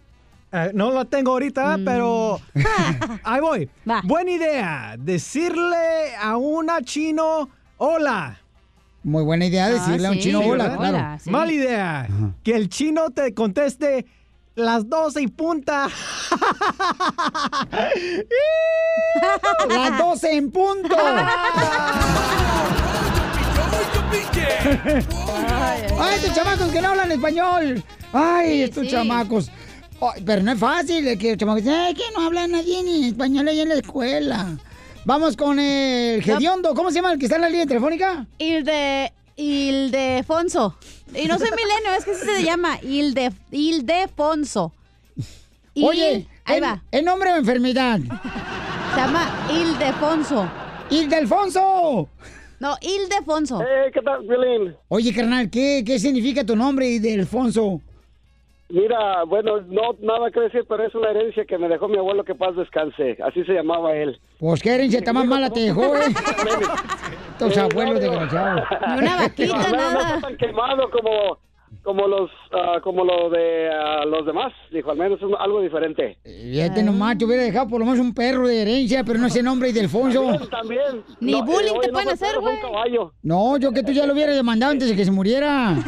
Eh, 0.52 0.72
no 0.74 0.91
lo 0.91 1.06
tengo 1.06 1.32
ahorita, 1.32 1.78
pero 1.86 2.39
ahí 3.24 3.41
voy. 3.41 3.69
Buena 4.04 4.32
idea. 4.32 4.95
Decirle 4.98 6.15
a 6.19 6.36
una 6.38 6.82
chino 6.82 7.50
hola. 7.80 8.39
Muy 9.04 9.24
buena 9.24 9.46
idea 9.46 9.70
decirle 9.70 10.08
a 10.08 10.12
un 10.12 10.20
chino 10.20 10.42
hola, 10.42 10.68
¿verdad? 10.70 10.78
claro. 10.78 11.18
Mala 11.26 11.52
idea. 11.52 12.08
Que 12.44 12.56
el 12.56 12.70
chino 12.70 13.10
te 13.10 13.34
conteste 13.34 14.06
las 14.56 14.88
12 14.88 15.22
y 15.22 15.28
punta. 15.28 15.89
Las 19.70 19.98
12 19.98 20.36
en 20.36 20.52
punto. 20.52 20.96
Ay, 26.00 26.15
estos 26.15 26.36
chamacos 26.36 26.72
que 26.72 26.82
no 26.82 26.89
hablan 26.89 27.12
español. 27.12 27.84
Ay, 28.12 28.63
estos 28.63 28.84
sí. 28.86 28.92
chamacos. 28.92 29.52
Ay, 30.02 30.24
pero 30.26 30.44
no 30.44 30.52
es 30.52 30.60
fácil 30.60 31.06
de 31.06 31.18
que 31.18 31.30
los 31.30 31.38
chamacos 31.38 31.63
dicen, 31.63 31.78
ay, 31.80 31.94
que 31.94 32.04
no 32.15 32.26
hablan 32.26 32.52
nadie 32.52 32.84
ni 32.84 33.08
español 33.08 33.48
ahí 33.48 33.62
en 33.62 33.70
la 33.70 33.76
escuela. 33.76 34.58
Vamos 35.06 35.36
con 35.38 35.60
el 35.60 36.22
Gediondo. 36.22 36.74
¿Cómo 36.76 36.90
se 36.90 36.96
llama 36.98 37.14
el 37.14 37.20
que 37.20 37.26
está 37.26 37.38
en 37.38 37.42
la 37.44 37.50
línea 37.50 37.66
telefónica? 37.66 38.26
Ilde... 38.38 39.14
Ildefonso. 39.36 40.76
Y 41.16 41.26
no 41.28 41.40
soy 41.40 41.48
milenio, 41.52 41.94
es 41.98 42.04
que 42.04 42.12
así 42.12 42.26
se 42.26 42.44
llama. 42.44 42.78
Ilde... 42.84 43.32
Ildefonso. 43.52 44.74
Il- 45.74 45.86
Oye, 45.88 46.28
ahí 46.44 46.58
¿el, 46.58 46.64
va. 46.64 46.84
¿el 46.92 47.06
nombre 47.06 47.32
o 47.32 47.38
enfermedad? 47.38 48.00
Se 48.94 49.00
llama 49.00 49.32
Ildefonso. 49.50 50.50
¡Ildefonso! 50.90 52.10
No, 52.60 52.76
Ildefonso. 52.82 53.60
¿Qué 53.94 54.02
tal, 54.02 54.24
Violín? 54.28 54.76
Oye, 54.90 55.14
carnal, 55.14 55.50
¿qué, 55.50 55.84
qué 55.86 56.00
significa 56.00 56.44
tu 56.44 56.56
nombre, 56.58 56.90
Ildefonso? 56.90 57.80
Mira, 58.71 59.23
bueno, 59.23 59.62
no 59.67 59.95
nada 59.99 60.29
que 60.32 60.41
decir, 60.41 60.63
pero 60.69 60.86
es 60.86 60.93
una 60.93 61.10
herencia 61.10 61.43
que 61.45 61.58
me 61.58 61.67
dejó 61.67 61.88
mi 61.88 61.97
abuelo 61.97 62.23
que 62.23 62.36
paz 62.36 62.55
descanse. 62.55 63.17
Así 63.23 63.43
se 63.45 63.53
llamaba 63.53 63.95
él. 63.95 64.19
Pues 64.38 64.62
qué 64.62 64.75
herencia 64.75 65.01
tan 65.03 65.15
más 65.15 65.25
mala 65.25 65.49
te 65.49 65.62
dejó, 65.62 65.95
¿eh? 65.95 66.01
Tus 67.39 67.58
Eh, 67.58 67.62
abuelos 67.62 67.95
no, 67.95 67.99
desgraciados. 67.99 68.62
Digo, 69.36 69.55
al 69.55 69.71
menos 69.71 69.93
No 69.93 69.99
está 70.01 70.19
tan 70.21 70.38
quemado 70.38 70.89
como, 70.91 71.39
como 71.84 72.08
los 72.08 72.29
ah, 72.53 72.79
como 72.84 73.03
lo 73.05 73.32
de 73.32 73.69
ah, 73.71 74.05
los 74.05 74.23
demás. 74.27 74.53
Dijo, 74.71 74.91
al 74.91 74.97
menos 74.97 75.19
es 75.19 75.27
algo 75.39 75.62
diferente. 75.62 76.19
Fíjate 76.23 76.84
nomás, 76.84 77.17
te 77.17 77.25
hubiera 77.25 77.41
dejado 77.41 77.69
por 77.69 77.79
lo 77.79 77.86
menos 77.86 77.99
un 77.99 78.13
perro 78.13 78.47
de 78.47 78.62
herencia, 78.62 79.03
pero 79.03 79.17
no 79.17 79.25
ese 79.27 79.41
nombre 79.41 79.69
Ildefonso. 79.69 80.21
También, 80.21 80.49
también. 80.49 81.03
Ni 81.21 81.32
No, 81.32 81.43
bullying 81.43 81.73
eh, 81.75 81.79
te 81.82 81.88
no 81.88 81.93
pueden 81.93 82.17
fue 82.17 82.27
hacer, 82.27 82.39
güey. 82.39 82.55
un 82.58 82.62
caballo. 82.62 83.13
No, 83.23 83.58
yo 83.58 83.71
que 83.71 83.82
tú 83.82 83.93
ya 83.93 84.05
lo 84.05 84.13
hubieras 84.13 84.36
demandado 84.36 84.73
antes 84.73 84.89
de 84.89 84.95
que 84.95 85.05
se 85.05 85.12
muriera. 85.12 85.75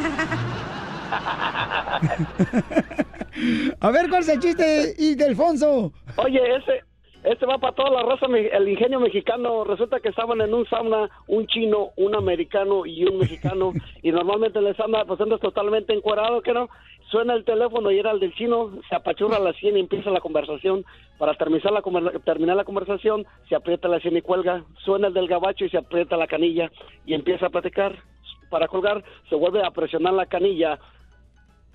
A 3.80 3.90
ver, 3.90 4.08
¿cuál 4.08 4.22
es 4.22 4.28
el 4.28 4.38
chiste, 4.40 4.94
Ildefonso? 4.98 5.92
Oye, 6.16 6.56
ese, 6.56 6.82
este 7.24 7.46
va 7.46 7.58
para 7.58 7.74
toda 7.74 7.90
la 7.90 8.02
raza, 8.02 8.26
el 8.26 8.68
ingenio 8.68 8.98
mexicano. 8.98 9.62
Resulta 9.64 10.00
que 10.00 10.08
estaban 10.08 10.40
en 10.40 10.52
un 10.52 10.66
sauna, 10.66 11.08
un 11.28 11.46
chino, 11.46 11.90
un 11.96 12.16
americano 12.16 12.84
y 12.84 13.04
un 13.04 13.18
mexicano. 13.18 13.72
y 14.02 14.10
normalmente 14.10 14.58
en 14.58 14.66
el 14.66 14.76
sauna, 14.76 15.04
pues 15.04 15.20
andas 15.20 15.40
totalmente 15.40 15.92
encuadrado, 15.92 16.42
que 16.42 16.52
no. 16.52 16.68
Suena 17.10 17.34
el 17.34 17.44
teléfono 17.44 17.90
y 17.90 17.98
era 17.98 18.10
el 18.10 18.20
del 18.20 18.34
chino, 18.34 18.72
se 18.88 18.96
apachurra 18.96 19.38
la 19.38 19.52
sien 19.52 19.76
y 19.76 19.80
empieza 19.80 20.10
la 20.10 20.20
conversación. 20.20 20.84
Para 21.18 21.34
terminar 21.34 21.72
la, 21.72 21.82
terminar 22.24 22.56
la 22.56 22.64
conversación, 22.64 23.26
se 23.48 23.54
aprieta 23.54 23.86
la 23.86 24.00
sien 24.00 24.16
y 24.16 24.22
cuelga. 24.22 24.64
Suena 24.84 25.08
el 25.08 25.14
del 25.14 25.28
gabacho 25.28 25.64
y 25.64 25.70
se 25.70 25.78
aprieta 25.78 26.16
la 26.16 26.26
canilla 26.26 26.72
y 27.06 27.14
empieza 27.14 27.46
a 27.46 27.50
platicar. 27.50 28.02
Para 28.50 28.66
colgar, 28.66 29.04
se 29.28 29.36
vuelve 29.36 29.64
a 29.64 29.70
presionar 29.70 30.14
la 30.14 30.26
canilla 30.26 30.78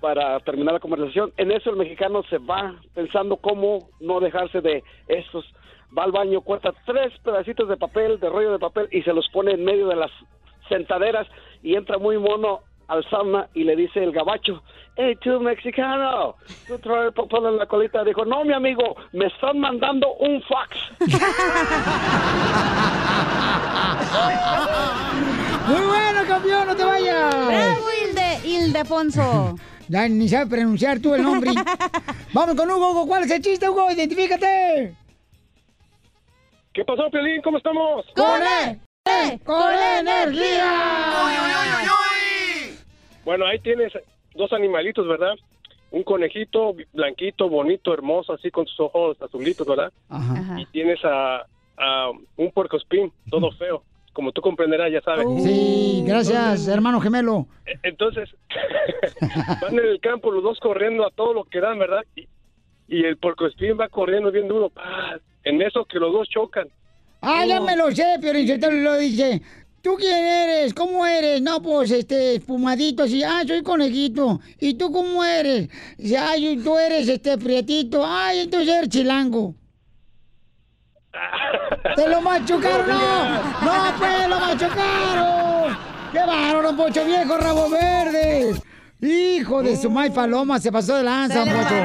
para 0.00 0.38
terminar 0.40 0.74
la 0.74 0.80
conversación. 0.80 1.32
En 1.36 1.50
eso 1.50 1.70
el 1.70 1.76
mexicano 1.76 2.22
se 2.30 2.38
va 2.38 2.74
pensando 2.94 3.36
cómo 3.36 3.88
no 4.00 4.20
dejarse 4.20 4.60
de 4.60 4.82
estos. 5.08 5.44
Va 5.96 6.04
al 6.04 6.12
baño, 6.12 6.40
corta 6.42 6.72
tres 6.86 7.12
pedacitos 7.24 7.68
de 7.68 7.76
papel, 7.76 8.20
de 8.20 8.28
rollo 8.28 8.52
de 8.52 8.58
papel, 8.58 8.88
y 8.92 9.02
se 9.02 9.12
los 9.12 9.28
pone 9.30 9.52
en 9.52 9.64
medio 9.64 9.88
de 9.88 9.96
las 9.96 10.10
sentaderas 10.68 11.26
y 11.62 11.74
entra 11.74 11.98
muy 11.98 12.18
mono 12.18 12.60
al 12.88 13.08
sauna 13.10 13.48
y 13.54 13.64
le 13.64 13.76
dice 13.76 14.02
el 14.02 14.12
gabacho, 14.12 14.62
hey, 14.96 15.16
tú 15.22 15.40
mexicano, 15.40 16.36
tú 16.66 16.78
traes 16.78 17.12
papel 17.12 17.46
en 17.46 17.56
la 17.58 17.66
colita. 17.66 18.02
Dijo, 18.04 18.24
no, 18.24 18.44
mi 18.44 18.52
amigo, 18.52 18.96
me 19.12 19.26
están 19.26 19.58
mandando 19.60 20.14
un 20.14 20.42
fax. 20.42 20.76
Muy 25.66 25.86
bueno, 25.86 26.20
campeón, 26.26 26.66
no 26.66 26.76
te 26.76 26.84
vayas. 26.84 27.46
Bravo, 27.46 27.86
Ilde, 28.08 28.40
Ildefonso. 28.44 29.54
Ya 29.88 30.08
ni 30.08 30.28
sabes 30.28 30.48
pronunciar 30.48 31.00
tú 31.00 31.14
el 31.14 31.22
nombre. 31.22 31.50
Vamos 32.34 32.54
con 32.54 32.70
Hugo, 32.70 32.90
Hugo. 32.90 33.06
¿Cuál 33.06 33.24
es 33.24 33.30
el 33.30 33.42
chiste, 33.42 33.68
Hugo? 33.68 33.90
Identifícate. 33.90 34.94
¿Qué 36.72 36.84
pasó, 36.84 37.10
Pelín? 37.10 37.40
¿Cómo 37.42 37.58
estamos? 37.58 38.06
¡Con 38.14 38.40
él! 38.42 38.78
¡Con 39.44 39.72
energía! 39.72 40.70
Bueno, 43.24 43.46
ahí 43.46 43.58
tienes 43.60 43.92
dos 44.34 44.52
animalitos, 44.52 45.06
¿verdad? 45.08 45.34
Un 45.90 46.02
conejito 46.02 46.74
blanquito, 46.92 47.48
bonito, 47.48 47.92
hermoso, 47.92 48.34
así 48.34 48.50
con 48.50 48.66
sus 48.66 48.80
ojos 48.80 49.20
azulitos, 49.20 49.66
¿verdad? 49.66 49.92
Y 50.58 50.66
tienes 50.66 51.02
a, 51.04 51.46
a 51.78 52.10
un 52.36 52.50
puercoespín, 52.52 53.12
todo 53.30 53.50
feo, 53.58 53.82
como 54.18 54.32
tú 54.32 54.40
comprenderás, 54.40 54.90
ya 54.90 55.00
sabes. 55.00 55.28
Sí, 55.44 56.02
gracias, 56.04 56.66
hermano 56.66 57.00
gemelo. 57.00 57.46
E- 57.64 57.78
Entonces, 57.84 58.28
van 59.62 59.74
en 59.78 59.84
el 59.84 60.00
campo 60.00 60.32
los 60.32 60.42
dos 60.42 60.58
corriendo 60.58 61.06
a 61.06 61.10
todo 61.12 61.32
lo 61.32 61.44
que 61.44 61.60
dan, 61.60 61.78
¿verdad? 61.78 62.00
Y, 62.16 62.26
y 62.88 63.04
el 63.04 63.16
puercoespín 63.16 63.78
va 63.78 63.88
corriendo 63.88 64.32
bien 64.32 64.48
duro. 64.48 64.70
¡pah! 64.70 65.20
En 65.44 65.62
eso 65.62 65.84
que 65.84 66.00
los 66.00 66.12
dos 66.12 66.28
chocan. 66.28 66.66
Ah, 67.20 67.44
ya 67.46 67.60
me 67.60 67.76
lo 67.76 67.92
sé, 67.92 68.16
pero 68.20 68.40
lo 68.72 68.96
dice. 68.96 69.40
¿Tú 69.82 69.94
quién 69.94 70.24
eres? 70.24 70.74
¿Cómo 70.74 71.06
eres? 71.06 71.40
No, 71.40 71.62
pues, 71.62 71.92
este, 71.92 72.34
espumadito, 72.34 73.04
así. 73.04 73.22
Ah, 73.22 73.44
soy 73.46 73.62
conejito. 73.62 74.40
¿Y 74.58 74.74
tú 74.74 74.90
cómo 74.90 75.24
eres? 75.24 75.68
Ay, 76.18 76.60
tú 76.64 76.76
eres, 76.76 77.08
este, 77.08 77.38
prietito. 77.38 78.02
Ay, 78.04 78.40
entonces 78.40 78.74
eres 78.74 78.88
chilango. 78.88 79.54
¡Te 81.96 82.08
lo 82.08 82.20
machucaron! 82.20 82.86
¡No! 82.88 83.42
¡No, 83.62 83.94
pues, 83.98 84.28
lo 84.28 84.40
machucaron! 84.40 85.76
¡Qué 86.12 86.18
bárbaro, 86.18 86.62
don 86.62 86.76
Pocho 86.76 87.04
viejo, 87.04 87.36
rabo 87.38 87.68
verde! 87.70 88.54
¡Hijo 89.00 89.62
de 89.62 89.76
su 89.76 89.88
maíz 89.90 90.12
paloma! 90.12 90.58
Se 90.58 90.72
pasó 90.72 90.96
de 90.96 91.04
lanza, 91.04 91.44
don 91.44 91.48
Pocho. 91.48 91.74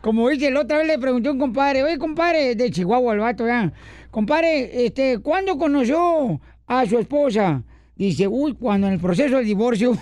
Como 0.00 0.28
dice, 0.28 0.50
la 0.50 0.60
otra 0.60 0.78
vez 0.78 0.86
le 0.86 0.98
pregunté 0.98 1.28
a 1.28 1.32
un 1.32 1.38
compadre, 1.38 1.82
oye, 1.82 1.98
compadre, 1.98 2.54
de 2.54 2.70
Chihuahua 2.70 3.12
el 3.14 3.20
vato 3.20 3.46
ya, 3.46 3.72
compadre, 4.10 4.86
este, 4.86 5.18
¿cuándo 5.18 5.58
conoció 5.58 6.40
a 6.66 6.86
su 6.86 6.98
esposa? 6.98 7.62
Dice, 7.96 8.26
uy, 8.28 8.54
cuando 8.54 8.86
en 8.86 8.94
el 8.94 9.00
proceso 9.00 9.36
del 9.36 9.44
divorcio. 9.46 9.98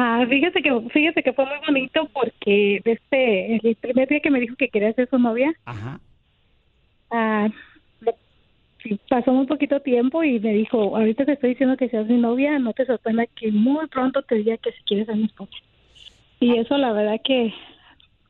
Ah, 0.00 0.24
fíjese 0.28 0.62
que 0.62 0.80
fíjese 0.90 1.22
que 1.24 1.32
fue 1.32 1.44
muy 1.44 1.56
bonito 1.66 2.08
porque 2.12 2.80
desde 2.84 3.56
el 3.68 3.74
primer 3.74 4.08
día 4.08 4.20
que 4.20 4.30
me 4.30 4.38
dijo 4.38 4.54
que 4.54 4.68
quería 4.68 4.92
ser 4.92 5.08
su 5.10 5.18
novia, 5.18 5.52
Ajá. 5.64 5.98
ah, 7.10 7.48
pasó 9.08 9.32
muy 9.32 9.46
poquito 9.46 9.80
tiempo 9.80 10.22
y 10.22 10.38
me 10.38 10.52
dijo, 10.52 10.96
ahorita 10.96 11.24
te 11.24 11.32
estoy 11.32 11.50
diciendo 11.50 11.76
que 11.76 11.88
seas 11.88 12.06
mi 12.06 12.16
novia, 12.16 12.60
no 12.60 12.72
te 12.74 12.86
sorprenda 12.86 13.26
que 13.26 13.50
muy 13.50 13.88
pronto 13.88 14.22
te 14.22 14.36
diga 14.36 14.56
que 14.58 14.70
si 14.70 14.82
quieres 14.84 15.06
ser 15.06 15.16
mi 15.16 15.24
esposa. 15.24 15.56
Y 16.38 16.58
eso 16.58 16.78
la 16.78 16.92
verdad 16.92 17.20
que 17.24 17.52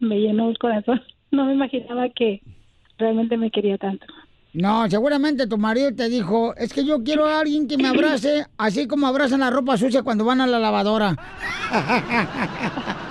me 0.01 0.19
llenó 0.19 0.49
el 0.49 0.59
corazón. 0.59 1.03
No 1.31 1.45
me 1.45 1.53
imaginaba 1.53 2.09
que 2.09 2.41
realmente 2.97 3.37
me 3.37 3.51
quería 3.51 3.77
tanto. 3.77 4.07
No, 4.55 4.89
seguramente 4.89 5.47
tu 5.47 5.59
marido 5.59 5.95
te 5.95 6.09
dijo, 6.09 6.55
es 6.57 6.73
que 6.73 6.85
yo 6.85 7.03
quiero 7.03 7.27
a 7.27 7.41
alguien 7.41 7.69
que 7.69 7.77
me 7.77 7.89
abrace, 7.89 8.47
así 8.57 8.87
como 8.87 9.07
abrazan 9.07 9.41
la 9.41 9.51
ropa 9.51 9.77
sucia 9.77 10.03
cuando 10.03 10.25
van 10.25 10.41
a 10.41 10.47
la 10.47 10.59
lavadora. 10.59 11.17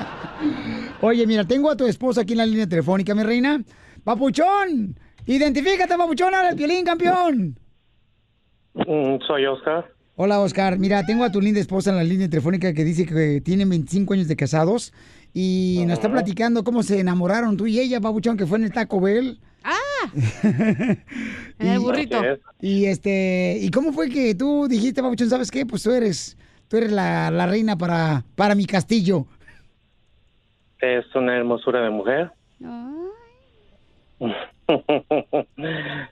Oye, 1.01 1.27
mira, 1.27 1.45
tengo 1.45 1.69
a 1.69 1.77
tu 1.77 1.85
esposa 1.85 2.21
aquí 2.21 2.33
en 2.33 2.39
la 2.39 2.45
línea 2.45 2.67
telefónica, 2.67 3.13
mi 3.13 3.21
reina. 3.21 3.63
Papuchón, 4.03 4.97
identifícate, 5.27 5.95
Papuchón, 5.95 6.33
el 6.49 6.55
violín, 6.55 6.83
campeón. 6.83 7.59
Mm, 8.73 9.17
soy 9.27 9.45
Oscar. 9.45 9.85
Hola, 10.15 10.39
Oscar. 10.39 10.79
Mira, 10.79 11.05
tengo 11.05 11.23
a 11.23 11.31
tu 11.31 11.39
linda 11.39 11.59
esposa 11.59 11.91
en 11.91 11.97
la 11.97 12.03
línea 12.03 12.27
telefónica 12.27 12.73
que 12.73 12.83
dice 12.83 13.05
que 13.05 13.41
tienen 13.41 13.69
25 13.69 14.15
años 14.15 14.27
de 14.27 14.35
casados 14.35 14.91
y 15.31 15.83
nos 15.85 15.99
está 15.99 16.11
platicando 16.11 16.63
cómo 16.63 16.81
se 16.81 16.99
enamoraron 16.99 17.55
tú 17.55 17.67
y 17.67 17.79
ella, 17.79 18.01
Papuchón, 18.01 18.37
que 18.37 18.47
fue 18.47 18.57
en 18.57 18.63
el 18.63 18.71
Taco 18.73 18.99
Bell. 18.99 19.39
¡Ah! 20.03 20.11
En 21.59 21.67
el 21.67 21.79
burrito. 21.79 22.21
Y 22.61 22.85
este, 22.85 23.57
¿y 23.59 23.71
cómo 23.71 23.91
fue 23.91 24.09
que 24.09 24.35
tú 24.35 24.67
dijiste, 24.67 25.01
Papuchón, 25.01 25.29
sabes 25.29 25.49
qué? 25.49 25.65
Pues 25.65 25.81
tú 25.83 25.91
eres, 25.91 26.37
tú 26.67 26.77
eres 26.77 26.91
la, 26.91 27.31
la 27.31 27.47
reina 27.47 27.75
para, 27.77 28.23
para 28.35 28.53
mi 28.53 28.65
castillo. 28.65 29.25
Es 30.79 31.05
una 31.15 31.35
hermosura 31.35 31.81
de 31.81 31.89
mujer. 31.89 32.31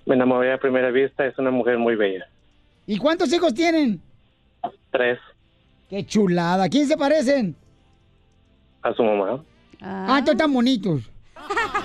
Me 0.05 0.15
enamoré 0.15 0.53
a 0.53 0.57
primera 0.59 0.89
vista. 0.89 1.25
Es 1.25 1.37
una 1.37 1.51
mujer 1.51 1.77
muy 1.77 1.95
bella. 1.95 2.25
¿Y 2.87 2.97
cuántos 2.97 3.31
hijos 3.33 3.53
tienen? 3.53 4.01
Tres 4.91 5.19
Qué 5.89 6.05
chulada. 6.05 6.67
¿Quién 6.69 6.87
se 6.87 6.97
parecen? 6.97 7.55
a 8.81 8.93
su 8.93 9.03
mamá. 9.03 9.43
Ah, 9.81 10.21
todos 10.23 10.37
tan 10.37 10.53
bonitos. 10.53 11.09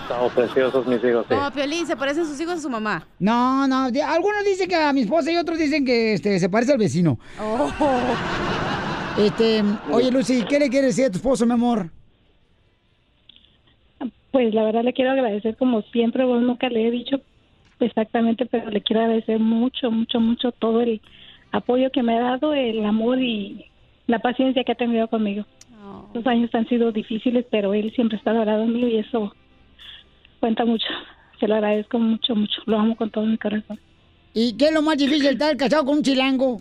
Están 0.02 0.30
preciosos 0.34 0.86
mis 0.86 1.02
hijos. 1.04 1.26
Sí. 1.28 1.34
Como 1.34 1.50
Piolín, 1.50 1.86
se 1.86 1.96
parecen 1.96 2.26
sus 2.26 2.40
hijos 2.40 2.54
a 2.54 2.60
su 2.60 2.70
mamá. 2.70 3.06
No, 3.18 3.66
no, 3.68 3.84
algunos 3.84 4.44
dicen 4.44 4.68
que 4.68 4.76
a 4.76 4.92
mi 4.92 5.02
esposa 5.02 5.30
y 5.30 5.36
otros 5.36 5.58
dicen 5.58 5.84
que 5.84 6.14
este, 6.14 6.38
se 6.38 6.48
parece 6.48 6.72
al 6.72 6.78
vecino. 6.78 7.18
Oh. 7.40 7.70
Este, 9.18 9.62
oye 9.90 10.10
Lucy, 10.10 10.44
¿qué 10.48 10.58
le 10.58 10.68
quieres 10.68 10.96
decir 10.96 11.06
a 11.06 11.10
tu 11.10 11.16
esposo, 11.16 11.44
mi 11.44 11.52
amor? 11.52 11.90
Pues 14.30 14.54
la 14.54 14.62
verdad 14.62 14.84
le 14.84 14.92
quiero 14.92 15.10
agradecer 15.10 15.56
como 15.56 15.82
siempre, 15.82 16.24
vos 16.24 16.40
nunca 16.40 16.68
le 16.68 16.86
he 16.86 16.90
dicho 16.90 17.20
exactamente, 17.80 18.46
pero 18.46 18.70
le 18.70 18.80
quiero 18.80 19.02
agradecer 19.02 19.38
mucho, 19.40 19.90
mucho, 19.90 20.20
mucho 20.20 20.52
todo 20.52 20.80
el 20.80 21.00
apoyo 21.50 21.90
que 21.90 22.02
me 22.02 22.16
ha 22.16 22.20
dado, 22.20 22.54
el 22.54 22.84
amor 22.84 23.20
y 23.20 23.66
la 24.06 24.20
paciencia 24.20 24.64
que 24.64 24.72
ha 24.72 24.76
tenido 24.76 25.08
conmigo. 25.08 25.44
Los 26.14 26.26
años 26.26 26.54
han 26.54 26.68
sido 26.68 26.92
difíciles, 26.92 27.44
pero 27.50 27.74
él 27.74 27.92
siempre 27.94 28.16
ha 28.16 28.18
estado 28.18 28.40
al 28.40 28.46
lado 28.46 28.66
mío 28.66 28.88
y 28.88 28.98
eso 28.98 29.34
cuenta 30.40 30.64
mucho. 30.64 30.88
Se 31.38 31.46
lo 31.46 31.54
agradezco 31.54 31.98
mucho, 31.98 32.34
mucho. 32.34 32.62
Lo 32.66 32.78
amo 32.78 32.96
con 32.96 33.10
todo 33.10 33.24
mi 33.24 33.38
corazón. 33.38 33.78
¿Y 34.34 34.56
qué 34.56 34.66
es 34.66 34.72
lo 34.72 34.82
más 34.82 34.96
difícil 34.98 35.26
estar 35.26 35.56
casado 35.56 35.84
con 35.84 35.98
un 35.98 36.02
chilango? 36.02 36.60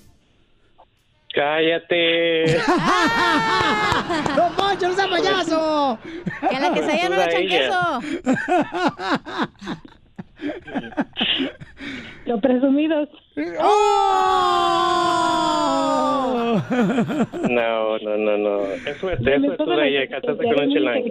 Cállate. 1.34 2.58
¡Don 4.36 4.54
Poncho, 4.56 4.88
no 4.88 4.94
sea 4.96 5.08
payaso! 5.10 6.00
Que 6.50 6.56
a 6.56 6.60
la 6.60 6.74
quesadilla 6.74 7.10
no 7.10 7.16
le 7.18 7.26
echan 7.26 7.48
queso. 7.48 8.00
Los 12.26 12.42
presumidos. 12.42 13.10
No, 17.50 17.98
no, 18.00 18.18
no, 18.18 18.38
no. 18.38 18.62
Eso 18.88 19.10
es, 19.12 19.20
eso 19.20 19.54
es 19.54 19.80
ella, 19.84 20.08
casarse 20.10 20.44
con 20.44 20.60
un 20.64 20.70
chilango. 20.74 21.06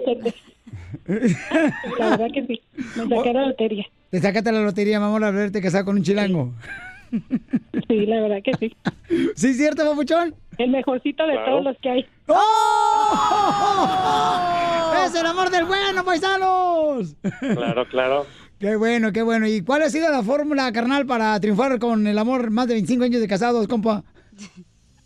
La 1.97 2.09
verdad 2.11 2.27
que 2.33 2.45
sí. 2.45 2.61
Me 2.95 3.07
saqué 3.15 3.33
la 3.33 3.47
lotería. 3.47 3.85
Te 4.11 4.19
sacaste 4.19 4.51
la 4.51 4.61
lotería, 4.61 4.99
mamá, 4.99 5.27
al 5.27 5.33
verte 5.33 5.61
casado 5.61 5.85
con 5.85 5.95
un 5.97 6.03
chilango. 6.03 6.51
Sí, 7.87 8.05
la 8.05 8.21
verdad 8.21 8.37
que 8.43 8.51
sí. 8.59 8.75
¿Sí 9.35 9.47
es 9.49 9.57
cierto, 9.57 9.83
papuchón? 9.89 10.35
El 10.59 10.69
mejorcito 10.69 11.25
de 11.25 11.33
Claro. 11.33 11.49
todos 11.51 11.63
los 11.63 11.77
que 11.79 11.89
hay. 11.89 12.05
¡Oh! 12.27 12.35
¡Es 15.05 15.15
el 15.15 15.25
amor 15.25 15.49
del 15.49 15.65
bueno, 15.65 16.03
paisanos! 16.05 17.15
Claro, 17.39 17.87
claro. 17.87 18.25
Qué 18.59 18.75
bueno, 18.75 19.11
qué 19.11 19.23
bueno. 19.23 19.47
¿Y 19.47 19.61
cuál 19.63 19.81
ha 19.83 19.89
sido 19.89 20.11
la 20.11 20.21
fórmula, 20.21 20.71
carnal, 20.71 21.05
para 21.05 21.39
triunfar 21.39 21.79
con 21.79 22.05
el 22.05 22.17
amor 22.17 22.51
más 22.51 22.67
de 22.67 22.73
25 22.75 23.05
años 23.05 23.21
de 23.21 23.27
casados, 23.27 23.67
compa? 23.67 24.03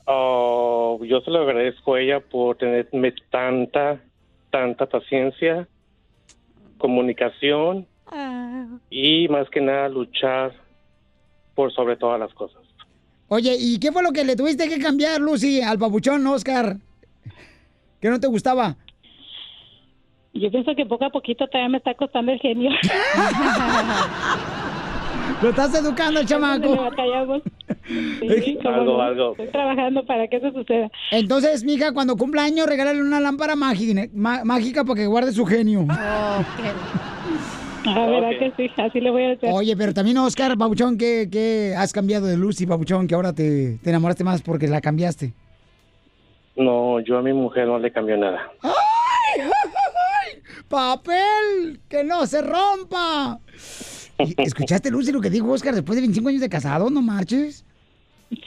Oh, 0.05 0.99
yo 1.05 1.21
se 1.21 1.31
lo 1.31 1.43
agradezco 1.43 1.95
a 1.95 2.01
ella 2.01 2.19
por 2.19 2.57
tenerme 2.57 3.13
tanta, 3.29 4.01
tanta 4.51 4.85
paciencia, 4.87 5.67
comunicación 6.83 7.87
y 8.89 9.29
más 9.29 9.49
que 9.49 9.61
nada 9.61 9.87
luchar 9.87 10.51
por 11.55 11.73
sobre 11.73 11.95
todas 11.95 12.19
las 12.19 12.33
cosas. 12.33 12.61
Oye, 13.29 13.55
¿y 13.57 13.79
qué 13.79 13.93
fue 13.93 14.03
lo 14.03 14.11
que 14.11 14.25
le 14.25 14.35
tuviste 14.35 14.67
que 14.67 14.79
cambiar, 14.79 15.21
Lucy, 15.21 15.61
al 15.61 15.79
papuchón, 15.79 16.27
Oscar? 16.27 16.75
¿Que 18.01 18.09
no 18.09 18.19
te 18.19 18.27
gustaba? 18.27 18.75
Yo 20.33 20.51
pienso 20.51 20.75
que 20.75 20.85
poco 20.85 21.05
a 21.05 21.09
poquito 21.09 21.47
todavía 21.47 21.69
me 21.69 21.77
está 21.77 21.93
costando 21.93 22.33
el 22.33 22.39
genio. 22.39 22.71
Lo 25.43 25.49
estás 25.49 25.75
educando, 25.75 26.21
el 26.21 26.25
chamaco. 26.25 26.75
Batallamos. 26.75 27.41
Sí, 27.85 28.57
Algo, 28.65 28.83
no. 28.97 29.01
algo. 29.01 29.31
Estoy 29.31 29.47
trabajando 29.49 30.05
para 30.05 30.27
que 30.29 30.37
eso 30.37 30.51
suceda. 30.53 30.89
Entonces, 31.11 31.65
mija, 31.65 31.91
cuando 31.93 32.15
cumpla 32.15 32.43
años, 32.43 32.65
regálale 32.65 33.01
una 33.01 33.19
lámpara 33.19 33.55
mágica, 33.57 34.03
má- 34.13 34.43
mágica 34.45 34.85
para 34.85 34.95
que 35.01 35.05
guarde 35.05 35.33
su 35.33 35.45
genio. 35.45 35.85
Ah, 35.89 36.41
¿verdad 37.85 38.29
Ok. 38.31 38.39
que 38.39 38.53
sí? 38.55 38.71
Así 38.81 39.01
le 39.01 39.11
voy 39.11 39.23
a 39.25 39.31
hacer. 39.33 39.49
Oye, 39.51 39.75
pero 39.75 39.93
también, 39.93 40.17
Oscar, 40.17 40.57
Papuchón, 40.57 40.97
¿qué, 40.97 41.27
qué 41.29 41.73
has 41.77 41.91
cambiado 41.91 42.25
de 42.27 42.37
Lucy, 42.37 42.65
Papuchón, 42.65 43.05
que 43.07 43.15
ahora 43.15 43.33
te, 43.33 43.79
te 43.83 43.89
enamoraste 43.89 44.23
más 44.23 44.41
porque 44.41 44.67
la 44.69 44.79
cambiaste? 44.79 45.33
No, 46.55 47.01
yo 47.01 47.17
a 47.17 47.21
mi 47.21 47.33
mujer 47.33 47.67
no 47.67 47.79
le 47.79 47.91
cambio 47.91 48.15
nada. 48.15 48.49
¡Ay! 48.61 49.41
¡Ay! 49.41 50.41
¡Papel! 50.69 51.81
¡Que 51.89 52.05
no 52.05 52.25
se 52.27 52.41
rompa! 52.41 53.39
¿Y 54.19 54.35
¿Escuchaste, 54.41 54.89
Lucy, 54.91 55.11
lo 55.11 55.21
que 55.21 55.29
dijo 55.29 55.49
Oscar 55.51 55.73
después 55.73 55.95
de 55.95 56.01
25 56.01 56.29
años 56.29 56.41
de 56.41 56.49
casado? 56.49 56.89
¿No 56.89 57.01
marches? 57.01 57.65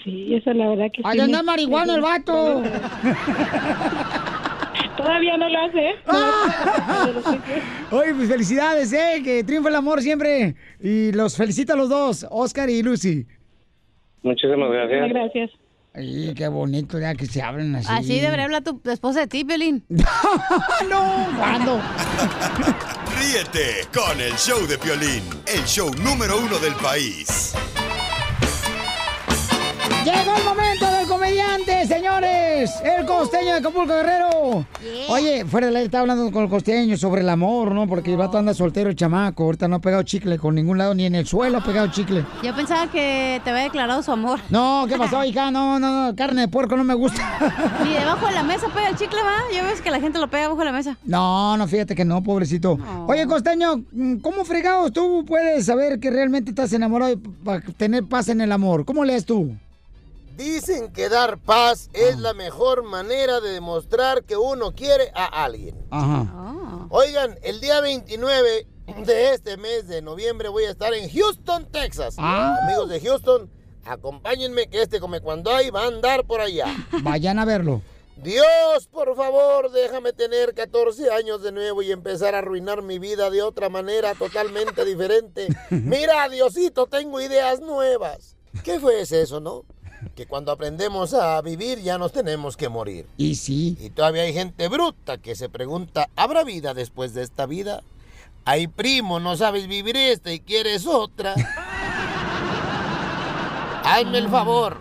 Sí, 0.02 0.34
eso 0.34 0.52
la 0.52 0.68
verdad 0.70 0.86
que 0.92 0.96
sí. 0.98 1.02
¡Ay, 1.04 1.20
anda 1.20 1.38
me- 1.38 1.46
marihuana 1.46 1.94
el 1.94 2.00
vato! 2.00 2.62
Todavía 4.96 5.36
no 5.36 5.48
lo 5.48 5.58
hace, 5.60 5.90
¿eh? 5.90 5.94
Oye, 7.90 8.14
pues 8.14 8.28
felicidades, 8.28 8.92
¿eh? 8.92 9.20
Que 9.22 9.44
triunfa 9.44 9.68
el 9.68 9.74
amor 9.76 10.00
siempre. 10.02 10.54
Y 10.80 11.12
los 11.12 11.36
felicito 11.36 11.74
a 11.74 11.76
los 11.76 11.88
dos, 11.88 12.26
Oscar 12.30 12.70
y 12.70 12.82
Lucy. 12.82 13.26
Muchísimas 14.22 14.70
gracias. 14.70 15.08
Gracias. 15.10 15.50
Ay, 15.94 16.32
qué 16.36 16.48
bonito 16.48 16.98
ya 16.98 17.14
que 17.14 17.26
se 17.26 17.40
hablen 17.42 17.74
así. 17.76 17.88
Así 17.90 18.20
debería 18.20 18.44
hablar 18.44 18.62
tu 18.62 18.80
esposa 18.90 19.20
de 19.20 19.26
ti, 19.28 19.44
Pelín. 19.44 19.84
no, 19.88 21.26
¿cuándo? 21.38 21.80
Con 23.94 24.20
el 24.20 24.34
show 24.36 24.66
de 24.66 24.76
Piolín, 24.76 25.22
el 25.46 25.64
show 25.64 25.90
número 25.94 26.38
uno 26.38 26.58
del 26.58 26.74
país. 26.74 27.54
Llegó 30.04 30.36
el 30.36 30.44
momento 30.44 30.90
del 30.90 31.06
El 32.82 33.06
costeño 33.06 33.52
de 33.52 33.58
Acapulco 33.58 33.92
Guerrero. 33.94 34.66
Oye, 35.08 35.44
fuera 35.44 35.68
de 35.68 35.72
la 35.72 35.80
estaba 35.82 36.02
hablando 36.02 36.30
con 36.32 36.44
el 36.44 36.50
costeño 36.50 36.96
sobre 36.96 37.20
el 37.20 37.28
amor, 37.28 37.72
¿no? 37.72 37.86
Porque 37.86 38.10
el 38.10 38.16
vato 38.16 38.38
anda 38.38 38.54
soltero, 38.54 38.90
el 38.90 38.96
chamaco. 38.96 39.44
Ahorita 39.44 39.68
no 39.68 39.76
ha 39.76 39.78
pegado 39.78 40.02
chicle 40.02 40.38
con 40.38 40.54
ningún 40.54 40.78
lado, 40.78 40.94
ni 40.94 41.06
en 41.06 41.14
el 41.14 41.26
suelo 41.26 41.58
ha 41.58 41.64
pegado 41.64 41.86
chicle. 41.88 42.24
Yo 42.42 42.54
pensaba 42.54 42.90
que 42.90 43.40
te 43.44 43.50
había 43.50 43.64
declarado 43.64 44.02
su 44.02 44.10
amor. 44.10 44.40
No, 44.50 44.86
¿qué 44.88 44.96
pasó, 44.96 45.24
hija? 45.24 45.50
No, 45.50 45.78
no, 45.78 46.08
no, 46.08 46.16
carne 46.16 46.42
de 46.42 46.48
puerco 46.48 46.76
no 46.76 46.84
me 46.84 46.94
gusta. 46.94 47.22
Ni 47.84 47.92
debajo 47.92 48.26
de 48.26 48.32
la 48.32 48.42
mesa 48.42 48.66
pega 48.74 48.88
el 48.88 48.96
chicle, 48.96 49.18
va. 49.22 49.36
Ya 49.54 49.62
ves 49.62 49.80
que 49.80 49.90
la 49.90 50.00
gente 50.00 50.18
lo 50.18 50.28
pega 50.28 50.44
debajo 50.44 50.60
de 50.60 50.66
la 50.66 50.72
mesa. 50.72 50.98
No, 51.04 51.56
no, 51.56 51.68
fíjate 51.68 51.94
que 51.94 52.04
no, 52.04 52.22
pobrecito. 52.22 52.78
Oye, 53.06 53.26
costeño, 53.26 53.84
¿cómo 54.22 54.44
fregados 54.44 54.92
tú 54.92 55.24
puedes 55.26 55.66
saber 55.66 56.00
que 56.00 56.10
realmente 56.10 56.50
estás 56.50 56.72
enamorado 56.72 57.16
para 57.44 57.60
tener 57.60 58.04
paz 58.04 58.28
en 58.28 58.40
el 58.40 58.50
amor? 58.50 58.84
¿Cómo 58.84 59.04
lees 59.04 59.24
tú? 59.24 59.56
Dicen 60.36 60.92
que 60.92 61.08
dar 61.08 61.38
paz 61.38 61.88
es 61.94 62.18
la 62.18 62.34
mejor 62.34 62.82
manera 62.82 63.40
de 63.40 63.52
demostrar 63.52 64.22
que 64.24 64.36
uno 64.36 64.74
quiere 64.74 65.10
a 65.14 65.44
alguien. 65.44 65.74
Ajá. 65.90 66.86
Oigan, 66.90 67.38
el 67.42 67.58
día 67.58 67.80
29 67.80 68.66
de 69.06 69.32
este 69.32 69.56
mes 69.56 69.88
de 69.88 70.02
noviembre 70.02 70.50
voy 70.50 70.64
a 70.64 70.70
estar 70.70 70.92
en 70.92 71.08
Houston, 71.08 71.64
Texas. 71.72 72.16
Ah. 72.18 72.58
Amigos 72.64 72.90
de 72.90 73.00
Houston, 73.00 73.50
acompáñenme 73.86 74.68
que 74.68 74.82
este 74.82 75.00
come 75.00 75.20
cuando 75.20 75.54
hay 75.54 75.70
va 75.70 75.84
a 75.84 75.86
andar 75.86 76.26
por 76.26 76.42
allá. 76.42 76.66
Vayan 77.02 77.38
a 77.38 77.46
verlo. 77.46 77.80
Dios, 78.22 78.88
por 78.90 79.16
favor, 79.16 79.70
déjame 79.70 80.12
tener 80.12 80.52
14 80.52 81.12
años 81.12 81.42
de 81.42 81.52
nuevo 81.52 81.80
y 81.80 81.92
empezar 81.92 82.34
a 82.34 82.38
arruinar 82.38 82.82
mi 82.82 82.98
vida 82.98 83.30
de 83.30 83.42
otra 83.42 83.70
manera 83.70 84.14
totalmente 84.14 84.84
diferente. 84.84 85.48
Mira, 85.70 86.28
Diosito, 86.28 86.86
tengo 86.86 87.22
ideas 87.22 87.60
nuevas. 87.60 88.36
¿Qué 88.62 88.78
fue 88.80 89.00
eso, 89.00 89.40
no? 89.40 89.64
Que 90.14 90.26
cuando 90.26 90.52
aprendemos 90.52 91.14
a 91.14 91.40
vivir 91.42 91.80
ya 91.80 91.98
nos 91.98 92.12
tenemos 92.12 92.56
que 92.56 92.68
morir. 92.68 93.06
Y 93.16 93.36
sí. 93.36 93.76
Y 93.80 93.90
todavía 93.90 94.22
hay 94.22 94.32
gente 94.32 94.68
bruta 94.68 95.18
que 95.18 95.34
se 95.34 95.48
pregunta, 95.48 96.08
¿habrá 96.16 96.44
vida 96.44 96.74
después 96.74 97.14
de 97.14 97.22
esta 97.22 97.46
vida? 97.46 97.82
Ay, 98.44 98.68
primo, 98.68 99.18
no 99.18 99.36
sabes 99.36 99.66
vivir 99.66 99.96
esta 99.96 100.32
y 100.32 100.40
quieres 100.40 100.86
otra. 100.86 101.34
Hazme 103.84 104.18
el 104.18 104.28
favor. 104.28 104.78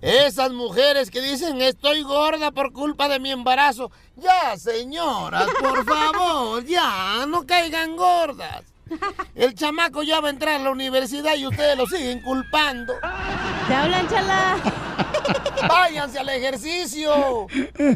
Esas 0.00 0.52
mujeres 0.52 1.10
que 1.10 1.20
dicen 1.20 1.60
estoy 1.60 2.02
gorda 2.02 2.50
por 2.52 2.72
culpa 2.72 3.08
de 3.08 3.20
mi 3.20 3.30
embarazo. 3.30 3.90
Ya, 4.16 4.56
señoras, 4.56 5.46
por 5.60 5.84
favor, 5.84 6.64
ya, 6.64 7.26
no 7.26 7.46
caigan 7.46 7.96
gordas. 7.96 8.71
El 9.34 9.54
chamaco 9.54 10.02
ya 10.02 10.20
va 10.20 10.28
a 10.28 10.30
entrar 10.30 10.60
a 10.60 10.64
la 10.64 10.70
universidad 10.70 11.34
y 11.36 11.46
ustedes 11.46 11.76
lo 11.76 11.86
siguen 11.86 12.20
culpando. 12.22 12.94
Te 13.68 13.74
hablan, 13.74 14.08
chala. 14.08 14.56
Váyanse 15.68 16.18
al 16.18 16.28
ejercicio. 16.28 17.46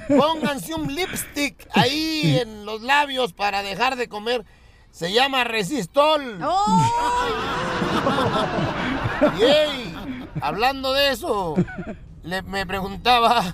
Pónganse 0.09 0.75
un 0.75 0.95
lipstick 0.95 1.69
ahí 1.75 2.39
en 2.41 2.65
los 2.65 2.83
labios 2.83 3.33
para 3.33 3.63
dejar 3.63 3.97
de 3.97 4.09
comer. 4.09 4.45
Se 4.91 5.13
llama 5.13 5.45
resistol. 5.45 6.39
Y 9.39 9.43
ey, 9.43 9.95
hablando 10.41 10.93
de 10.93 11.11
eso, 11.11 11.55
le- 12.23 12.43
me 12.43 12.67
preguntaba 12.67 13.45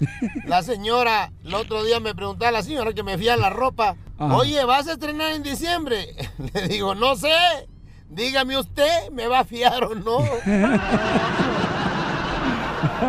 la 0.45 0.63
señora, 0.63 1.31
el 1.45 1.55
otro 1.55 1.85
día 1.85 2.01
me 2.01 2.15
preguntaba 2.15 2.51
la 2.53 2.63
señora 2.63 2.93
que 2.93 3.03
me 3.05 3.17
fía 3.17 3.37
la 3.37 3.49
ropa, 3.51 3.97
Ajá. 4.25 4.37
oye, 4.37 4.65
¿vas 4.65 4.87
a 4.87 4.93
estrenar 4.93 5.33
en 5.33 5.43
diciembre? 5.43 6.15
Le 6.55 6.69
digo, 6.69 6.95
no 6.95 7.17
sé, 7.17 7.35
dígame 8.09 8.57
usted, 8.59 9.11
¿me 9.11 9.27
va 9.27 9.41
a 9.41 9.45
fiar 9.45 9.85
o 9.85 9.95
no? 9.95 10.19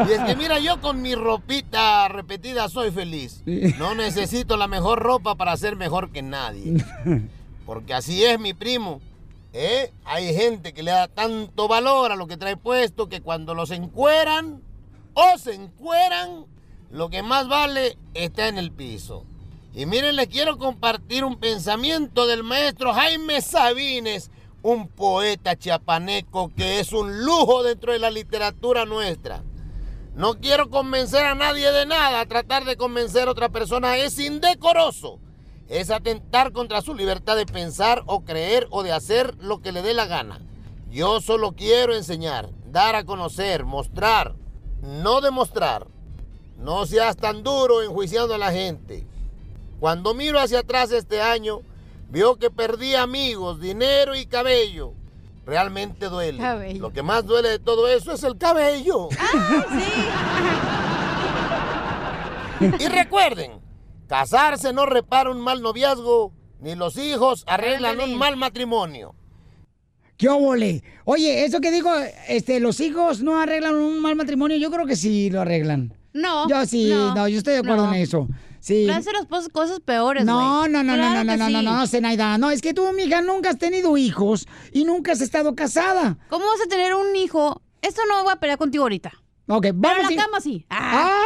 Y 0.08 0.12
es 0.12 0.20
que 0.22 0.36
mira, 0.36 0.60
yo 0.60 0.82
con 0.82 1.02
mi 1.02 1.16
ropita 1.16 2.08
repetida 2.08 2.68
soy 2.70 2.92
feliz. 2.92 3.44
No 3.78 3.96
necesito 3.96 4.58
la 4.58 4.68
mejor 4.68 5.00
ropa 5.00 5.36
para 5.36 5.56
ser 5.58 5.76
mejor 5.76 6.12
que 6.12 6.22
nadie. 6.22 6.84
Porque 7.66 7.94
así 7.94 8.24
es 8.24 8.40
mi 8.40 8.54
primo. 8.54 9.02
¿eh? 9.54 9.92
Hay 10.06 10.34
gente 10.34 10.74
que 10.74 10.84
le 10.84 10.92
da 10.92 11.08
tanto 11.08 11.68
valor 11.68 12.12
a 12.12 12.16
lo 12.16 12.28
que 12.28 12.38
trae 12.38 12.58
puesto 12.58 13.08
que 13.08 13.22
cuando 13.22 13.54
los 13.54 13.72
encueran 13.72 14.62
o 15.14 15.38
se 15.38 15.54
encueran, 15.54 16.46
lo 16.90 17.10
que 17.10 17.24
más 17.24 17.48
vale 17.48 17.98
está 18.14 18.48
en 18.48 18.58
el 18.58 18.72
piso. 18.72 19.26
Y 19.76 19.88
miren, 19.88 20.16
les 20.16 20.28
quiero 20.28 20.60
compartir 20.60 21.24
un 21.24 21.40
pensamiento 21.40 22.28
del 22.28 22.44
maestro 22.44 22.94
Jaime 22.94 23.42
Sabines, 23.42 24.30
un 24.62 24.88
poeta 24.88 25.56
chiapaneco 25.56 26.54
que 26.56 26.80
es 26.80 26.94
un 26.94 27.26
lujo 27.26 27.64
dentro 27.64 27.92
de 27.92 27.98
la 27.98 28.12
literatura 28.12 28.86
nuestra. 28.86 29.44
No 30.14 30.40
quiero 30.40 30.70
convencer 30.70 31.26
a 31.26 31.34
nadie 31.34 31.72
de 31.72 31.88
nada. 31.88 32.24
Tratar 32.28 32.66
de 32.66 32.78
convencer 32.78 33.28
a 33.28 33.32
otra 33.32 33.50
persona 33.50 33.98
es 33.98 34.20
indecoroso. 34.20 35.20
Es 35.68 35.90
atentar 35.90 36.52
contra 36.52 36.82
su 36.82 36.94
libertad 36.94 37.36
de 37.36 37.48
pensar 37.48 38.04
o 38.06 38.24
creer 38.24 38.68
o 38.70 38.84
de 38.84 38.92
hacer 38.92 39.36
lo 39.42 39.60
que 39.62 39.72
le 39.72 39.82
dé 39.82 39.96
la 39.96 40.06
gana. 40.06 40.40
Yo 40.92 41.20
solo 41.20 41.54
quiero 41.54 41.96
enseñar, 41.96 42.52
dar 42.68 42.96
a 42.96 43.06
conocer, 43.06 43.66
mostrar, 43.66 44.36
no 44.84 45.20
demostrar. 45.20 45.88
no 46.58 46.86
seas 46.86 47.18
tan 47.18 47.42
duro 47.42 47.82
enjuiciando 47.82 48.36
a 48.36 48.38
la 48.38 48.52
gente. 48.52 49.08
Cuando 49.84 50.14
miro 50.14 50.40
hacia 50.40 50.60
atrás 50.60 50.94
este 50.94 51.22
año, 51.22 51.60
veo 52.10 52.38
que 52.38 52.50
perdí 52.50 52.96
amigos, 52.96 53.60
dinero 53.60 54.16
y 54.16 54.26
cabello. 54.26 54.94
Realmente 55.46 56.08
duele. 56.08 56.38
Cabello. 56.38 56.80
Lo 56.80 56.94
que 56.94 57.04
más 57.04 57.26
duele 57.26 57.50
de 57.50 57.60
todo 57.60 57.90
eso 57.90 58.14
es 58.14 58.24
el 58.24 58.38
cabello. 58.38 59.10
Y 62.80 62.88
recuerden, 62.88 63.60
casarse 64.08 64.72
no 64.72 64.86
repara 64.86 65.30
un 65.30 65.42
mal 65.42 65.62
noviazgo, 65.62 66.32
ni 66.62 66.76
los 66.76 66.96
hijos 66.96 67.44
arreglan 67.46 68.00
un 68.00 68.18
mal 68.18 68.38
matrimonio. 68.38 69.14
¿Qué 70.16 70.30
óvole? 70.30 70.82
Oye, 71.04 71.44
eso 71.44 71.60
que 71.60 71.72
digo, 71.72 71.92
este, 72.30 72.62
los 72.62 72.80
hijos 72.80 73.22
no 73.22 73.38
arreglan 73.38 73.76
un 73.76 74.00
mal 74.00 74.16
matrimonio, 74.16 74.56
yo 74.56 74.72
creo 74.72 74.86
que 74.86 74.96
sí 74.96 75.30
lo 75.30 75.42
arreglan. 75.42 75.94
No. 76.14 76.48
Yo 76.48 76.66
sí, 76.66 76.90
no, 76.90 77.28
yo 77.28 77.38
estoy 77.38 77.56
de 77.56 77.60
acuerdo 77.60 77.88
no. 77.88 77.94
en 77.94 78.02
eso. 78.02 78.30
Sí. 78.64 78.86
Las 78.86 79.04
cosas- 79.52 79.82
peores, 79.82 80.24
No, 80.24 80.60
güey. 80.62 80.72
no, 80.72 80.84
no, 80.84 80.94
Claro 80.94 81.16
no, 81.16 81.24
no, 81.26 81.36
no, 81.36 81.38
no, 81.38 81.48
sí. 81.48 81.54
no, 81.54 81.62
no, 81.80 81.88
Zenaida. 81.88 82.38
No, 82.38 82.50
es 82.50 82.62
que 82.62 82.74
tú, 82.74 82.90
mija, 82.94 83.22
nunca 83.22 83.50
has 83.50 83.58
tenido 83.58 83.98
hijos 83.98 84.48
y 84.72 84.86
nunca 84.86 85.12
has 85.12 85.20
estado 85.20 85.54
casada. 85.54 86.18
¿Cómo 86.30 86.46
vas 86.46 86.62
a 86.66 86.70
tener 86.70 86.96
un 86.96 87.14
hijo? 87.14 87.62
Esto 87.82 88.04
no 88.08 88.24
voy 88.24 88.32
a 88.32 88.38
pelear 88.38 88.58
contigo 88.58 88.86
ahorita. 88.86 89.12
Ok, 89.50 89.64
Pero 89.64 89.76
vamos. 89.80 90.04
en 90.06 90.12
y- 90.12 90.16
la 90.16 90.24
cama 90.24 90.40
sí. 90.40 90.66
Ah. 90.70 91.24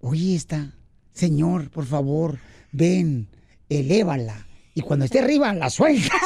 Oye, 0.00 0.34
está. 0.34 0.72
Señor, 1.16 1.70
por 1.70 1.86
favor, 1.86 2.38
ven, 2.72 3.26
elévala. 3.70 4.46
Y 4.74 4.82
cuando 4.82 5.06
esté 5.06 5.20
arriba, 5.20 5.52
la 5.54 5.70
sueltas. 5.70 6.20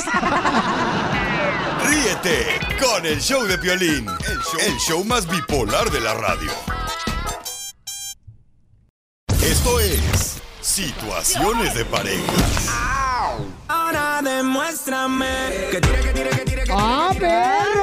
Ríete 1.88 2.59
con 2.80 3.07
el 3.07 3.20
show 3.20 3.45
de 3.45 3.57
Piolín, 3.59 4.07
el 4.09 4.38
show, 4.38 4.61
el 4.66 4.76
show 4.78 5.05
más 5.05 5.30
bipolar 5.30 5.91
de 5.91 6.01
la 6.01 6.14
radio. 6.14 6.51
Esto 9.43 9.78
es 9.80 10.41
Situaciones 10.61 11.74
de 11.74 11.84
pareja. 11.84 12.32
Ahora 13.68 14.20
demuéstrame 14.22 15.26
que 15.70 15.80
tire, 15.80 16.01
que 16.01 16.12
tire, 16.12 16.30
que 16.30 16.45
tire, 16.45 16.64
que 16.64 16.72
¡Ah, 16.76 17.09
tire. 17.12 17.20
perro! 17.26 17.80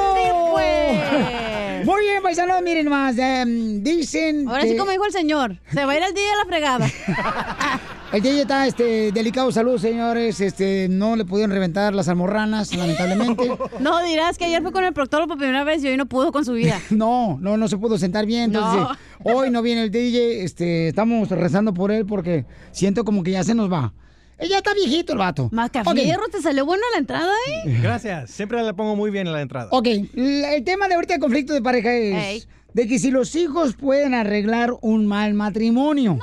Paisanos, 2.28 2.60
miren 2.62 2.88
más. 2.90 3.16
em, 3.16 3.82
dicen. 3.82 4.46
Ahora 4.48 4.62
que 4.62 4.68
sí, 4.72 4.76
como 4.76 4.90
dijo 4.90 5.06
el 5.06 5.12
señor, 5.12 5.56
se 5.72 5.84
va 5.86 5.92
a 5.92 5.96
ir 5.96 6.02
al 6.02 6.12
día 6.12 6.24
de 6.30 6.36
la 6.36 6.44
fregada. 6.44 6.86
El 8.10 8.22
DJ 8.22 8.40
está 8.40 8.66
este, 8.66 9.12
delicado 9.12 9.48
de 9.48 9.52
salud, 9.52 9.78
señores. 9.78 10.40
Este, 10.40 10.88
no 10.90 11.14
le 11.14 11.26
pudieron 11.26 11.50
reventar 11.50 11.94
las 11.94 12.08
almorranas, 12.08 12.74
lamentablemente. 12.74 13.50
No, 13.80 14.02
dirás 14.02 14.38
que 14.38 14.46
ayer 14.46 14.62
fue 14.62 14.72
con 14.72 14.82
el 14.84 14.94
proctólogo 14.94 15.28
por 15.28 15.36
primera 15.38 15.62
vez 15.62 15.84
y 15.84 15.88
hoy 15.88 15.96
no 15.98 16.06
pudo 16.06 16.32
con 16.32 16.44
su 16.44 16.52
vida. 16.54 16.80
No, 16.90 17.36
no, 17.40 17.56
no 17.58 17.68
se 17.68 17.76
pudo 17.76 17.98
sentar 17.98 18.24
bien. 18.24 18.44
Entonces, 18.44 18.80
No. 18.80 19.30
hoy 19.36 19.50
no 19.50 19.60
viene 19.60 19.82
el 19.84 19.90
DJ. 19.90 20.42
Este, 20.42 20.88
estamos 20.88 21.28
rezando 21.28 21.74
por 21.74 21.90
él 21.92 22.06
porque 22.06 22.46
siento 22.72 23.04
como 23.04 23.22
que 23.22 23.32
ya 23.32 23.44
se 23.44 23.54
nos 23.54 23.70
va. 23.70 23.92
Ella 24.38 24.58
está 24.58 24.72
viejito 24.72 25.12
el 25.12 25.18
vato. 25.18 25.48
Macafierro, 25.52 26.28
¿te 26.30 26.40
salió 26.40 26.64
buena 26.64 26.84
la 26.92 26.98
entrada, 26.98 27.32
eh? 27.48 27.78
Gracias. 27.82 28.30
Siempre 28.30 28.62
le 28.62 28.72
pongo 28.72 28.94
muy 28.94 29.10
bien 29.10 29.26
en 29.26 29.32
la 29.32 29.42
entrada. 29.42 29.68
Ok, 29.72 29.86
el 29.86 30.64
tema 30.64 30.86
de 30.86 30.94
ahorita 30.94 31.14
de 31.14 31.20
conflicto 31.20 31.52
de 31.52 31.62
pareja 31.62 31.92
es 31.92 32.48
de 32.72 32.86
que 32.86 32.98
si 32.98 33.10
los 33.10 33.34
hijos 33.34 33.74
pueden 33.74 34.14
arreglar 34.14 34.72
un 34.80 35.06
mal 35.06 35.34
matrimonio. 35.34 36.18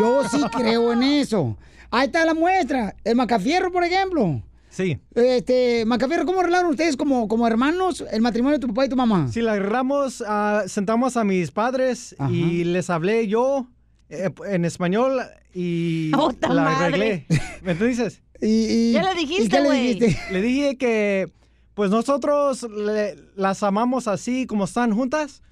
Yo 0.00 0.28
sí 0.28 0.42
creo 0.56 0.92
en 0.92 1.02
eso. 1.04 1.56
Ahí 1.90 2.06
está 2.06 2.24
la 2.24 2.34
muestra. 2.34 2.96
El 3.04 3.14
Macafierro, 3.14 3.70
por 3.70 3.84
ejemplo. 3.84 4.42
Sí. 4.68 4.98
Este, 5.14 5.84
Macafierro, 5.86 6.26
¿cómo 6.26 6.40
arreglaron 6.40 6.70
ustedes 6.70 6.96
como, 6.96 7.28
como 7.28 7.46
hermanos 7.46 8.04
el 8.10 8.20
matrimonio 8.20 8.58
de 8.58 8.66
tu 8.66 8.68
papá 8.68 8.84
y 8.84 8.88
tu 8.88 8.96
mamá? 8.96 9.28
Si 9.32 9.40
la 9.40 9.52
agarramos, 9.52 10.22
ah, 10.26 10.64
sentamos 10.66 11.16
a 11.16 11.24
mis 11.24 11.50
padres 11.52 12.16
y 12.28 12.64
les 12.64 12.90
hablé 12.90 13.28
yo 13.28 13.68
eh, 14.08 14.30
en 14.48 14.64
español 14.64 15.20
y 15.58 16.10
¡Puta 16.14 16.48
la 16.52 16.62
madre! 16.64 16.84
arreglé. 16.84 17.26
¿Me 17.62 17.72
entiendes? 17.72 18.22
Y, 18.42 18.92
¿Qué 18.92 19.02
le 19.02 19.14
dijiste, 19.14 19.60
güey? 19.62 19.98
Le 20.30 20.42
dije 20.42 20.76
que 20.76 21.32
pues 21.72 21.90
nosotros 21.90 22.62
le- 22.64 23.16
las 23.34 23.62
amamos 23.62 24.06
así 24.08 24.46
como 24.46 24.64
están 24.64 24.92
juntas. 24.94 25.42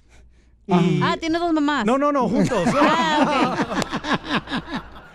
Y... 0.67 0.99
Ah, 1.01 1.17
tiene 1.19 1.39
dos 1.39 1.51
mamás. 1.53 1.85
No, 1.85 1.97
no, 1.97 2.11
no, 2.11 2.29
juntos. 2.29 2.67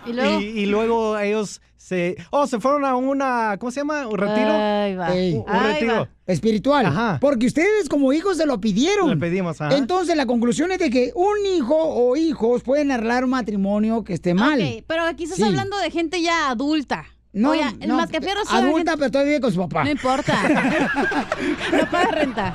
¿Y 0.07 0.13
luego? 0.13 0.41
Y, 0.41 0.45
y 0.45 0.67
luego 0.67 1.19
ellos 1.19 1.61
se... 1.91 2.17
Oh, 2.31 2.47
se 2.47 2.61
fueron 2.61 2.85
a 2.85 2.95
una... 2.95 3.57
¿Cómo 3.59 3.73
se 3.73 3.81
llama? 3.81 4.07
¿Un 4.07 4.17
retiro? 4.17 4.53
Ahí 4.53 4.95
va. 4.95 5.13
Ey. 5.17 5.35
Un, 5.35 5.41
un 5.41 5.63
retiro. 5.65 6.09
Espiritual. 6.27 6.87
Ajá. 6.87 7.19
Porque 7.21 7.47
ustedes 7.49 7.89
como 7.89 8.13
hijos 8.13 8.37
se 8.37 8.47
lo 8.47 8.61
pidieron. 8.61 9.11
Le 9.11 9.17
pedimos, 9.17 9.61
ajá. 9.61 9.77
Entonces 9.77 10.17
la 10.17 10.27
conclusión 10.27 10.71
es 10.71 10.79
de 10.79 10.89
que 10.89 11.11
un 11.17 11.45
hijo 11.57 11.75
o 11.77 12.17
hijos 12.17 12.63
pueden 12.63 12.93
arreglar 12.93 13.25
un 13.25 13.31
matrimonio 13.31 14.05
que 14.05 14.15
esté 14.15 14.33
mal. 14.35 14.61
Ok, 14.63 14.85
pero 14.87 15.03
aquí 15.03 15.25
estás 15.25 15.39
Sí. 15.39 15.43
hablando 15.43 15.77
de 15.79 15.91
gente 15.91 16.23
ya 16.23 16.49
adulta. 16.51 17.07
No, 17.33 17.51
Oye, 17.51 17.63
no, 17.87 17.95
mascafierro 17.97 18.43
es 18.43 18.51
adulta, 18.51 18.97
pero 18.97 19.09
todavía 19.13 19.35
vive 19.35 19.41
con 19.41 19.53
su 19.53 19.61
papá. 19.61 19.85
No 19.85 19.91
importa. 19.91 20.35
no 21.73 21.91
paga 21.91 22.11
renta. 22.11 22.55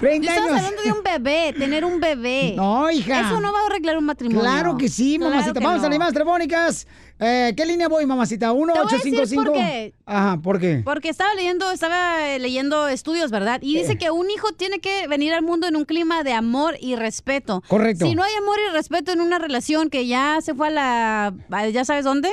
30 0.00 0.26
Yo 0.26 0.32
estaba 0.32 0.46
años. 0.56 0.66
hablando 0.66 0.82
de 0.82 0.92
un 0.92 1.02
bebé, 1.04 1.54
tener 1.56 1.84
un 1.84 2.00
bebé. 2.00 2.54
No, 2.56 2.90
hija. 2.90 3.20
Eso 3.20 3.40
no 3.40 3.52
va 3.52 3.60
a 3.60 3.66
arreglar 3.66 3.96
un 3.96 4.04
matrimonio. 4.04 4.40
Claro 4.40 4.76
que 4.76 4.88
sí, 4.88 5.18
Claro 5.18 5.30
mamacita. 5.30 5.60
que 5.60 5.64
Vamos 5.64 5.80
a 5.80 5.82
las 5.84 5.92
llamadas 5.92 6.14
telefónicas. 6.14 6.86
Eh, 7.20 7.52
¿Qué 7.56 7.64
línea 7.64 7.86
voy, 7.88 8.06
mamacita? 8.06 8.52
¿1 8.52 8.72
Te 8.72 8.78
voy 8.80 8.88
a 8.88 8.96
decir 8.96 9.14
855 9.14 9.44
por 9.44 9.52
qué. 9.54 9.94
Ajá, 10.06 10.36
¿por 10.42 10.58
qué? 10.60 10.82
Porque 10.84 11.08
estaba 11.10 11.32
leyendo, 11.34 11.70
estaba 11.70 12.28
eh, 12.28 12.38
leyendo 12.40 12.88
estudios, 12.88 13.30
¿verdad? 13.30 13.60
Y 13.62 13.76
Eh. 13.76 13.82
dice 13.82 13.98
que 13.98 14.10
un 14.10 14.28
hijo 14.30 14.52
tiene 14.52 14.80
que 14.80 15.06
venir 15.06 15.32
al 15.32 15.42
mundo 15.42 15.68
en 15.68 15.76
un 15.76 15.84
clima 15.84 16.24
de 16.24 16.32
amor 16.32 16.76
y 16.80 16.96
respeto. 16.96 17.62
Correcto. 17.68 18.04
Si 18.06 18.16
no 18.16 18.24
hay 18.24 18.34
amor 18.34 18.56
y 18.68 18.72
respeto 18.72 19.12
en 19.12 19.20
una 19.20 19.38
relación 19.38 19.90
que 19.90 20.08
ya 20.08 20.38
se 20.42 20.54
fue 20.56 20.68
a 20.68 20.70
la... 20.70 21.34
¿Ya 21.72 21.84
sabes 21.84 22.04
dónde? 22.04 22.30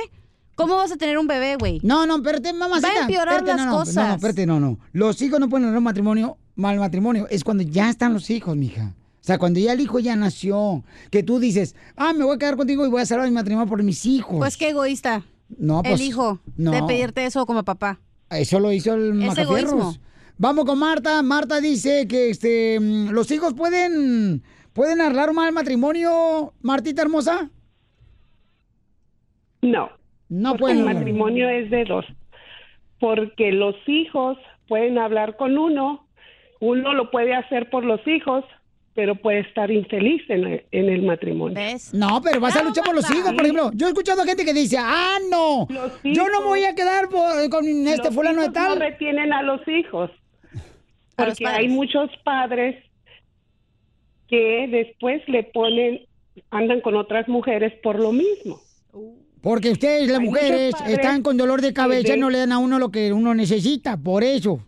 ¿Cómo 0.56 0.76
vas 0.76 0.90
a 0.90 0.96
tener 0.96 1.18
un 1.18 1.26
bebé, 1.26 1.56
güey? 1.56 1.80
No, 1.82 2.06
no, 2.06 2.16
espérate, 2.16 2.52
mamacita. 2.54 2.88
Va 2.88 2.94
a 2.94 3.00
empeorar 3.02 3.34
espérate, 3.34 3.56
las 3.58 3.66
no, 3.66 3.72
no, 3.72 3.78
cosas. 3.78 3.94
No, 3.94 4.08
no, 4.08 4.14
espérate, 4.14 4.46
no, 4.46 4.58
no. 4.58 4.78
Los 4.92 5.20
hijos 5.20 5.38
no 5.38 5.50
pueden 5.50 5.66
arreglar 5.66 5.78
un 5.78 5.84
matrimonio, 5.84 6.38
mal 6.54 6.78
matrimonio. 6.78 7.26
Es 7.28 7.44
cuando 7.44 7.62
ya 7.62 7.90
están 7.90 8.14
los 8.14 8.30
hijos, 8.30 8.56
mija. 8.56 8.94
O 9.20 9.24
sea, 9.26 9.38
cuando 9.38 9.60
ya 9.60 9.74
el 9.74 9.80
hijo 9.80 9.98
ya 9.98 10.16
nació. 10.16 10.82
Que 11.10 11.22
tú 11.22 11.38
dices, 11.38 11.76
ah, 11.94 12.14
me 12.14 12.24
voy 12.24 12.36
a 12.36 12.38
quedar 12.38 12.56
contigo 12.56 12.86
y 12.86 12.88
voy 12.88 13.02
a 13.02 13.06
salvar 13.06 13.28
mi 13.28 13.34
matrimonio 13.34 13.68
por 13.68 13.82
mis 13.82 14.06
hijos. 14.06 14.38
Pues 14.38 14.56
qué 14.56 14.70
egoísta. 14.70 15.24
no, 15.58 15.82
pues, 15.82 16.00
el 16.00 16.06
hijo 16.06 16.40
no. 16.56 16.70
de 16.70 16.82
pedirte 16.84 17.26
eso 17.26 17.44
como 17.44 17.62
papá. 17.62 18.00
Eso 18.30 18.58
lo 18.58 18.72
hizo 18.72 18.94
el 18.94 19.22
Es 19.22 19.36
egoísmo. 19.36 19.94
Vamos 20.38 20.64
con 20.64 20.78
Marta. 20.78 21.22
Marta 21.22 21.60
dice 21.60 22.08
que 22.08 22.30
este 22.30 22.80
mm, 22.80 23.10
los 23.10 23.30
hijos 23.30 23.52
pueden 23.52 24.42
pueden 24.72 25.02
arreglar 25.02 25.30
un 25.30 25.36
mal 25.36 25.52
matrimonio, 25.52 26.54
Martita 26.62 27.02
hermosa. 27.02 27.50
No. 29.60 29.88
No 30.28 30.50
porque 30.50 30.60
pueden. 30.62 30.78
El 30.88 30.94
matrimonio 30.94 31.48
es 31.48 31.70
de 31.70 31.84
dos. 31.84 32.04
Porque 32.98 33.52
los 33.52 33.74
hijos 33.86 34.38
pueden 34.68 34.98
hablar 34.98 35.36
con 35.36 35.58
uno, 35.58 36.06
uno 36.60 36.94
lo 36.94 37.10
puede 37.10 37.34
hacer 37.34 37.68
por 37.70 37.84
los 37.84 38.00
hijos, 38.06 38.44
pero 38.94 39.14
puede 39.14 39.40
estar 39.40 39.70
infeliz 39.70 40.22
en 40.30 40.44
el, 40.46 40.64
en 40.72 40.88
el 40.88 41.02
matrimonio. 41.02 41.58
No, 41.92 42.20
pero 42.22 42.40
vas 42.40 42.56
a 42.56 42.62
luchar 42.64 42.84
por 42.84 42.94
los 42.94 43.08
hijos, 43.10 43.32
por 43.34 43.42
ejemplo. 43.42 43.70
Yo 43.74 43.86
he 43.86 43.90
escuchado 43.90 44.24
gente 44.24 44.44
que 44.44 44.54
dice, 44.54 44.78
ah, 44.80 45.18
no, 45.30 45.68
yo 46.02 46.28
no 46.28 46.40
me 46.40 46.46
voy 46.46 46.64
a 46.64 46.74
quedar 46.74 47.08
por- 47.10 47.48
con 47.50 47.66
este 47.66 48.04
Los 48.06 48.14
fulano 48.14 48.42
de 48.42 48.50
tal. 48.50 48.78
No 48.78 48.84
retienen 48.84 49.32
a 49.34 49.42
los 49.42 49.60
hijos. 49.68 50.10
Los 50.52 50.62
Porque 51.28 51.46
hay 51.46 51.68
muchos 51.68 52.10
padres 52.24 52.82
que 54.28 54.66
después 54.70 55.22
le 55.28 55.44
ponen, 55.44 56.00
andan 56.50 56.80
con 56.80 56.96
otras 56.96 57.28
mujeres 57.28 57.72
por 57.82 57.98
lo 58.00 58.12
mismo. 58.12 58.58
Porque 59.42 59.70
ustedes, 59.70 60.10
las 60.10 60.20
mujeres, 60.20 60.74
están 60.86 61.22
con 61.22 61.36
dolor 61.36 61.60
de 61.60 61.72
cabeza 61.72 62.16
y 62.16 62.20
no 62.20 62.30
le 62.30 62.38
dan 62.38 62.52
a 62.52 62.58
uno 62.58 62.78
lo 62.78 62.90
que 62.90 63.12
uno 63.12 63.34
necesita, 63.34 63.96
por 63.96 64.24
eso. 64.24 64.60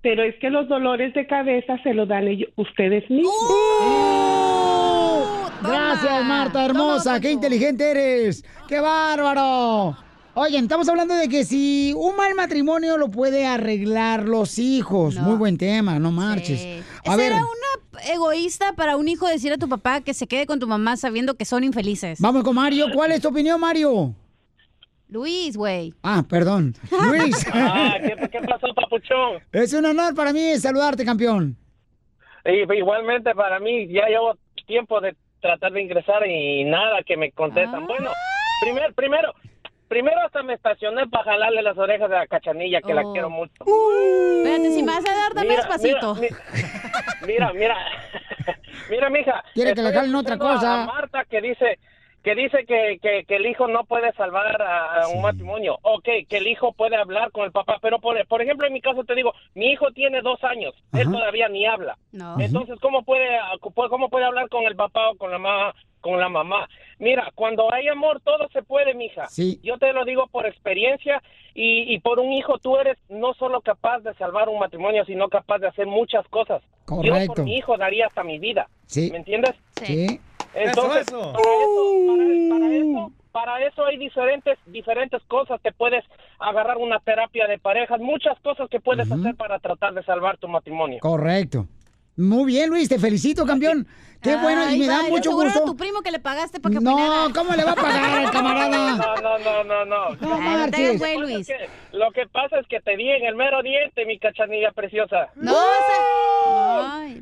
Pero 0.00 0.22
es 0.24 0.34
que 0.40 0.50
los 0.50 0.68
dolores 0.68 1.14
de 1.14 1.26
cabeza 1.26 1.78
se 1.82 1.94
los 1.94 2.08
dan 2.08 2.26
ellos, 2.26 2.50
ustedes 2.56 3.08
mismos. 3.10 3.32
Gracias, 5.62 6.24
Marta, 6.24 6.64
hermosa, 6.64 7.20
qué 7.20 7.30
inteligente 7.30 7.90
eres. 7.90 8.44
¡Qué 8.68 8.80
bárbaro! 8.80 9.96
Oigan, 10.34 10.62
estamos 10.62 10.88
hablando 10.88 11.14
de 11.14 11.28
que 11.28 11.44
si 11.44 11.92
un 11.94 12.16
mal 12.16 12.34
matrimonio 12.34 12.96
lo 12.96 13.10
puede 13.10 13.46
arreglar 13.46 14.22
los 14.22 14.58
hijos. 14.58 15.16
Muy 15.16 15.36
buen 15.36 15.58
tema, 15.58 15.98
no 15.98 16.10
marches. 16.10 16.82
A 17.04 17.16
ver, 17.16 17.32
era 17.32 17.42
una 17.42 18.12
egoísta 18.14 18.72
para 18.72 18.96
un 18.96 19.08
hijo 19.08 19.28
decir 19.28 19.52
a 19.52 19.58
tu 19.58 19.68
papá 19.68 20.00
que 20.00 20.14
se 20.14 20.26
quede 20.26 20.46
con 20.46 20.58
tu 20.58 20.66
mamá 20.66 20.96
sabiendo 20.96 21.34
que 21.34 21.44
son 21.44 21.64
infelices. 21.64 22.18
Vamos 22.18 22.44
con 22.44 22.54
Mario. 22.54 22.86
¿Cuál 22.94 23.12
es 23.12 23.20
tu 23.20 23.28
opinión, 23.28 23.60
Mario? 23.60 24.14
Luis, 25.08 25.54
güey. 25.54 25.92
Ah, 26.02 26.24
perdón. 26.26 26.74
Luis. 27.10 27.46
Ah, 27.52 27.98
¿qué, 28.00 28.16
qué 28.30 28.40
pasó, 28.40 28.72
papuchón? 28.74 29.42
es 29.52 29.74
un 29.74 29.84
honor 29.84 30.14
para 30.14 30.32
mí 30.32 30.56
saludarte, 30.56 31.04
campeón. 31.04 31.58
Y, 32.46 32.74
igualmente 32.74 33.34
para 33.34 33.60
mí, 33.60 33.86
ya 33.88 34.06
llevo 34.06 34.38
tiempo 34.66 34.98
de 35.02 35.14
tratar 35.42 35.72
de 35.72 35.82
ingresar 35.82 36.26
y 36.26 36.64
nada 36.64 37.02
que 37.06 37.18
me 37.18 37.30
contestan. 37.32 37.84
Bueno, 37.86 38.10
primero, 38.62 38.94
primero, 38.94 39.34
primero 39.92 40.18
hasta 40.24 40.42
me 40.42 40.54
estacioné 40.54 41.06
para 41.08 41.24
jalarle 41.24 41.60
las 41.60 41.76
orejas 41.76 42.10
a 42.10 42.14
la 42.20 42.26
cachanilla, 42.26 42.80
que 42.80 42.94
la 42.94 43.02
Oh. 43.02 43.12
quiero 43.12 43.28
mucho. 43.28 43.52
Espérate, 44.38 44.70
si 44.70 44.82
me 44.82 44.92
vas 44.92 45.04
a 45.06 45.14
dar, 45.14 45.34
dame 45.34 45.48
Mira, 45.50 45.60
despacito. 45.60 46.14
Mira, 46.14 46.36
mira, 47.26 47.52
mira, 47.52 47.76
mira, 48.90 49.10
mija. 49.10 49.44
Quiere 49.52 49.74
que 49.74 49.82
le 49.82 49.92
jalen 49.92 50.14
otra 50.14 50.38
cosa. 50.38 50.84
A 50.84 50.86
Marta 50.86 51.26
que 51.26 51.42
dice 51.42 51.78
que 52.22 52.34
dice 52.36 52.64
que, 52.66 52.98
que, 53.02 53.24
que 53.26 53.36
el 53.36 53.46
hijo 53.46 53.66
no 53.66 53.84
puede 53.84 54.12
salvar 54.12 54.62
a, 54.62 55.02
a 55.02 55.08
un 55.08 55.20
matrimonio. 55.22 55.76
Ok, 55.82 56.08
que 56.28 56.36
el 56.38 56.46
hijo 56.46 56.72
puede 56.72 56.96
hablar 56.96 57.32
con 57.32 57.44
el 57.44 57.52
papá, 57.52 57.78
pero 57.82 57.98
por, 57.98 58.16
por 58.28 58.40
ejemplo 58.40 58.66
en 58.66 58.72
mi 58.72 58.80
caso 58.80 59.02
te 59.04 59.14
digo, 59.14 59.34
mi 59.54 59.72
hijo 59.72 59.90
tiene 59.90 60.22
dos 60.22 60.42
años, 60.44 60.72
él 60.94 61.10
todavía 61.10 61.48
ni 61.48 61.66
habla. 61.66 61.98
No. 62.12 62.36
Entonces, 62.40 62.78
¿cómo 62.80 63.02
puede, 63.02 63.28
cómo 63.60 64.08
puede 64.08 64.24
hablar 64.24 64.48
con 64.48 64.62
el 64.64 64.76
papá 64.76 65.10
o 65.10 65.16
con 65.16 65.30
la 65.32 65.38
mamá? 65.38 65.74
Con 66.02 66.20
la 66.20 66.28
mamá. 66.28 66.68
Mira, 66.98 67.32
cuando 67.34 67.72
hay 67.72 67.88
amor, 67.88 68.20
todo 68.22 68.46
se 68.52 68.62
puede, 68.62 68.92
mija. 68.92 69.26
Sí. 69.28 69.58
Yo 69.62 69.78
te 69.78 69.92
lo 69.94 70.04
digo 70.04 70.26
por 70.26 70.46
experiencia 70.46 71.22
y, 71.54 71.94
y 71.94 72.00
por 72.00 72.18
un 72.18 72.32
hijo 72.32 72.58
tú 72.58 72.76
eres 72.76 72.98
no 73.08 73.32
solo 73.34 73.60
capaz 73.62 74.00
de 74.00 74.12
salvar 74.14 74.48
un 74.50 74.58
matrimonio, 74.58 75.04
sino 75.06 75.28
capaz 75.28 75.58
de 75.60 75.68
hacer 75.68 75.86
muchas 75.86 76.26
cosas. 76.28 76.60
Yo 76.62 76.96
Correcto. 76.96 77.34
por 77.34 77.44
mi 77.44 77.56
hijo 77.56 77.78
daría 77.78 78.06
hasta 78.08 78.22
mi 78.22 78.38
vida. 78.38 78.68
Sí. 78.86 79.08
¿Me 79.10 79.18
entiendes? 79.18 79.54
Sí. 79.80 80.20
Entonces, 80.54 81.06
Eso, 81.08 81.20
eso. 81.20 81.32
Para, 81.32 81.48
eso, 81.54 82.48
para, 82.50 82.58
para 82.58 82.74
eso, 82.76 83.12
para 83.32 83.66
eso 83.66 83.84
hay 83.86 83.96
diferentes, 83.96 84.58
diferentes 84.66 85.22
cosas. 85.28 85.60
Te 85.62 85.72
puedes 85.72 86.04
agarrar 86.38 86.76
una 86.78 86.98
terapia 86.98 87.46
de 87.46 87.58
parejas, 87.58 88.00
muchas 88.00 88.38
cosas 88.40 88.68
que 88.68 88.80
puedes 88.80 89.10
hacer 89.10 89.34
para 89.36 89.58
tratar 89.60 89.94
de 89.94 90.02
salvar 90.02 90.36
tu 90.38 90.48
matrimonio. 90.48 90.98
Correcto. 91.00 91.66
Muy 92.16 92.44
bien, 92.52 92.68
Luis, 92.68 92.90
te 92.90 92.98
felicito, 92.98 93.46
campeón. 93.46 93.86
Qué 94.22 94.36
bueno, 94.36 94.70
y 94.70 94.78
me 94.78 94.86
da 94.86 95.02
mucho 95.02 95.32
gusto. 95.32 95.64
tu 95.64 95.76
primo 95.76 96.00
que 96.02 96.10
le 96.12 96.20
pagaste 96.20 96.60
para 96.60 96.74
que 96.74 96.80
No, 96.80 96.94
opinara. 96.94 97.32
¿cómo 97.34 97.52
le 97.54 97.64
va 97.64 97.72
a 97.72 97.74
pagar 97.74 98.24
al 98.24 98.30
camarada? 98.30 98.96
No, 99.02 99.16
no, 99.16 99.38
no, 99.38 99.64
no, 99.64 99.84
no. 99.84 100.10
No 100.16 100.66
no 100.66 100.70
que 100.70 101.16
Luis. 101.18 101.38
pasa 101.38 101.40
es 101.40 101.46
que- 101.46 101.68
Lo 101.96 102.10
que 102.12 102.26
pasa 102.28 102.58
es 102.60 102.66
que 102.68 102.80
te 102.80 102.96
di 102.96 103.08
en 103.10 103.24
el 103.26 103.34
mero 103.34 103.62
diente, 103.62 104.04
mi 104.06 104.18
cachanilla 104.18 104.70
preciosa. 104.72 105.28
No, 105.34 105.52
no. 105.52 105.58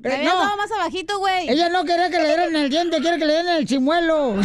dado 0.03 0.57
más 0.57 0.71
abajito, 0.73 1.19
güey. 1.19 1.49
Ella 1.49 1.69
no 1.71 1.85
quería 1.85 2.11
que 2.11 2.19
le 2.19 2.27
dieran 2.27 2.55
el 2.57 2.69
diente, 2.71 3.01
quiere 3.01 3.19
que 3.19 3.25
le 3.27 3.33
den 3.35 3.49
en 3.49 3.55
el 3.57 3.67
chimuelo. 3.67 4.37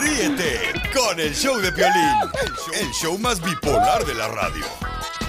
Ríete 0.00 0.72
con 0.92 1.18
el 1.20 1.34
show 1.34 1.56
de 1.58 1.70
Piolín, 1.72 1.94
el 2.42 2.48
show, 2.56 2.74
el 2.80 2.90
show 2.92 3.18
más 3.18 3.40
bipolar 3.42 4.04
de 4.04 4.14
la 4.14 4.28
radio. 4.28 4.64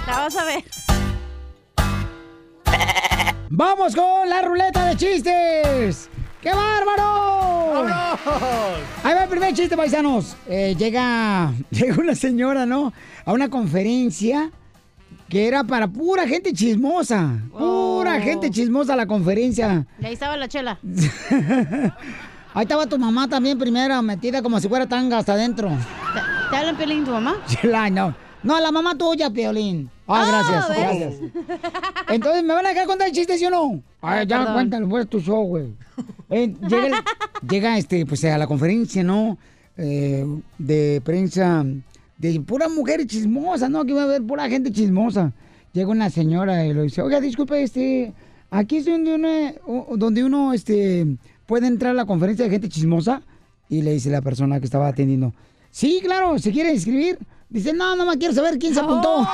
La 0.07 0.17
vas 0.19 0.35
a 0.35 0.43
ver. 0.45 0.63
¡Vamos 3.55 3.95
con 3.95 4.27
la 4.27 4.41
ruleta 4.41 4.83
de 4.87 4.95
chistes! 4.97 6.09
¡Qué 6.41 6.49
bárbaro! 6.49 7.85
Ahí 9.03 9.13
va 9.13 9.23
el 9.25 9.29
primer 9.29 9.53
chiste, 9.53 9.77
paisanos. 9.77 10.35
Eh, 10.47 10.73
llega, 10.75 11.53
llega 11.69 11.95
una 11.99 12.15
señora, 12.15 12.65
¿no? 12.65 12.91
A 13.23 13.31
una 13.31 13.49
conferencia 13.49 14.49
que 15.29 15.47
era 15.47 15.63
para 15.63 15.87
pura 15.87 16.27
gente 16.27 16.51
chismosa. 16.51 17.29
Pura 17.51 18.17
Oh. 18.17 18.21
gente 18.21 18.49
chismosa 18.49 18.95
la 18.95 19.05
conferencia. 19.05 19.85
Y 20.01 20.05
ahí 20.07 20.13
estaba 20.13 20.35
la 20.35 20.47
chela. 20.47 20.79
Ahí 22.55 22.63
estaba 22.63 22.85
tu 22.87 22.97
mamá 22.99 23.27
también 23.27 23.57
primero, 23.59 23.99
metida 24.03 24.41
como 24.43 24.59
si 24.59 24.67
fuera 24.67 24.85
tanga 24.87 25.17
hasta 25.19 25.33
adentro. 25.33 25.69
¿Te, 25.69 26.19
te 26.51 26.55
hablan 26.57 26.75
Piolín 26.75 27.03
tu 27.05 27.11
mamá? 27.11 27.35
Chela, 27.47 27.89
no. 27.91 28.15
No, 28.43 28.59
la 28.59 28.71
mamá 28.71 28.97
tuya, 28.97 29.29
Piolín. 29.29 29.89
Ah, 30.07 30.25
gracias, 30.27 30.77
gracias. 30.77 31.13
Entonces, 32.09 32.43
¿me 32.43 32.53
van 32.53 32.65
a 32.65 32.69
dejar 32.69 32.85
contar 32.87 33.07
el 33.07 33.13
chiste, 33.13 33.37
sí 33.37 33.45
o 33.45 33.49
no? 33.49 33.81
Ay, 34.01 34.27
ya, 34.27 34.39
perdón. 34.39 34.53
cuéntalo, 34.53 34.89
pues 34.89 35.07
tu 35.07 35.19
show, 35.21 35.43
güey. 35.45 35.67
Eh, 36.29 36.53
llega, 36.67 36.87
el- 36.87 36.93
llega, 37.49 37.77
este, 37.77 38.05
pues 38.05 38.23
a 38.25 38.37
la 38.37 38.47
conferencia, 38.47 39.03
¿no? 39.03 39.37
Eh, 39.77 40.25
de 40.57 41.01
prensa, 41.05 41.65
de 42.17 42.39
pura 42.41 42.67
mujer 42.69 43.05
chismosa, 43.07 43.69
¿no? 43.69 43.85
Que 43.85 43.93
va 43.93 44.01
a 44.01 44.05
haber 44.05 44.21
pura 44.23 44.49
gente 44.49 44.71
chismosa. 44.71 45.31
Llega 45.71 45.89
una 45.89 46.09
señora 46.09 46.65
y 46.65 46.73
le 46.73 46.83
dice, 46.83 47.01
oiga, 47.01 47.19
disculpe, 47.21 47.63
este, 47.63 48.13
aquí 48.51 48.77
es 48.77 48.85
donde 48.85 49.15
uno, 49.15 49.85
donde 49.97 50.23
uno, 50.23 50.53
este, 50.53 51.07
puede 51.45 51.67
entrar 51.67 51.91
a 51.91 51.95
la 51.95 52.05
conferencia 52.05 52.45
de 52.45 52.51
gente 52.51 52.69
chismosa. 52.69 53.21
Y 53.69 53.81
le 53.81 53.93
dice 53.93 54.09
la 54.11 54.21
persona 54.21 54.59
que 54.59 54.65
estaba 54.65 54.87
atendiendo, 54.89 55.33
sí, 55.71 55.99
claro, 56.03 56.37
¿se 56.37 56.51
quiere 56.51 56.73
inscribir? 56.73 57.17
Dice, 57.53 57.71
no, 57.71 57.95
no 57.95 58.05
más 58.07 58.17
quiero 58.17 58.33
saber 58.33 58.57
quién 58.57 58.73
se 58.73 58.79
apuntó. 58.79 59.27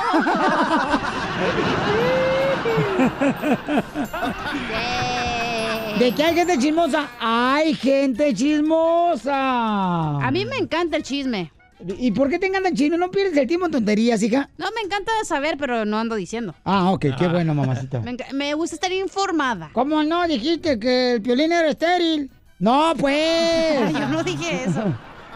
¿De 5.98 6.12
qué 6.12 6.22
hay 6.22 6.34
gente 6.34 6.58
chismosa? 6.58 7.08
Hay 7.18 7.74
gente 7.74 8.34
chismosa. 8.34 10.18
A 10.18 10.30
mí 10.30 10.44
me 10.44 10.56
encanta 10.58 10.98
el 10.98 11.02
chisme. 11.02 11.50
¿Y 11.98 12.10
por 12.10 12.28
qué 12.28 12.38
te 12.38 12.46
encanta 12.46 12.68
el 12.68 12.74
chisme? 12.74 12.98
¿No 12.98 13.10
pierdes 13.10 13.34
el 13.38 13.46
tiempo 13.46 13.64
en 13.64 13.72
tonterías, 13.72 14.22
hija? 14.22 14.50
No, 14.58 14.66
me 14.74 14.82
encanta 14.82 15.12
saber, 15.24 15.56
pero 15.58 15.86
no 15.86 15.98
ando 15.98 16.14
diciendo. 16.14 16.54
Ah, 16.66 16.90
ok, 16.92 17.06
qué 17.18 17.26
bueno, 17.26 17.54
mamacita. 17.54 18.00
Me, 18.00 18.18
me 18.34 18.52
gusta 18.52 18.74
estar 18.76 18.92
informada. 18.92 19.70
¿Cómo 19.72 20.02
no? 20.02 20.28
Dijiste 20.28 20.78
que 20.78 21.12
el 21.14 21.22
piolín 21.22 21.52
era 21.52 21.70
estéril. 21.70 22.30
No, 22.58 22.92
pues. 22.98 23.92
Yo 23.98 24.08
no 24.08 24.22
dije 24.22 24.64
eso. 24.66 24.84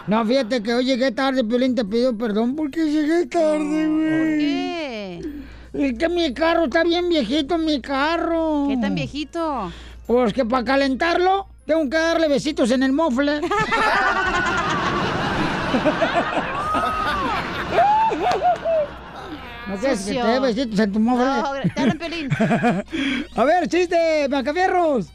No, 0.07 0.25
fíjate 0.27 0.63
que 0.63 0.75
hoy 0.75 0.85
llegué 0.85 1.13
tarde, 1.13 1.43
Piolín 1.45 1.75
te 1.75 1.85
pido 1.85 2.17
perdón 2.17 2.55
porque 2.57 2.85
llegué 2.91 3.27
tarde, 3.27 3.87
güey. 3.87 5.21
¿Por 5.23 5.81
qué? 5.81 5.89
Es 5.89 5.99
que 5.99 6.09
mi 6.09 6.35
carro 6.35 6.65
está 6.65 6.85
bien 6.85 7.09
viejito, 7.09 7.57
mi 7.59 7.81
carro. 7.81 8.67
¿Qué 8.69 8.77
tan 8.77 8.95
viejito? 8.95 9.73
Pues 10.07 10.33
que 10.33 10.45
para 10.45 10.65
calentarlo 10.65 11.47
tengo 11.67 11.89
que 11.89 11.97
darle 11.97 12.29
besitos 12.29 12.71
en 12.71 12.83
el 12.83 12.93
mofle. 12.93 13.41
No 19.67 19.77
quieres 19.79 20.05
que 20.05 20.13
te 20.15 20.23
dé 20.27 20.41
besitos 20.41 20.79
en 20.79 20.93
tu 20.93 21.01
mofle. 21.01 21.25
No, 21.25 21.93
te 21.93 21.99
Piolín. 21.99 22.29
A 23.37 23.45
ver, 23.45 23.69
chiste, 23.69 24.29
Macafierros. 24.29 25.07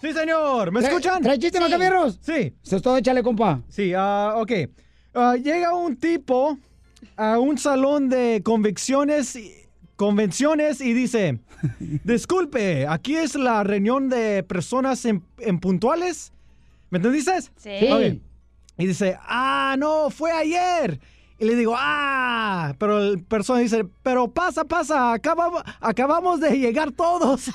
Sí, 0.00 0.12
señor. 0.12 0.72
¿Me 0.72 0.80
escuchan? 0.80 1.22
¿Trae 1.22 1.38
chiste, 1.38 1.60
Macafierros? 1.60 2.18
Sí. 2.22 2.54
Eso 2.64 2.76
es 2.76 2.82
todo, 2.82 2.96
échale, 2.96 3.22
compa. 3.22 3.60
Sí, 3.68 3.92
ah, 3.96 4.34
ok. 4.36 4.52
Ah, 5.14 5.36
llega 5.36 5.74
un 5.74 5.96
tipo 5.96 6.56
a 7.16 7.38
un 7.38 7.58
salón 7.58 8.08
de 8.08 8.40
convicciones 8.44 9.36
y- 9.36 9.52
convenciones 9.96 10.80
y 10.80 10.94
dice, 10.94 11.38
disculpe, 12.04 12.86
aquí 12.86 13.16
es 13.16 13.34
la 13.34 13.62
reunión 13.62 14.08
de 14.08 14.42
personas 14.42 15.04
en, 15.04 15.22
en 15.38 15.58
puntuales. 15.60 16.32
¿Me 16.88 16.96
entendiste? 16.98 17.32
Sí. 17.56 17.92
Ok. 17.92 18.22
Y 18.78 18.86
dice, 18.86 19.18
ah, 19.22 19.76
no, 19.78 20.08
fue 20.08 20.32
ayer. 20.32 20.98
Y 21.40 21.46
le 21.46 21.56
digo, 21.56 21.74
ah, 21.74 22.74
pero 22.78 23.02
el 23.02 23.24
persona 23.24 23.60
dice, 23.60 23.86
pero 24.02 24.28
pasa, 24.28 24.62
pasa, 24.62 25.14
acabamos, 25.14 25.62
acabamos 25.80 26.38
de 26.38 26.50
llegar 26.50 26.92
todos. 26.92 27.50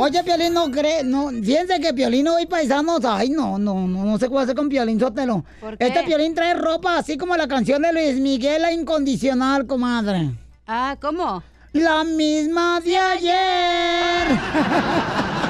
Oye, 0.00 0.22
Piolín, 0.22 0.52
no 0.52 0.70
cree, 0.70 1.02
no, 1.02 1.30
fíjense 1.30 1.80
que 1.80 1.94
Piolín 1.94 2.28
hoy 2.28 2.44
paisanos, 2.44 3.02
ay, 3.06 3.30
no, 3.30 3.58
no, 3.58 3.88
no, 3.88 4.04
no 4.04 4.18
sé 4.18 4.28
qué 4.28 4.34
va 4.34 4.40
a 4.40 4.44
hacer 4.44 4.54
con 4.54 4.68
Piolín, 4.68 5.00
sótelo. 5.00 5.46
¿Por 5.60 5.78
qué? 5.78 5.86
Este 5.86 6.02
Piolín 6.02 6.34
trae 6.34 6.52
ropa 6.52 6.98
así 6.98 7.16
como 7.16 7.34
la 7.38 7.48
canción 7.48 7.80
de 7.80 7.90
Luis 7.90 8.20
Miguel, 8.20 8.60
la 8.60 8.70
incondicional, 8.70 9.66
comadre. 9.66 10.30
Ah, 10.66 10.98
¿cómo? 11.00 11.42
La 11.72 12.04
misma 12.04 12.80
de 12.80 12.98
ayer. 12.98 14.38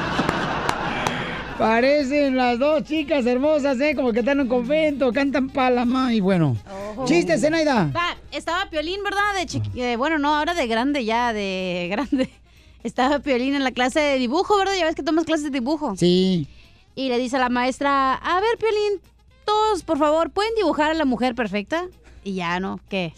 Parecen 1.58 2.36
las 2.36 2.58
dos 2.58 2.84
chicas 2.84 3.26
hermosas, 3.26 3.80
¿eh? 3.80 3.94
Como 3.96 4.12
que 4.12 4.20
están 4.20 4.38
en 4.38 4.42
un 4.42 4.48
convento, 4.48 5.12
cantan 5.12 5.48
palama 5.50 6.14
y 6.14 6.20
bueno. 6.20 6.56
Chiste, 7.04 7.36
Zenaida. 7.38 7.90
Va, 7.94 8.16
estaba 8.30 8.70
Piolín, 8.70 9.02
¿verdad? 9.02 9.34
De 9.36 9.46
chiqui- 9.46 9.74
eh, 9.76 9.96
bueno, 9.96 10.18
no, 10.18 10.36
ahora 10.36 10.54
de 10.54 10.66
grande 10.68 11.04
ya, 11.04 11.32
de 11.32 11.88
grande. 11.90 12.30
Estaba 12.84 13.18
Piolín 13.18 13.54
en 13.56 13.64
la 13.64 13.72
clase 13.72 13.98
de 13.98 14.18
dibujo, 14.18 14.56
¿verdad? 14.56 14.74
Ya 14.78 14.84
ves 14.84 14.94
que 14.94 15.02
tomas 15.02 15.24
clases 15.24 15.44
de 15.44 15.50
dibujo. 15.50 15.96
Sí. 15.96 16.46
Y 16.94 17.08
le 17.08 17.18
dice 17.18 17.36
a 17.36 17.40
la 17.40 17.48
maestra, 17.48 18.14
a 18.14 18.40
ver, 18.40 18.56
Piolín, 18.58 19.00
todos, 19.44 19.82
por 19.82 19.98
favor, 19.98 20.30
¿pueden 20.30 20.54
dibujar 20.54 20.92
a 20.92 20.94
la 20.94 21.04
mujer 21.04 21.34
perfecta? 21.34 21.86
Y 22.22 22.34
ya, 22.34 22.60
¿no? 22.60 22.78
¿Qué? 22.88 23.12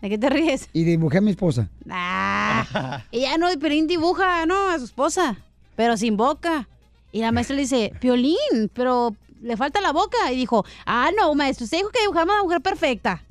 ¿De 0.00 0.08
qué 0.08 0.16
te 0.18 0.30
ríes? 0.30 0.68
Y 0.72 0.84
dibujé 0.84 1.18
a 1.18 1.20
mi 1.20 1.30
esposa. 1.32 1.68
Ah, 1.90 3.02
y 3.10 3.20
ya 3.20 3.36
no, 3.36 3.52
y 3.52 3.56
Piolín 3.58 3.86
dibuja, 3.86 4.46
¿no? 4.46 4.68
A 4.70 4.78
su 4.78 4.86
esposa, 4.86 5.36
pero 5.76 5.96
sin 5.98 6.16
boca. 6.16 6.66
Y 7.14 7.20
la 7.20 7.30
maestra 7.30 7.54
le 7.54 7.62
dice, 7.62 7.92
Piolín, 8.00 8.72
pero 8.72 9.14
le 9.40 9.56
falta 9.56 9.80
la 9.80 9.92
boca. 9.92 10.32
Y 10.32 10.36
dijo, 10.36 10.66
ah, 10.84 11.12
no, 11.16 11.32
maestro, 11.36 11.62
usted 11.62 11.76
dijo 11.76 11.90
que 11.90 12.00
dibujaba 12.00 12.32
a 12.32 12.34
una 12.34 12.42
mujer 12.42 12.60
perfecta. 12.60 13.22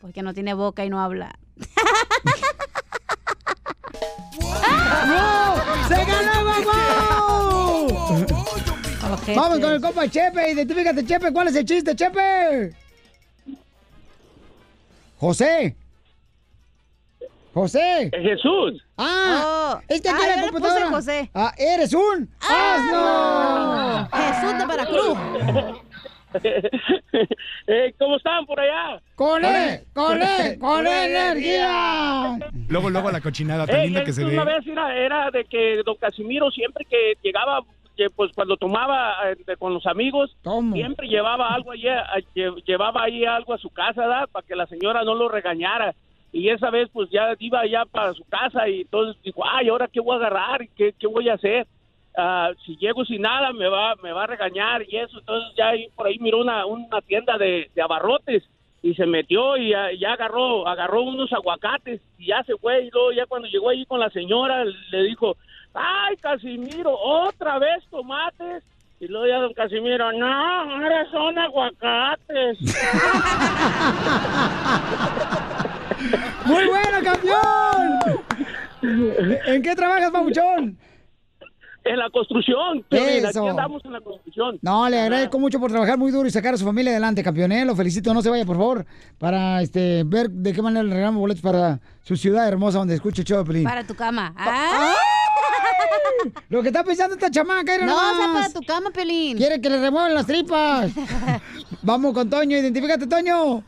Porque 0.00 0.22
no 0.22 0.32
tiene 0.32 0.54
boca 0.54 0.84
y 0.84 0.88
no 0.88 1.00
habla. 1.00 1.36
¡No! 5.08 5.56
¡Se 5.88 6.04
ganó, 6.04 6.44
mamá! 6.44 7.32
Vamos 9.34 9.58
con 9.58 9.72
el 9.72 9.80
compa 9.80 10.08
Chepe, 10.08 10.52
identifícate, 10.52 11.04
Chepe, 11.04 11.32
¿cuál 11.32 11.48
es 11.48 11.56
el 11.56 11.64
chiste, 11.64 11.96
Chepe? 11.96 12.76
José. 15.18 15.74
José. 17.54 18.10
Jesús. 18.12 18.82
Ah, 18.96 19.80
es 19.88 20.00
que 20.00 20.08
aquí 20.08 20.22
Ah, 20.24 20.26
la 20.28 20.34
yo 20.36 20.46
le 20.46 20.52
puse 20.52 20.62
computadora. 20.62 20.88
José. 20.90 21.30
Ah, 21.34 21.52
eres 21.58 21.92
un 21.94 22.28
asno. 22.40 24.08
Jesús 24.12 24.58
de 24.58 24.66
Veracruz. 24.66 25.18
Eh, 27.66 27.94
¿Cómo 27.98 28.16
están 28.16 28.46
por 28.46 28.58
allá? 28.58 29.02
Con 29.16 29.44
él, 29.44 29.80
con 29.92 30.20
él, 30.22 30.58
con 30.58 30.86
energía. 30.86 32.38
Luego, 32.68 32.88
luego 32.88 33.10
la 33.10 33.20
cochinada 33.20 33.66
tan 33.66 33.80
Eh, 33.80 33.84
linda 33.84 34.02
que 34.02 34.14
se 34.14 34.24
una 34.24 34.42
ve. 34.44 34.54
vez 34.54 34.66
era, 34.66 34.96
era 34.96 35.30
de 35.30 35.44
que 35.44 35.82
don 35.84 35.94
Casimiro 35.96 36.50
siempre 36.50 36.86
que 36.88 37.18
llegaba, 37.22 37.60
que, 37.98 38.08
pues 38.10 38.32
cuando 38.34 38.56
tomaba 38.56 39.14
eh, 39.30 39.56
con 39.58 39.74
los 39.74 39.86
amigos, 39.86 40.34
siempre 40.72 41.06
llevaba 41.08 41.48
algo 41.48 41.72
allí, 41.72 41.86
a- 41.88 42.06
lle- 42.34 42.64
llevaba 42.64 43.02
ahí 43.04 43.26
algo 43.26 43.52
a 43.52 43.58
su 43.58 43.68
casa, 43.68 44.00
¿verdad? 44.00 44.28
Para 44.32 44.46
que 44.46 44.56
la 44.56 44.66
señora 44.66 45.04
no 45.04 45.14
lo 45.14 45.28
regañara. 45.28 45.94
Y 46.32 46.48
esa 46.48 46.70
vez 46.70 46.88
pues 46.92 47.10
ya 47.10 47.34
iba 47.38 47.60
allá 47.60 47.84
para 47.84 48.14
su 48.14 48.24
casa 48.24 48.68
y 48.68 48.82
entonces 48.82 49.20
dijo, 49.22 49.42
ay, 49.46 49.68
¿ahora 49.68 49.88
qué 49.88 50.00
voy 50.00 50.14
a 50.14 50.16
agarrar? 50.16 50.62
¿Y 50.62 50.68
¿Qué, 50.68 50.94
qué 50.98 51.06
voy 51.06 51.28
a 51.28 51.34
hacer? 51.34 51.66
Ah, 52.16 52.50
si 52.64 52.76
llego 52.76 53.04
sin 53.04 53.22
nada 53.22 53.52
me 53.52 53.68
va, 53.68 53.94
me 54.02 54.12
va 54.12 54.24
a 54.24 54.26
regañar 54.26 54.82
y 54.88 54.96
eso. 54.96 55.18
Entonces 55.18 55.54
ya 55.56 55.72
por 55.94 56.06
ahí 56.06 56.18
miró 56.18 56.40
una, 56.40 56.64
una 56.66 57.00
tienda 57.02 57.36
de, 57.36 57.70
de 57.74 57.82
abarrotes 57.82 58.42
y 58.82 58.94
se 58.94 59.06
metió 59.06 59.56
y 59.56 59.70
ya, 59.70 59.92
ya 59.92 60.14
agarró 60.14 60.66
agarró 60.66 61.02
unos 61.02 61.32
aguacates 61.32 62.00
y 62.18 62.26
ya 62.26 62.42
se 62.42 62.56
fue 62.56 62.84
y 62.84 62.90
luego 62.90 63.12
ya 63.12 63.26
cuando 63.26 63.46
llegó 63.48 63.70
ahí 63.70 63.86
con 63.86 64.00
la 64.00 64.10
señora 64.10 64.64
le 64.64 65.02
dijo 65.04 65.36
ay 65.72 66.16
Casimiro 66.16 66.92
otra 66.92 67.60
vez 67.60 67.84
tomates 67.90 68.64
y 68.98 69.06
luego 69.06 69.28
ya 69.28 69.38
don 69.38 69.54
Casimiro 69.54 70.12
no 70.12 70.26
ahora 70.26 71.08
son 71.12 71.38
aguacates 71.38 72.58
¡Muy 76.46 76.66
bueno, 76.66 76.98
campeón! 77.04 77.98
¿En 79.46 79.62
qué 79.62 79.74
trabajas, 79.74 80.10
papuchón? 80.10 80.78
en 81.84 81.98
la 81.98 82.10
construcción 82.10 82.84
Piolín, 82.88 83.26
Eso. 83.26 83.40
aquí 83.40 83.48
andamos 83.48 83.84
en 83.84 83.92
la 83.92 84.00
construcción 84.00 84.58
No, 84.62 84.88
le 84.88 85.00
agradezco 85.00 85.38
mucho 85.38 85.58
por 85.58 85.70
trabajar 85.70 85.98
muy 85.98 86.12
duro 86.12 86.28
y 86.28 86.30
sacar 86.30 86.54
a 86.54 86.56
su 86.56 86.64
familia 86.64 86.92
adelante, 86.92 87.22
campeón. 87.22 87.52
¿eh? 87.52 87.64
Lo 87.64 87.74
felicito, 87.74 88.14
no 88.14 88.22
se 88.22 88.30
vaya, 88.30 88.44
por 88.44 88.56
favor, 88.56 88.86
para 89.18 89.62
este 89.62 90.04
ver 90.04 90.30
de 90.30 90.52
qué 90.52 90.62
manera 90.62 90.84
le 90.84 90.94
regalamos 90.94 91.20
boletos 91.20 91.42
para 91.42 91.80
su 92.02 92.16
ciudad 92.16 92.46
hermosa 92.46 92.78
donde 92.78 92.94
escuche 92.94 93.24
Pelín. 93.44 93.64
Para 93.64 93.84
tu 93.84 93.94
cama. 93.94 94.32
Ah. 94.36 94.94
Lo 96.48 96.62
que 96.62 96.68
está 96.68 96.84
pensando 96.84 97.14
esta 97.14 97.30
chamaca, 97.30 97.74
era 97.74 97.86
No, 97.86 97.94
o 97.94 98.16
sea, 98.16 98.32
para 98.32 98.52
tu 98.52 98.60
cama, 98.62 98.90
Pelín. 98.90 99.36
Quiere 99.36 99.60
que 99.60 99.68
le 99.68 99.80
remuevan 99.80 100.14
las 100.14 100.26
tripas. 100.26 100.92
Vamos 101.82 102.12
con 102.14 102.30
Toño, 102.30 102.56
identifícate, 102.56 103.06
Toño. 103.06 103.64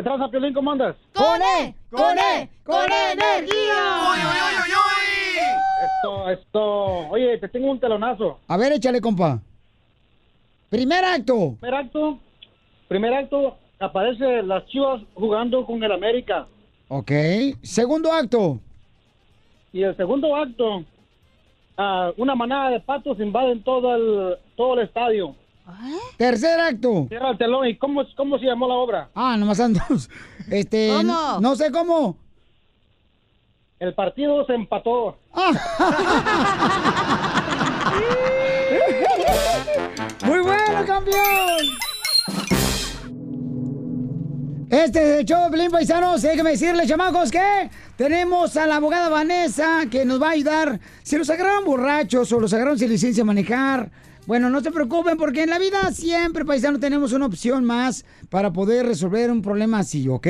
¿Qué 0.00 0.04
traza, 0.04 0.30
Piolín? 0.30 0.54
¿Cómo 0.54 0.70
andas? 0.70 0.96
¡Con 1.12 1.42
E! 1.42 1.74
¡Con 1.90 2.18
E! 2.18 2.48
¡Con 2.64 2.86
energía! 2.90 4.14
Esto, 5.84 6.30
esto... 6.30 6.62
Oye, 7.10 7.36
te 7.36 7.46
tengo 7.50 7.70
un 7.70 7.78
telonazo. 7.78 8.38
A 8.48 8.56
ver, 8.56 8.72
échale, 8.72 8.98
compa. 9.02 9.42
Primer 10.70 11.04
acto. 11.04 11.54
Primer 11.60 11.74
acto, 11.74 12.18
primer 12.88 13.12
acto, 13.12 13.58
aparece 13.78 14.42
las 14.42 14.64
chivas 14.68 15.02
jugando 15.12 15.66
con 15.66 15.84
el 15.84 15.92
América. 15.92 16.46
Ok. 16.88 17.12
Segundo 17.60 18.10
acto. 18.10 18.58
Y 19.70 19.82
el 19.82 19.94
segundo 19.98 20.34
acto, 20.34 20.82
ah, 21.76 22.10
una 22.16 22.34
manada 22.34 22.70
de 22.70 22.80
patos 22.80 23.20
invaden 23.20 23.62
todo 23.62 23.94
el, 23.94 24.38
todo 24.56 24.80
el 24.80 24.86
estadio. 24.86 25.36
Tercer 26.16 26.60
acto. 26.60 27.06
Cierra 27.08 27.30
el 27.30 27.38
telón. 27.38 27.66
¿Y 27.66 27.76
cómo, 27.76 28.02
cómo 28.16 28.38
se 28.38 28.46
llamó 28.46 28.68
la 28.68 28.74
obra? 28.74 29.10
Ah, 29.14 29.36
nomás 29.36 29.60
andos. 29.60 30.08
Este. 30.50 30.92
¿Cómo? 30.96 31.40
No 31.40 31.56
sé 31.56 31.70
cómo. 31.70 32.16
El 33.78 33.94
partido 33.94 34.44
se 34.46 34.54
empató. 34.54 35.16
¡Muy 40.26 40.38
bueno, 40.40 40.86
campeón! 40.86 41.66
Este 44.70 45.14
es 45.14 45.20
el 45.20 45.24
show 45.24 45.46
de 45.46 45.50
Pelín 45.50 45.70
Paisanos. 45.70 46.22
Déjenme 46.22 46.50
decirles, 46.50 46.88
chamacos, 46.88 47.30
que 47.30 47.70
tenemos 47.96 48.56
a 48.56 48.66
la 48.66 48.76
abogada 48.76 49.08
Vanessa 49.08 49.82
que 49.90 50.04
nos 50.04 50.22
va 50.22 50.28
a 50.28 50.32
ayudar. 50.32 50.78
Si 51.02 51.18
los 51.18 51.28
agarraron 51.28 51.64
borrachos 51.64 52.32
o 52.32 52.38
los 52.38 52.52
agarraron 52.52 52.78
sin 52.78 52.88
licencia 52.88 53.22
a 53.22 53.26
manejar, 53.26 53.90
bueno, 54.30 54.48
no 54.48 54.60
se 54.60 54.70
preocupen 54.70 55.16
porque 55.16 55.42
en 55.42 55.50
la 55.50 55.58
vida 55.58 55.90
siempre, 55.90 56.44
paisanos, 56.44 56.78
tenemos 56.78 57.12
una 57.12 57.26
opción 57.26 57.64
más 57.64 58.04
para 58.28 58.52
poder 58.52 58.86
resolver 58.86 59.28
un 59.28 59.42
problema 59.42 59.80
así, 59.80 60.06
¿ok? 60.06 60.28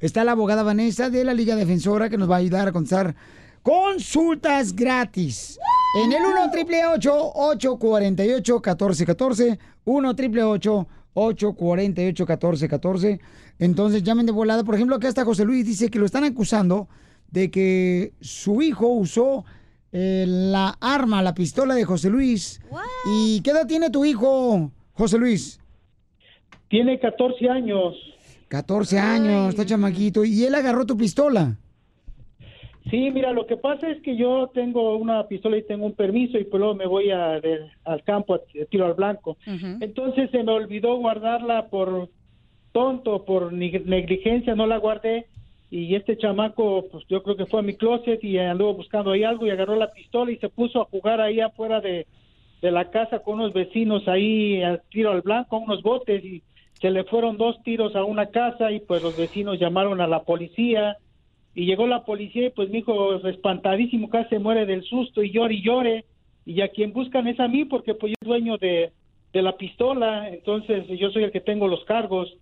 Está 0.00 0.22
la 0.22 0.32
abogada 0.32 0.62
Vanessa 0.62 1.08
de 1.08 1.24
la 1.24 1.32
Liga 1.32 1.56
Defensora 1.56 2.10
que 2.10 2.18
nos 2.18 2.30
va 2.30 2.34
a 2.34 2.40
ayudar 2.40 2.68
a 2.68 2.72
contestar 2.72 3.16
consultas 3.62 4.76
gratis. 4.76 5.58
En 5.96 6.12
el 6.12 6.26
1 6.26 6.50
triple 6.50 6.84
848 6.88 8.52
1414 8.56 9.58
1 9.82 10.14
triple 10.14 10.42
848 10.42 12.26
1414 12.26 13.20
Entonces 13.60 14.02
llamen 14.02 14.26
de 14.26 14.32
volada. 14.32 14.62
Por 14.62 14.74
ejemplo, 14.74 14.96
acá 14.96 15.08
está 15.08 15.24
José 15.24 15.46
Luis, 15.46 15.64
dice 15.64 15.88
que 15.88 15.98
lo 15.98 16.04
están 16.04 16.24
acusando 16.24 16.86
de 17.30 17.50
que 17.50 18.12
su 18.20 18.60
hijo 18.60 18.88
usó 18.88 19.46
eh, 19.92 20.24
la 20.28 20.76
arma, 20.80 21.22
la 21.22 21.34
pistola 21.34 21.74
de 21.74 21.84
José 21.84 22.10
Luis. 22.10 22.60
¿Y 23.10 23.40
qué 23.42 23.50
edad 23.50 23.66
tiene 23.66 23.90
tu 23.90 24.04
hijo, 24.04 24.70
José 24.92 25.18
Luis? 25.18 25.60
Tiene 26.68 26.98
14 26.98 27.48
años. 27.48 27.94
14 28.48 28.98
años, 28.98 29.50
está 29.50 29.64
chamaquito. 29.66 30.24
¿Y 30.24 30.44
él 30.44 30.54
agarró 30.54 30.84
tu 30.86 30.96
pistola? 30.96 31.56
Sí, 32.90 33.10
mira, 33.10 33.32
lo 33.32 33.46
que 33.46 33.58
pasa 33.58 33.86
es 33.90 34.00
que 34.02 34.16
yo 34.16 34.50
tengo 34.54 34.96
una 34.96 35.26
pistola 35.28 35.58
y 35.58 35.62
tengo 35.66 35.84
un 35.84 35.92
permiso 35.94 36.38
y 36.38 36.44
pues 36.44 36.58
luego 36.58 36.74
me 36.74 36.86
voy 36.86 37.10
a- 37.10 37.38
de- 37.40 37.70
al 37.84 38.02
campo 38.02 38.34
a 38.34 38.40
tiro 38.70 38.86
al 38.86 38.94
blanco. 38.94 39.36
Entonces 39.80 40.30
se 40.30 40.42
me 40.42 40.52
olvidó 40.52 40.96
guardarla 40.96 41.68
por 41.68 42.08
tonto, 42.72 43.26
por 43.26 43.52
neg- 43.52 43.84
negligencia, 43.84 44.54
no 44.54 44.66
la 44.66 44.78
guardé 44.78 45.26
y 45.70 45.94
este 45.94 46.16
chamaco, 46.16 46.86
pues 46.90 47.04
yo 47.08 47.22
creo 47.22 47.36
que 47.36 47.46
fue 47.46 47.60
a 47.60 47.62
mi 47.62 47.74
closet 47.74 48.22
y 48.24 48.38
anduvo 48.38 48.74
buscando 48.74 49.10
ahí 49.10 49.22
algo 49.22 49.46
y 49.46 49.50
agarró 49.50 49.76
la 49.76 49.92
pistola 49.92 50.32
y 50.32 50.38
se 50.38 50.48
puso 50.48 50.80
a 50.80 50.86
jugar 50.86 51.20
ahí 51.20 51.40
afuera 51.40 51.80
de, 51.80 52.06
de 52.62 52.70
la 52.70 52.90
casa 52.90 53.18
con 53.18 53.34
unos 53.34 53.52
vecinos 53.52 54.08
ahí 54.08 54.62
a 54.62 54.78
tiro 54.90 55.10
al 55.10 55.20
blanco, 55.20 55.58
unos 55.58 55.82
botes 55.82 56.24
y 56.24 56.42
se 56.80 56.90
le 56.90 57.04
fueron 57.04 57.36
dos 57.36 57.62
tiros 57.64 57.94
a 57.96 58.04
una 58.04 58.26
casa 58.26 58.72
y 58.72 58.80
pues 58.80 59.02
los 59.02 59.16
vecinos 59.16 59.58
llamaron 59.58 60.00
a 60.00 60.06
la 60.06 60.22
policía. 60.22 60.96
Y 61.54 61.66
llegó 61.66 61.86
la 61.86 62.04
policía 62.04 62.46
y 62.46 62.50
pues 62.50 62.70
mi 62.70 62.78
hijo 62.78 63.16
espantadísimo 63.28 64.08
casi 64.08 64.28
se 64.30 64.38
muere 64.38 64.64
del 64.64 64.84
susto 64.84 65.22
y 65.22 65.32
llore 65.32 65.54
y 65.54 65.62
llore. 65.62 66.04
Y 66.46 66.60
a 66.62 66.68
quien 66.68 66.92
buscan 66.92 67.26
es 67.26 67.40
a 67.40 67.48
mí 67.48 67.64
porque 67.64 67.94
pues 67.94 68.12
yo 68.12 68.16
soy 68.22 68.40
dueño 68.40 68.58
de, 68.58 68.92
de 69.32 69.42
la 69.42 69.56
pistola 69.56 70.28
entonces 70.28 70.86
yo 70.98 71.10
soy 71.10 71.24
el 71.24 71.32
que 71.32 71.40
tengo 71.40 71.68
los 71.68 71.84
cargos 71.84 72.36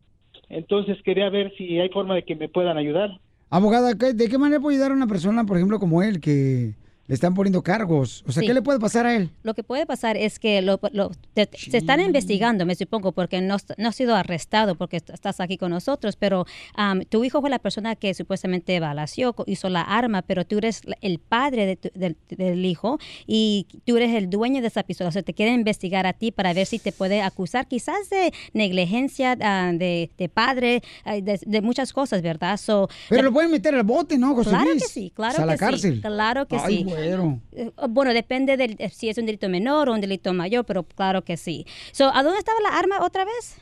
entonces 0.49 0.99
quería 1.05 1.29
ver 1.31 1.53
si 1.57 1.79
hay 1.81 1.89
forma 1.89 2.15
de 2.15 2.25
que 2.25 2.37
me 2.37 2.49
puedan 2.49 2.77
ayudar. 2.77 3.11
Abogada, 3.51 3.95
¿qué- 3.97 4.13
¿de 4.13 4.29
qué 4.29 4.39
manera 4.39 4.61
puede 4.61 4.77
ayudar 4.77 4.91
a 4.93 4.95
una 4.95 5.07
persona, 5.07 5.45
por 5.45 5.57
ejemplo, 5.57 5.79
como 5.79 6.03
él, 6.03 6.21
que 6.21 6.75
le 7.09 7.15
están 7.15 7.35
poniendo 7.35 7.63
cargos? 7.63 8.25
O 8.27 8.33
sea, 8.33 8.41
Sí. 8.43 8.47
¿qué 8.49 8.55
le 8.55 8.63
puede 8.63 8.79
pasar 8.81 9.07
a 9.07 9.15
él? 9.15 9.31
Lo 9.43 9.55
que 9.55 9.63
puede 9.63 9.87
pasar 9.87 10.17
es 10.17 10.39
que 10.39 10.61
lo- 10.63 10.81
lo- 10.93 11.11
te- 11.35 11.49
se 11.57 11.77
están 11.79 12.01
investigando, 12.01 12.67
me 12.67 12.75
supongo, 12.75 13.13
porque 13.13 13.41
no, 13.41 13.57
no 13.79 13.89
ha 13.89 13.93
sido 13.93 14.15
arrestado 14.17 14.75
porque 14.77 14.97
est- 14.99 15.11
estás 15.11 15.41
aquí 15.41 15.57
con 15.59 15.71
nosotros, 15.71 16.17
pero 16.17 16.47
am, 16.75 17.03
tu 17.05 17.25
hijo 17.25 17.41
fue 17.41 17.51
la 17.51 17.59
persona 17.59 17.95
que 17.97 18.13
supuestamente 18.15 18.81
balació, 18.81 19.33
co- 19.35 19.45
hizo 19.47 19.69
la 19.69 19.83
arma, 19.83 20.23
pero 20.23 20.45
tú 20.45 20.59
eres 20.59 20.85
la- 20.85 20.97
el 21.01 21.19
padre 21.19 21.67
de 21.67 21.77
tu- 21.77 21.91
del, 21.95 22.17
del 22.29 22.65
hijo 22.65 22.99
y 23.27 23.67
tú 23.85 23.97
eres 23.97 24.15
el 24.15 24.29
dueño 24.31 24.61
de 24.61 24.69
esa 24.69 24.83
pistola. 24.83 25.09
O 25.09 25.13
sea, 25.13 25.23
te 25.23 25.35
quieren 25.35 25.55
investigar 25.55 26.07
a 26.07 26.13
ti 26.13 26.33
para 26.33 26.53
ver 26.53 26.67
si 26.67 26.79
te 26.79 26.93
puede 26.93 27.23
acusar 27.23 27.69
quizás 27.69 28.11
de 28.11 28.33
negligencia 28.53 29.37
ah, 29.41 29.71
de, 29.73 30.11
de 30.19 30.29
padre, 30.29 30.83
ah, 31.05 31.15
de, 31.21 31.39
de 31.45 31.61
muchas 31.63 31.93
cosas, 31.93 32.21
¿verdad? 32.23 32.57
So, 32.59 32.89
Pero 33.09 33.23
lo 33.23 33.33
pueden 33.33 33.51
meter 33.51 33.75
al 33.75 33.85
bote, 33.85 34.19
¿no, 34.19 34.35
José 34.35 34.51
Claro 34.51 34.71
Luis? 34.71 34.83
que 34.83 34.89
sí, 34.89 35.13
claro 35.15 35.33
O 35.35 35.37
sea, 35.37 35.45
a 35.45 35.47
que 35.47 35.53
la 35.53 35.57
cárcel. 35.59 35.95
sí. 35.97 36.01
Claro 36.01 36.47
que 36.47 36.57
Ay, 36.57 36.77
sí. 36.79 36.85
Eh, 36.99 37.71
Bueno, 37.89 38.13
depende 38.13 38.57
de 38.57 38.89
si 38.91 39.09
es 39.09 39.19
un 39.19 39.27
delito 39.27 39.49
menor 39.49 39.89
o 39.89 39.93
un 39.93 40.01
delito 40.01 40.33
mayor, 40.33 40.65
pero 40.65 40.83
claro 40.85 41.23
que 41.23 41.37
sí. 41.37 41.67
So, 41.93 42.11
¿A 42.15 42.23
dónde 42.23 42.39
estaba 42.39 42.59
la 42.61 42.77
arma 42.79 43.05
otra 43.05 43.25
vez? 43.25 43.61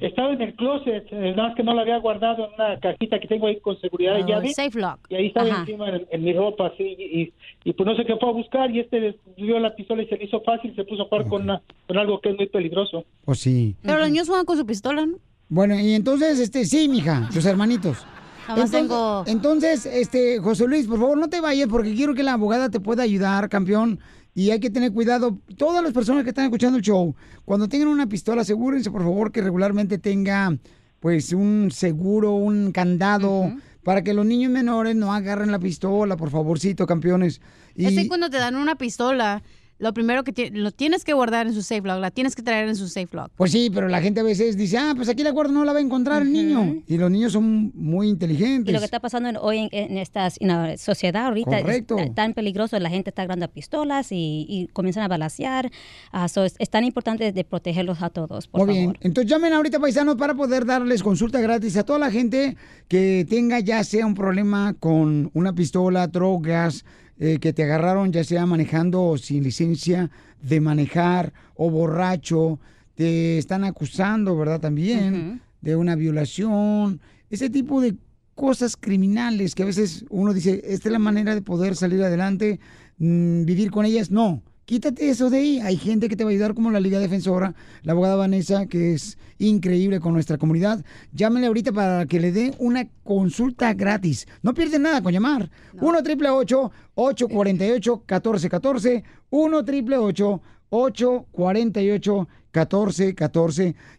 estaba 0.00 0.32
en 0.32 0.40
el 0.40 0.54
closet 0.54 1.06
eh, 1.12 1.34
nada 1.36 1.48
más 1.48 1.54
que 1.56 1.62
no 1.62 1.74
la 1.74 1.82
había 1.82 1.98
guardado 1.98 2.46
en 2.46 2.54
una 2.54 2.80
cajita 2.80 3.20
que 3.20 3.28
tengo 3.28 3.46
ahí 3.48 3.60
con 3.60 3.78
seguridad 3.82 4.14
de 4.14 4.22
Oh, 4.22 4.26
llave 4.28 4.54
safe 4.54 4.80
lock. 4.80 4.98
y 5.10 5.14
ahí 5.14 5.26
estaba 5.26 5.46
Ajá. 5.50 5.60
encima 5.60 5.90
en, 5.90 6.06
en 6.10 6.24
mi 6.24 6.32
ropa 6.32 6.68
así 6.68 6.82
y, 6.98 7.20
y, 7.20 7.32
y, 7.64 7.72
pues 7.74 7.86
no 7.86 7.94
sé 7.94 8.06
qué 8.06 8.16
fue 8.16 8.30
a 8.30 8.32
buscar 8.32 8.70
y 8.70 8.80
este 8.80 9.18
vio 9.36 9.58
la 9.60 9.74
pistola 9.74 10.02
y 10.02 10.06
se 10.06 10.16
le 10.16 10.24
hizo 10.24 10.40
fácil 10.40 10.74
se 10.74 10.84
puso 10.84 11.02
a 11.02 11.04
jugar 11.04 11.26
con, 11.28 11.42
una- 11.42 11.60
con 11.86 11.98
algo 11.98 12.18
que 12.18 12.30
es 12.30 12.36
muy 12.36 12.46
peligroso 12.46 13.04
Pues 13.26 13.40
sí. 13.40 13.76
Pero 13.82 13.98
los 13.98 14.08
niños 14.08 14.26
juegan 14.26 14.46
con 14.46 14.56
su 14.56 14.64
pistola, 14.64 15.04
¿no? 15.04 15.18
Bueno, 15.50 15.78
y 15.78 15.92
entonces, 15.92 16.38
este, 16.40 16.64
sí, 16.64 16.88
mija, 16.88 17.28
tus 17.30 17.44
hermanitos. 17.44 18.06
Nomás 18.48 18.70
tengo- 18.70 19.24
entonces, 19.26 19.86
este, 19.86 20.38
José 20.40 20.66
Luis, 20.66 20.86
por 20.86 20.98
favor, 20.98 21.18
no 21.18 21.28
te 21.28 21.40
vayas 21.40 21.68
porque 21.68 21.94
quiero 21.94 22.14
que 22.14 22.22
la 22.22 22.32
abogada 22.34 22.68
te 22.70 22.80
pueda 22.80 23.02
ayudar, 23.02 23.48
campeón. 23.48 24.00
Y 24.34 24.50
hay 24.50 24.60
que 24.60 24.70
tener 24.70 24.92
cuidado. 24.92 25.38
Todas 25.56 25.82
las 25.82 25.92
personas 25.92 26.22
que 26.22 26.30
están 26.30 26.44
escuchando 26.44 26.78
el 26.78 26.84
show, 26.84 27.14
cuando 27.44 27.68
tengan 27.68 27.88
una 27.88 28.08
pistola, 28.08 28.42
asegúrense, 28.42 28.90
por 28.90 29.02
favor, 29.02 29.32
que 29.32 29.42
regularmente 29.42 29.98
tenga, 29.98 30.56
pues, 31.00 31.32
un 31.32 31.70
seguro, 31.72 32.32
un 32.34 32.70
candado, 32.72 33.52
para 33.82 34.02
que 34.04 34.14
los 34.14 34.24
niños 34.26 34.52
menores 34.52 34.94
no 34.94 35.12
agarren 35.12 35.50
la 35.50 35.58
pistola, 35.58 36.16
por 36.16 36.30
favorcito, 36.30 36.86
campeones. 36.86 37.40
Y... 37.74 37.86
Es 37.86 37.94
que 37.94 38.08
cuando 38.08 38.30
te 38.30 38.36
dan 38.36 38.54
una 38.56 38.76
pistola, 38.76 39.42
lo 39.80 39.92
primero 39.92 40.22
que 40.22 40.32
ti- 40.32 40.50
lo 40.50 40.70
tienes 40.70 41.04
que 41.04 41.12
guardar 41.14 41.46
en 41.48 41.54
su 41.54 41.62
safe 41.62 41.82
lock, 41.82 41.98
la 42.00 42.10
tienes 42.10 42.36
que 42.36 42.42
traer 42.42 42.68
en 42.68 42.76
su 42.76 42.86
safe 42.86 43.08
lock. 43.12 43.30
Pues 43.36 43.50
sí, 43.50 43.70
pero 43.74 43.88
la 43.88 44.00
gente 44.00 44.20
a 44.20 44.22
veces 44.22 44.56
dice, 44.56 44.78
ah, 44.78 44.92
pues 44.94 45.08
aquí 45.08 45.22
la 45.24 45.30
guardo, 45.30 45.52
no 45.52 45.64
la 45.64 45.72
va 45.72 45.78
a 45.78 45.82
encontrar 45.82 46.22
el 46.22 46.32
niño. 46.32 46.82
Y 46.86 46.96
los 46.98 47.10
niños 47.10 47.32
son 47.32 47.72
muy 47.74 48.08
inteligentes. 48.08 48.68
Y 48.68 48.72
lo 48.72 48.78
que 48.78 48.84
está 48.84 49.00
pasando 49.00 49.28
en- 49.28 49.36
hoy 49.38 49.58
en, 49.58 49.68
en 49.72 49.98
esta 49.98 50.28
sociedad 50.76 51.26
ahorita 51.26 51.60
Correcto. 51.62 51.98
es 51.98 52.08
ta- 52.08 52.14
tan 52.14 52.34
peligroso. 52.34 52.78
La 52.78 52.90
gente 52.90 53.10
está 53.10 53.22
agarrando 53.22 53.48
pistolas 53.48 54.12
y, 54.12 54.46
y 54.48 54.66
comienzan 54.72 55.02
a 55.02 55.08
balasear. 55.08 55.70
Ah, 56.12 56.28
so 56.28 56.44
es, 56.44 56.54
es 56.58 56.70
tan 56.70 56.84
importante 56.84 57.32
de 57.32 57.44
protegerlos 57.44 58.02
a 58.02 58.10
todos, 58.10 58.46
por 58.48 58.66
Muy 58.66 58.74
favor. 58.76 58.92
bien. 58.92 58.98
Entonces 59.00 59.30
llamen 59.30 59.52
ahorita, 59.54 59.80
paisanos, 59.80 60.16
para 60.16 60.34
poder 60.34 60.66
darles 60.66 61.02
consulta 61.02 61.40
gratis 61.40 61.76
a 61.76 61.84
toda 61.84 61.98
la 61.98 62.10
gente 62.10 62.56
que 62.88 63.26
tenga 63.28 63.60
ya 63.60 63.82
sea 63.84 64.04
un 64.06 64.14
problema 64.14 64.74
con 64.78 65.30
una 65.32 65.54
pistola, 65.54 66.06
drogas, 66.06 66.84
eh, 67.22 67.38
que 67.38 67.52
te 67.52 67.62
agarraron 67.62 68.12
ya 68.12 68.24
sea 68.24 68.46
manejando 68.46 69.16
sin 69.18 69.44
licencia 69.44 70.10
de 70.40 70.60
manejar 70.60 71.34
o 71.54 71.70
borracho, 71.70 72.58
te 72.94 73.36
están 73.36 73.62
acusando, 73.62 74.36
¿verdad? 74.36 74.58
También 74.58 75.42
de 75.60 75.76
una 75.76 75.96
violación, 75.96 76.98
ese 77.28 77.50
tipo 77.50 77.82
de 77.82 77.94
cosas 78.34 78.74
criminales 78.74 79.54
que 79.54 79.64
a 79.64 79.66
veces 79.66 80.06
uno 80.08 80.32
dice, 80.32 80.62
esta 80.64 80.88
es 80.88 80.92
la 80.92 80.98
manera 80.98 81.34
de 81.34 81.42
poder 81.42 81.76
salir 81.76 82.02
adelante, 82.02 82.58
mm, 82.96 83.44
vivir 83.44 83.70
con 83.70 83.84
ellas. 83.84 84.10
No, 84.10 84.42
quítate 84.70 85.10
eso 85.10 85.30
de 85.30 85.38
ahí. 85.38 85.58
Hay 85.58 85.76
gente 85.76 86.08
que 86.08 86.14
te 86.14 86.22
va 86.22 86.30
a 86.30 86.32
ayudar 86.32 86.54
como 86.54 86.70
la 86.70 86.78
Liga 86.78 87.00
Defensora, 87.00 87.56
la 87.82 87.90
abogada 87.90 88.14
Vanessa, 88.14 88.66
que 88.66 88.94
es 88.94 89.18
increíble 89.38 89.98
con 89.98 90.12
nuestra 90.12 90.38
comunidad. 90.38 90.84
Llámenle 91.12 91.48
ahorita 91.48 91.72
para 91.72 92.06
que 92.06 92.20
le 92.20 92.30
dé 92.30 92.54
una 92.60 92.88
consulta 93.02 93.74
gratis. 93.74 94.28
No 94.42 94.54
pierden 94.54 94.82
nada 94.82 95.02
con 95.02 95.12
llamar. 95.12 95.50
1 95.72 95.98
888 95.98 96.70
848 96.94 97.92
1414 97.96 99.02
1 99.30 99.56
888 99.56 100.40
848 100.70 102.28
1414 102.28 102.39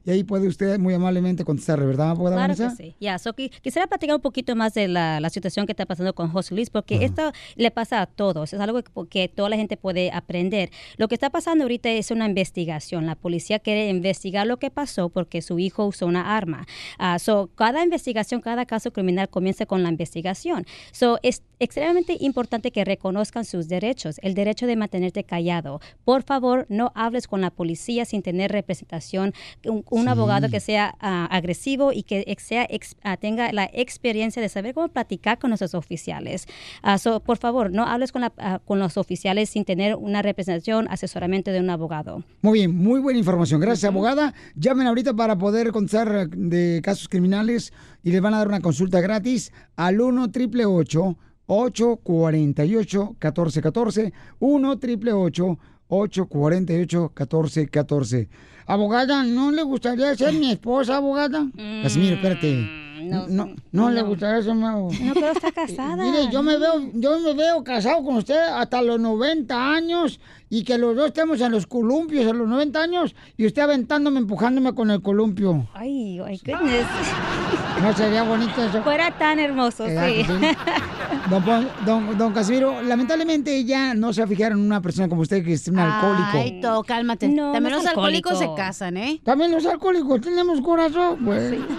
y 0.03 0.11
ahí 0.11 0.23
puede 0.23 0.47
usted 0.47 0.77
muy 0.79 0.93
amablemente 0.93 1.43
contestarle, 1.45 1.85
¿verdad, 1.85 2.11
abogada 2.11 2.35
Claro 2.37 2.55
que 2.55 2.61
Vanessa? 2.63 2.83
sí. 2.83 2.95
Ya, 2.99 3.17
so 3.19 3.33
qui- 3.33 3.49
quisiera 3.61 3.87
platicar 3.87 4.15
un 4.15 4.21
poquito 4.21 4.55
más 4.55 4.73
de 4.73 4.87
la, 4.87 5.19
la 5.19 5.29
situación 5.29 5.65
que 5.65 5.71
está 5.73 5.85
pasando 5.85 6.13
con 6.13 6.29
José 6.29 6.55
Luis, 6.55 6.69
porque 6.69 7.03
esto 7.05 7.31
le 7.55 7.71
pasa 7.71 8.01
a 8.01 8.05
todos, 8.07 8.53
es 8.53 8.59
algo 8.59 8.81
que, 8.83 8.91
que 9.09 9.27
toda 9.29 9.49
la 9.49 9.57
gente 9.57 9.77
puede 9.77 10.11
aprender. 10.11 10.69
Lo 10.97 11.07
que 11.07 11.15
está 11.15 11.29
pasando 11.29 11.63
ahorita 11.63 11.89
es 11.89 12.11
una 12.11 12.25
investigación. 12.25 13.05
La 13.05 13.15
policía 13.15 13.59
quiere 13.59 13.89
investigar 13.89 14.47
lo 14.47 14.57
que 14.57 14.69
pasó 14.71 15.09
porque 15.09 15.41
su 15.41 15.59
hijo 15.59 15.85
usó 15.85 16.05
una 16.07 16.35
arma. 16.35 16.65
Ah, 16.97 17.19
so, 17.19 17.49
cada 17.55 17.83
investigación, 17.83 18.41
cada 18.41 18.65
caso 18.65 18.91
criminal 18.91 19.29
comienza 19.29 19.65
con 19.65 19.83
la 19.83 19.89
investigación. 19.89 20.65
So, 20.91 21.19
es 21.23 21.43
extremadamente 21.59 22.17
importante 22.19 22.71
que 22.71 22.83
reconozcan 22.83 23.45
sus 23.45 23.67
derechos, 23.67 24.17
el 24.23 24.33
derecho 24.33 24.65
de 24.65 24.75
mantenerte 24.75 25.23
callado. 25.23 25.79
Por 26.03 26.23
favor, 26.23 26.65
no 26.69 26.91
hables 26.95 27.27
con 27.27 27.41
la 27.41 27.51
policía 27.51 28.03
sin 28.05 28.23
tener 28.23 28.40
representación, 28.47 29.33
un, 29.65 29.83
un 29.89 30.03
Sí. 30.03 30.07
abogado 30.09 30.49
que 30.49 30.59
sea 30.59 30.95
ah, 30.99 31.27
agresivo 31.31 31.91
y 31.93 32.03
que 32.03 32.35
sea 32.39 32.65
ex- 32.69 32.95
ah, 33.03 33.17
tenga 33.17 33.51
la 33.51 33.69
experiencia 33.73 34.41
de 34.41 34.49
saber 34.49 34.73
cómo 34.73 34.87
platicar 34.89 35.37
con 35.39 35.49
nuestros 35.51 35.73
oficiales. 35.75 36.47
Ah, 36.81 36.97
so, 36.97 37.19
por 37.21 37.37
favor, 37.37 37.71
no 37.71 37.85
hables 37.85 38.11
con, 38.11 38.21
la- 38.21 38.61
con 38.65 38.79
los 38.79 38.97
oficiales 38.97 39.49
sin 39.49 39.65
tener 39.65 39.95
una 39.95 40.21
representación, 40.21 40.87
asesoramiento 40.89 41.51
de 41.51 41.59
un 41.59 41.69
abogado. 41.69 42.23
Muy 42.41 42.59
bien, 42.59 42.75
muy 42.75 42.99
buena 42.99 43.19
información. 43.19 43.59
Gracias, 43.61 43.89
abogada. 43.89 44.33
Llamen 44.55 44.87
ahorita 44.87 45.13
para 45.13 45.37
poder 45.37 45.71
contestar 45.71 46.29
de 46.29 46.81
casos 46.83 47.07
criminales 47.07 47.73
y 48.03 48.11
les 48.11 48.21
van 48.21 48.33
a 48.33 48.37
dar 48.39 48.47
una 48.47 48.61
consulta 48.61 49.01
gratis 49.01 49.51
al 49.75 50.01
1 50.01 50.23
888 50.23 51.17
848 51.47 53.15
1414 53.19 54.13
1 54.39 54.69
888 54.71 55.43
848 55.45 55.57
1414 55.91 58.29
Abogada, 58.65 59.23
¿no 59.23 59.51
le 59.51 59.63
gustaría 59.63 60.15
ser 60.15 60.33
mi 60.33 60.51
esposa, 60.51 60.97
abogada? 60.97 61.45
Casimiro, 61.83 62.15
espérate. 62.15 62.67
No, 63.01 63.27
no, 63.27 63.49
no 63.71 63.89
le 63.89 64.01
gustaría 64.03 64.43
ser 64.43 64.55
mi 64.55 64.61
No, 64.61 64.89
pero 65.13 65.31
está 65.31 65.51
casada. 65.51 65.95
Mire, 66.03 66.31
yo 66.31 66.41
me 66.41 66.57
veo, 66.57 66.91
yo 66.93 67.19
me 67.19 67.33
veo 67.33 67.63
casado 67.63 68.03
con 68.05 68.17
usted 68.17 68.37
hasta 68.37 68.81
los 68.81 68.99
90 68.99 69.73
años 69.73 70.19
y 70.49 70.63
que 70.63 70.77
los 70.77 70.95
dos 70.95 71.07
estemos 71.07 71.41
en 71.41 71.51
los 71.51 71.67
columpios 71.67 72.25
a 72.27 72.33
los 72.33 72.47
90 72.47 72.81
años 72.81 73.15
y 73.35 73.45
usted 73.45 73.63
aventándome, 73.63 74.19
empujándome 74.19 74.73
con 74.73 74.91
el 74.91 75.01
columpio. 75.01 75.67
Ay, 75.73 76.19
my 76.19 76.39
goodness. 76.45 76.87
¿No 77.82 77.93
sería 77.95 78.23
bonito 78.23 78.63
eso? 78.63 78.84
Fuera 78.84 79.17
tan 79.17 79.39
hermoso, 79.39 79.86
¿Verdad 79.86 80.07
sí. 80.07 80.15
que 80.15 80.23
sí? 80.25 80.32
Don, 81.29 81.69
don, 81.86 82.17
don 82.17 82.34
Casimiro, 82.34 82.82
lamentablemente 82.82 83.55
ella 83.55 83.93
no 83.93 84.11
se 84.11 84.21
va 84.21 84.25
a 84.25 84.27
fijar 84.27 84.51
en 84.51 84.59
una 84.59 84.82
persona 84.82 85.07
como 85.07 85.21
usted 85.21 85.43
que 85.45 85.53
es 85.53 85.67
un 85.67 85.79
alcohólico. 85.79 86.29
Ay, 86.34 86.59
todo, 86.61 86.84
cálmate. 86.84 87.29
No, 87.29 87.53
También 87.53 87.71
no 87.71 87.77
los 87.77 87.86
alcohólicos 87.88 88.34
alcohólico. 88.34 88.55
se 88.57 88.61
casan, 88.61 88.97
¿eh? 88.97 89.21
También 89.23 89.51
los 89.51 89.65
alcohólicos 89.65 90.19
tenemos 90.21 90.61
corazón, 90.61 91.23
güey. 91.23 91.59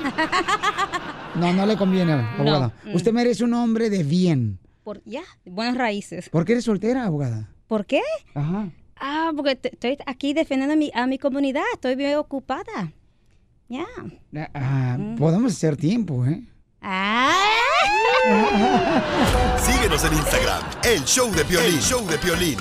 No, 1.34 1.50
no 1.52 1.64
le 1.64 1.76
conviene, 1.78 2.12
abogada. 2.12 2.72
Mm. 2.84 2.94
Usted 2.94 3.12
merece 3.12 3.44
un 3.44 3.54
hombre 3.54 3.88
de 3.88 4.02
bien. 4.02 4.58
Por, 4.84 5.02
ya, 5.04 5.22
buenas 5.46 5.76
raíces. 5.76 6.28
¿Por 6.28 6.44
qué 6.44 6.52
eres 6.52 6.64
soltera, 6.64 7.06
abogada? 7.06 7.48
¿Por 7.68 7.86
qué? 7.86 8.02
Ajá. 8.34 8.68
Ah, 8.96 9.32
porque 9.34 9.58
estoy 9.62 9.96
aquí 10.04 10.34
defendiendo 10.34 10.74
a 10.74 10.76
mi, 10.76 10.90
a 10.94 11.06
mi 11.06 11.18
comunidad. 11.18 11.62
Estoy 11.72 11.96
bien 11.96 12.16
ocupada. 12.16 12.92
Ya. 13.72 13.86
Ah, 14.52 14.96
Mm. 14.98 15.16
Podemos 15.16 15.52
hacer 15.54 15.78
tiempo, 15.78 16.26
¿eh? 16.26 16.42
Síguenos 19.62 20.04
en 20.04 20.12
Instagram, 20.12 20.62
el 20.84 21.02
show 21.06 21.32
de 21.32 21.42
Piolín. 21.46 21.74
El 21.74 21.80
show 21.80 22.06
de 22.06 22.18
Piolín. 22.18 22.58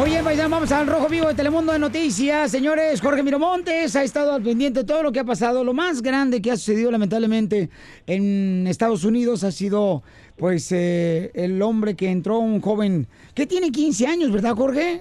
Oye, 0.00 0.22
paisano, 0.22 0.48
vamos 0.48 0.72
al 0.72 0.86
Rojo 0.86 1.08
Vivo 1.08 1.28
de 1.28 1.34
Telemundo 1.34 1.72
de 1.72 1.78
Noticias. 1.78 2.50
Señores, 2.50 3.00
Jorge 3.02 3.22
Miramontes 3.22 3.94
ha 3.96 4.02
estado 4.02 4.32
al 4.32 4.42
pendiente 4.42 4.80
de 4.80 4.86
todo 4.86 5.02
lo 5.02 5.12
que 5.12 5.20
ha 5.20 5.24
pasado. 5.24 5.62
Lo 5.62 5.74
más 5.74 6.00
grande 6.00 6.40
que 6.40 6.50
ha 6.50 6.56
sucedido, 6.56 6.90
lamentablemente, 6.90 7.68
en 8.06 8.66
Estados 8.66 9.04
Unidos 9.04 9.44
ha 9.44 9.50
sido, 9.52 10.02
pues, 10.38 10.72
eh, 10.72 11.30
el 11.34 11.60
hombre 11.60 11.96
que 11.96 12.08
entró, 12.10 12.38
un 12.38 12.60
joven 12.62 13.08
que 13.34 13.46
tiene 13.46 13.70
15 13.70 14.06
años, 14.06 14.32
¿verdad, 14.32 14.54
Jorge? 14.56 15.00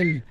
El, 0.00 0.22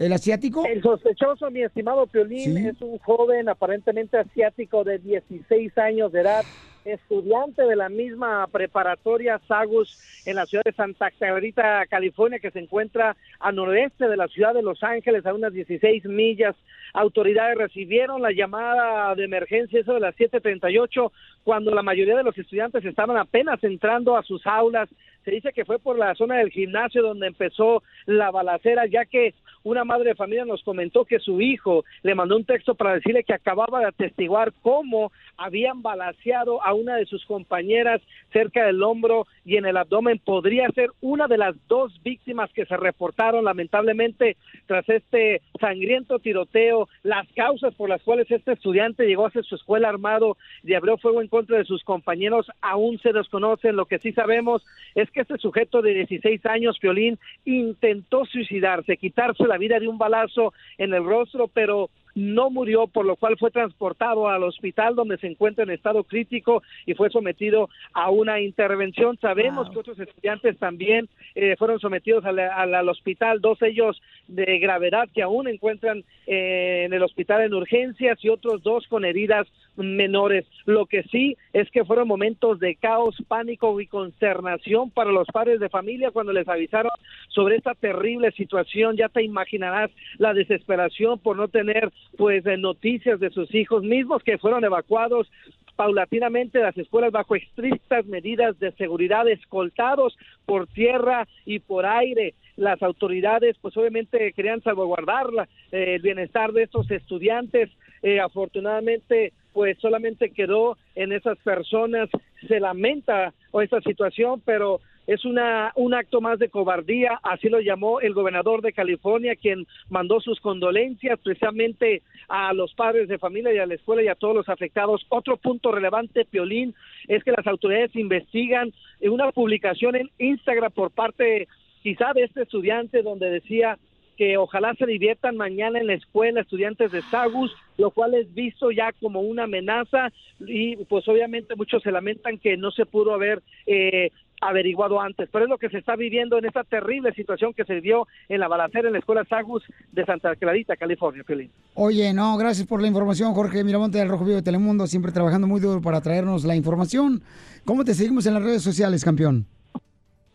el 0.00 0.12
asiático. 0.12 0.66
El 0.66 0.82
sospechoso, 0.82 1.48
mi 1.52 1.62
estimado 1.62 2.08
Piolín, 2.08 2.56
Sí. 2.56 2.66
es 2.66 2.80
un 2.82 2.98
joven 2.98 3.48
aparentemente 3.48 4.18
asiático 4.18 4.82
de 4.82 4.98
16 4.98 5.78
años 5.78 6.10
de 6.10 6.22
edad, 6.22 6.44
estudiante 6.84 7.62
de 7.62 7.76
la 7.76 7.88
misma 7.88 8.46
preparatoria 8.46 9.40
Sagus 9.46 10.22
en 10.26 10.36
la 10.36 10.46
ciudad 10.46 10.64
de 10.64 10.72
Santa 10.72 11.10
Clarita, 11.10 11.86
California, 11.86 12.38
que 12.38 12.50
se 12.50 12.58
encuentra 12.58 13.16
al 13.38 13.56
noroeste 13.56 14.08
de 14.08 14.16
la 14.16 14.28
ciudad 14.28 14.54
de 14.54 14.62
Los 14.62 14.82
Ángeles, 14.82 15.26
a 15.26 15.34
unas 15.34 15.52
16 15.52 16.04
millas. 16.06 16.56
Autoridades 16.92 17.56
recibieron 17.56 18.20
la 18.20 18.32
llamada 18.32 19.14
de 19.14 19.24
emergencia, 19.24 19.80
eso 19.80 19.94
de 19.94 20.00
las 20.00 20.14
7:38, 20.16 21.12
cuando 21.44 21.74
la 21.74 21.82
mayoría 21.82 22.16
de 22.16 22.24
los 22.24 22.36
estudiantes 22.36 22.84
estaban 22.84 23.16
apenas 23.16 23.62
entrando 23.62 24.16
a 24.16 24.22
sus 24.22 24.46
aulas. 24.46 24.88
Se 25.24 25.30
dice 25.30 25.52
que 25.52 25.64
fue 25.64 25.78
por 25.78 25.98
la 25.98 26.14
zona 26.14 26.38
del 26.38 26.50
gimnasio 26.50 27.02
donde 27.02 27.26
empezó 27.26 27.82
la 28.06 28.30
balacera, 28.30 28.86
ya 28.86 29.04
que 29.04 29.34
una 29.62 29.84
madre 29.84 30.10
de 30.10 30.14
familia 30.14 30.44
nos 30.44 30.62
comentó 30.62 31.04
que 31.04 31.18
su 31.18 31.40
hijo 31.40 31.84
le 32.02 32.14
mandó 32.14 32.36
un 32.36 32.44
texto 32.44 32.74
para 32.74 32.94
decirle 32.94 33.24
que 33.24 33.34
acababa 33.34 33.80
de 33.80 33.86
atestiguar 33.86 34.52
cómo 34.62 35.12
habían 35.36 35.82
balaceado 35.82 36.62
a 36.62 36.74
una 36.74 36.96
de 36.96 37.06
sus 37.06 37.24
compañeras 37.26 38.00
cerca 38.32 38.66
del 38.66 38.82
hombro 38.82 39.26
y 39.44 39.56
en 39.56 39.66
el 39.66 39.76
abdomen. 39.76 40.18
Podría 40.18 40.68
ser 40.70 40.90
una 41.00 41.28
de 41.28 41.38
las 41.38 41.54
dos 41.68 42.00
víctimas 42.02 42.50
que 42.52 42.66
se 42.66 42.76
reportaron 42.76 43.44
lamentablemente 43.44 44.36
tras 44.66 44.88
este 44.88 45.42
sangriento 45.60 46.18
tiroteo. 46.18 46.88
Las 47.02 47.26
causas 47.32 47.74
por 47.74 47.88
las 47.88 48.02
cuales 48.02 48.30
este 48.30 48.52
estudiante 48.52 49.06
llegó 49.06 49.26
a 49.26 49.30
su 49.30 49.54
escuela 49.54 49.88
armado 49.88 50.36
y 50.62 50.74
abrió 50.74 50.96
fuego 50.98 51.20
en 51.20 51.28
contra 51.28 51.58
de 51.58 51.64
sus 51.64 51.82
compañeros 51.84 52.50
aún 52.60 52.98
se 52.98 53.12
desconocen. 53.12 53.76
Lo 53.76 53.86
que 53.86 53.98
sí 53.98 54.12
sabemos 54.12 54.64
es 54.94 55.10
que 55.10 55.20
este 55.20 55.38
sujeto 55.38 55.82
de 55.82 55.94
16 55.94 56.44
años, 56.46 56.78
Piolín, 56.78 57.18
intentó 57.44 58.24
suicidarse, 58.24 58.96
quitarse 58.96 59.46
la 59.50 59.58
vida 59.58 59.78
de 59.78 59.88
un 59.88 59.98
balazo 59.98 60.54
en 60.78 60.94
el 60.94 61.04
rostro, 61.04 61.48
pero 61.48 61.90
no 62.16 62.50
murió, 62.50 62.88
por 62.88 63.06
lo 63.06 63.14
cual 63.14 63.36
fue 63.38 63.52
transportado 63.52 64.28
al 64.28 64.42
hospital 64.42 64.96
donde 64.96 65.16
se 65.18 65.28
encuentra 65.28 65.62
en 65.62 65.70
estado 65.70 66.02
crítico 66.02 66.60
y 66.84 66.94
fue 66.94 67.08
sometido 67.08 67.68
a 67.92 68.10
una 68.10 68.40
intervención. 68.40 69.16
Sabemos 69.20 69.70
que 69.70 69.78
otros 69.78 69.98
estudiantes 70.00 70.58
también 70.58 71.08
eh, 71.36 71.54
fueron 71.56 71.78
sometidos 71.78 72.24
al, 72.24 72.40
al- 72.40 72.74
al 72.74 72.88
hospital, 72.88 73.40
dos 73.40 73.62
ellos 73.62 74.02
de 74.26 74.58
gravedad 74.58 75.08
que 75.14 75.22
aún 75.22 75.46
encuentran 75.46 76.02
eh, 76.26 76.82
en 76.86 76.92
el 76.92 77.02
hospital 77.04 77.42
en 77.42 77.54
urgencias 77.54 78.18
y 78.24 78.28
otros 78.28 78.60
dos 78.64 78.86
con 78.88 79.04
heridas 79.04 79.46
menores. 79.76 80.46
Lo 80.66 80.86
que 80.86 81.02
sí 81.04 81.36
es 81.52 81.70
que 81.70 81.84
fueron 81.84 82.08
momentos 82.08 82.58
de 82.60 82.76
caos, 82.76 83.16
pánico 83.28 83.80
y 83.80 83.86
consternación 83.86 84.90
para 84.90 85.10
los 85.10 85.26
padres 85.28 85.60
de 85.60 85.68
familia 85.68 86.10
cuando 86.10 86.32
les 86.32 86.48
avisaron 86.48 86.90
sobre 87.28 87.56
esta 87.56 87.74
terrible 87.74 88.30
situación. 88.32 88.96
Ya 88.96 89.08
te 89.08 89.22
imaginarás 89.22 89.90
la 90.18 90.34
desesperación 90.34 91.18
por 91.18 91.36
no 91.36 91.48
tener 91.48 91.90
pues 92.16 92.44
eh, 92.46 92.56
noticias 92.56 93.20
de 93.20 93.30
sus 93.30 93.54
hijos 93.54 93.82
mismos 93.82 94.22
que 94.22 94.38
fueron 94.38 94.64
evacuados 94.64 95.30
paulatinamente 95.76 96.58
las 96.58 96.76
escuelas 96.76 97.10
bajo 97.10 97.36
estrictas 97.36 98.04
medidas 98.04 98.58
de 98.58 98.72
seguridad 98.72 99.26
escoltados 99.28 100.14
por 100.44 100.66
tierra 100.66 101.26
y 101.46 101.58
por 101.60 101.86
aire 101.86 102.34
las 102.56 102.82
autoridades 102.82 103.56
pues 103.62 103.74
obviamente 103.78 104.32
querían 104.34 104.62
salvaguardar 104.62 105.26
eh, 105.72 105.94
el 105.94 106.02
bienestar 106.02 106.52
de 106.52 106.64
estos 106.64 106.90
estudiantes 106.90 107.70
Eh, 108.02 108.18
afortunadamente 108.18 109.34
pues 109.52 109.78
solamente 109.78 110.30
quedó 110.30 110.76
en 110.94 111.12
esas 111.12 111.38
personas 111.38 112.08
se 112.46 112.60
lamenta 112.60 113.32
o 113.50 113.62
esta 113.62 113.80
situación 113.80 114.42
pero 114.44 114.80
es 115.06 115.24
una 115.24 115.72
un 115.76 115.94
acto 115.94 116.20
más 116.20 116.38
de 116.38 116.48
cobardía 116.48 117.18
así 117.22 117.48
lo 117.48 117.60
llamó 117.60 118.00
el 118.00 118.14
gobernador 118.14 118.62
de 118.62 118.72
California 118.72 119.34
quien 119.36 119.66
mandó 119.88 120.20
sus 120.20 120.40
condolencias 120.40 121.18
precisamente 121.20 122.02
a 122.30 122.52
los 122.54 122.72
padres 122.74 123.08
de 123.08 123.18
familia 123.18 123.52
y 123.52 123.58
a 123.58 123.66
la 123.66 123.74
escuela 123.74 124.02
y 124.02 124.08
a 124.08 124.14
todos 124.14 124.34
los 124.36 124.48
afectados. 124.48 125.04
Otro 125.08 125.36
punto 125.36 125.72
relevante 125.72 126.24
Piolín 126.24 126.74
es 127.08 127.24
que 127.24 127.32
las 127.32 127.46
autoridades 127.46 127.94
investigan 127.96 128.72
una 129.00 129.32
publicación 129.32 129.96
en 129.96 130.10
Instagram 130.18 130.70
por 130.70 130.92
parte 130.92 131.48
quizá 131.82 132.12
de 132.14 132.22
este 132.22 132.42
estudiante 132.42 133.02
donde 133.02 133.30
decía 133.30 133.78
que 134.20 134.36
ojalá 134.36 134.74
se 134.74 134.84
diviertan 134.84 135.38
mañana 135.38 135.78
en 135.78 135.86
la 135.86 135.94
escuela 135.94 136.42
estudiantes 136.42 136.92
de 136.92 137.00
Sagus, 137.00 137.56
lo 137.78 137.90
cual 137.90 138.12
es 138.12 138.30
visto 138.34 138.70
ya 138.70 138.92
como 139.00 139.22
una 139.22 139.44
amenaza 139.44 140.12
y 140.40 140.76
pues 140.76 141.08
obviamente 141.08 141.56
muchos 141.56 141.82
se 141.82 141.90
lamentan 141.90 142.36
que 142.36 142.58
no 142.58 142.70
se 142.70 142.84
pudo 142.84 143.14
haber 143.14 143.42
eh, 143.64 144.10
averiguado 144.42 145.00
antes, 145.00 145.26
pero 145.32 145.46
es 145.46 145.48
lo 145.48 145.56
que 145.56 145.70
se 145.70 145.78
está 145.78 145.96
viviendo 145.96 146.36
en 146.36 146.44
esta 146.44 146.64
terrible 146.64 147.14
situación 147.14 147.54
que 147.54 147.64
se 147.64 147.80
dio 147.80 148.06
en 148.28 148.40
la 148.40 148.48
balacera 148.48 148.88
en 148.88 148.92
la 148.92 148.98
escuela 148.98 149.24
Sagus 149.24 149.62
de 149.90 150.04
Santa 150.04 150.36
Clarita, 150.36 150.76
California, 150.76 151.24
Piolín. 151.24 151.50
Oye, 151.72 152.12
no, 152.12 152.36
gracias 152.36 152.66
por 152.68 152.82
la 152.82 152.88
información, 152.88 153.32
Jorge 153.32 153.64
Miramonte 153.64 153.96
del 153.96 154.10
Rojo 154.10 154.26
Vivo 154.26 154.36
de 154.36 154.42
Telemundo, 154.42 154.86
siempre 154.86 155.12
trabajando 155.12 155.46
muy 155.46 155.62
duro 155.62 155.80
para 155.80 156.02
traernos 156.02 156.44
la 156.44 156.56
información. 156.56 157.22
¿Cómo 157.64 157.86
te 157.86 157.94
seguimos 157.94 158.26
en 158.26 158.34
las 158.34 158.42
redes 158.42 158.60
sociales, 158.60 159.02
campeón? 159.02 159.46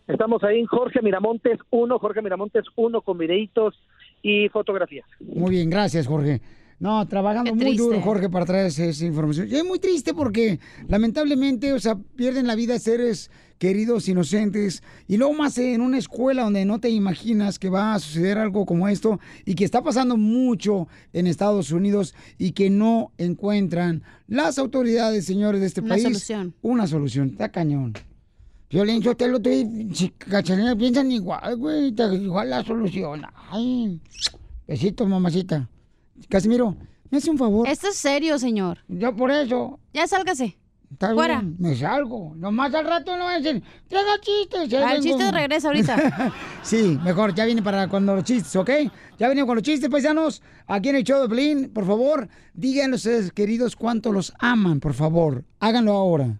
Estamos 0.07 0.43
ahí 0.43 0.59
en 0.59 0.65
Jorge 0.67 1.01
Miramontes 1.01 1.59
1, 1.71 1.99
Jorge 1.99 2.21
Miramontes 2.21 2.65
1 2.75 3.01
con 3.01 3.17
videitos 3.17 3.75
y 4.21 4.49
fotografías. 4.49 5.05
Muy 5.19 5.51
bien, 5.51 5.69
gracias, 5.69 6.07
Jorge. 6.07 6.41
No, 6.77 7.07
trabajando 7.07 7.55
muy 7.55 7.77
duro, 7.77 8.01
Jorge, 8.01 8.29
para 8.29 8.45
traer 8.45 8.67
esa, 8.67 8.83
esa 8.85 9.05
información. 9.05 9.47
Y 9.49 9.55
es 9.55 9.63
muy 9.65 9.79
triste 9.79 10.13
porque, 10.13 10.59
lamentablemente, 10.87 11.71
o 11.71 11.79
sea, 11.79 11.95
pierden 11.95 12.47
la 12.47 12.55
vida 12.55 12.77
seres 12.79 13.31
queridos, 13.57 14.09
inocentes, 14.09 14.83
y 15.07 15.15
luego 15.15 15.33
más 15.33 15.57
en 15.57 15.79
una 15.79 15.97
escuela 15.97 16.43
donde 16.43 16.65
no 16.65 16.79
te 16.79 16.89
imaginas 16.89 17.57
que 17.57 17.69
va 17.69 17.93
a 17.93 17.99
suceder 17.99 18.37
algo 18.37 18.65
como 18.65 18.89
esto 18.89 19.19
y 19.45 19.55
que 19.55 19.63
está 19.63 19.81
pasando 19.81 20.17
mucho 20.17 20.89
en 21.13 21.27
Estados 21.27 21.71
Unidos 21.71 22.13
y 22.37 22.51
que 22.51 22.69
no 22.69 23.11
encuentran 23.17 24.03
las 24.27 24.59
autoridades, 24.59 25.25
señores 25.25 25.61
de 25.61 25.67
este 25.67 25.79
Una 25.79 25.89
país, 25.89 26.03
solución. 26.03 26.53
una 26.61 26.87
solución. 26.87 27.29
Está 27.29 27.49
cañón. 27.49 27.93
Violín, 28.75 29.01
yo 29.01 29.15
te 29.15 29.29
lo 29.29 29.37
estoy... 29.37 29.87
si 29.93 30.09
Cachanilla 30.09 30.75
piensan 30.75 31.09
igual, 31.09 31.55
güey. 31.55 31.93
te- 31.93 32.13
Igual 32.13 32.49
la 32.49 32.61
solución. 32.61 33.21
Ay, 33.49 34.01
besito, 34.67 35.05
mamacita. 35.07 35.69
Casimiro, 36.27 36.75
¿me 37.09 37.19
hace 37.19 37.31
un 37.31 37.37
favor? 37.37 37.65
Esto 37.69 37.87
es 37.87 37.95
serio, 37.95 38.37
señor. 38.37 38.79
Yo 38.89 39.15
por 39.15 39.31
eso. 39.31 39.79
Ya 39.93 40.05
sálgase. 40.07 40.57
Está 40.91 41.13
Fuera. 41.13 41.39
bien, 41.39 41.55
me 41.57 41.73
salgo. 41.77 42.33
Nomás 42.35 42.73
al 42.73 42.85
rato 42.85 43.15
no 43.15 43.23
voy 43.23 43.35
a 43.35 43.39
decir, 43.39 43.63
traiga 43.87 44.11
chistes. 44.19 44.67
ya 44.67 44.85
Ah, 44.89 44.95
el 44.95 45.01
vengo". 45.01 45.17
chiste 45.19 45.31
regresa 45.31 45.67
ahorita. 45.69 46.33
sí, 46.61 46.99
mejor, 47.01 47.33
ya 47.33 47.45
viene 47.45 47.63
para 47.63 47.87
cuando 47.87 48.13
los 48.13 48.25
chistes, 48.25 48.53
¿ok? 48.57 48.69
Ya 49.17 49.27
viene 49.29 49.45
con 49.45 49.55
los 49.55 49.63
chistes, 49.63 49.89
paisanos. 49.89 50.41
Aquí 50.67 50.89
en 50.89 50.97
el 50.97 51.03
show 51.05 51.21
de 51.21 51.27
Blin, 51.27 51.69
por 51.73 51.85
favor, 51.87 52.27
díganle 52.53 52.95
a 52.95 52.97
ustedes, 52.97 53.31
queridos, 53.31 53.77
cuánto 53.77 54.11
los 54.11 54.33
aman, 54.37 54.81
por 54.81 54.93
favor. 54.93 55.45
Háganlo 55.61 55.93
ahora. 55.93 56.35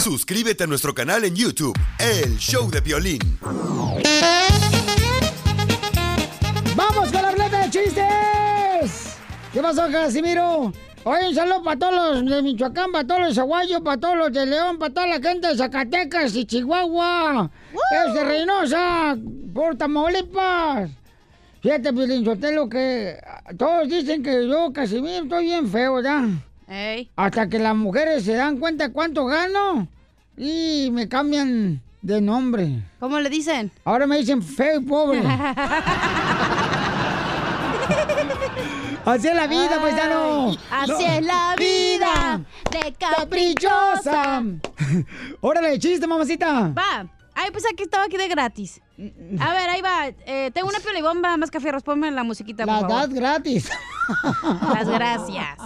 Suscríbete 0.00 0.62
a 0.62 0.66
nuestro 0.68 0.94
canal 0.94 1.24
en 1.24 1.34
YouTube, 1.34 1.76
El 1.98 2.38
Show 2.38 2.70
de 2.70 2.80
Violín. 2.80 3.18
¡Vamos 6.76 7.10
con 7.10 7.20
la 7.20 7.32
ruleta 7.32 7.66
de 7.66 7.70
chistes! 7.70 9.16
¿Qué 9.52 9.60
pasó, 9.60 9.90
Casimiro? 9.90 10.72
Oye, 11.02 11.28
un 11.28 11.34
saludo 11.34 11.64
para 11.64 11.78
todos 11.78 11.94
los 11.94 12.30
de 12.30 12.42
Michoacán, 12.42 12.92
para 12.92 13.06
todos 13.06 13.20
los 13.20 13.28
de 13.30 13.34
Zaguayo, 13.34 13.82
para 13.82 13.98
todos 13.98 14.16
los 14.16 14.32
de 14.32 14.46
León, 14.46 14.78
para 14.78 14.94
toda 14.94 15.06
la 15.08 15.20
gente 15.20 15.48
de 15.48 15.56
Zacatecas 15.56 16.34
y 16.36 16.46
Chihuahua. 16.46 17.50
Es 18.06 18.14
de 18.14 18.24
Reynosa, 18.24 19.16
por 19.52 19.76
Tamaulipas. 19.76 20.90
Fíjate, 21.60 21.92
Pilín 21.92 22.24
Sotelo, 22.24 22.68
que 22.68 23.18
todos 23.58 23.88
dicen 23.88 24.22
que 24.22 24.46
yo, 24.48 24.72
Casimiro, 24.72 25.24
estoy 25.24 25.46
bien 25.46 25.68
feo, 25.68 25.94
¿verdad? 25.94 26.28
Hasta 27.16 27.48
que 27.48 27.58
las 27.58 27.74
mujeres 27.74 28.24
se 28.24 28.34
dan 28.34 28.58
cuenta 28.58 28.92
cuánto 28.92 29.24
gano 29.26 29.88
y 30.36 30.90
me 30.92 31.08
cambian 31.08 31.80
de 32.02 32.20
nombre. 32.20 32.82
¿Cómo 33.00 33.18
le 33.20 33.30
dicen? 33.30 33.70
Ahora 33.84 34.06
me 34.06 34.18
dicen 34.18 34.42
feo 34.42 34.80
y 34.80 34.84
pobre. 34.84 35.22
Así 39.04 39.26
es 39.28 39.34
la 39.34 39.46
vida, 39.46 39.80
paisano. 39.80 40.50
así 40.70 40.92
No. 40.92 40.98
es 40.98 41.24
la 41.24 41.54
vida 41.58 42.40
de 42.70 42.92
caprichosa. 42.92 44.42
Órale, 45.40 45.78
chiste, 45.78 46.06
mamacita. 46.06 46.74
Va. 46.76 47.06
Ay, 47.40 47.52
pues 47.52 47.64
aquí 47.72 47.84
estaba 47.84 48.02
aquí 48.02 48.16
de 48.16 48.26
gratis. 48.26 48.80
A 49.38 49.52
ver, 49.52 49.70
ahí 49.70 49.80
va. 49.80 50.08
Eh, 50.26 50.50
tengo 50.52 50.68
una 50.68 50.80
piolibomba 50.80 51.36
más 51.36 51.52
cafierros. 51.52 51.84
Ponme 51.84 52.10
la 52.10 52.24
musiquita, 52.24 52.64
por 52.64 52.74
La 52.74 52.80
favor. 52.80 52.96
das 52.96 53.10
gratis. 53.10 53.70
Las 54.74 54.88
gracias. 54.88 55.56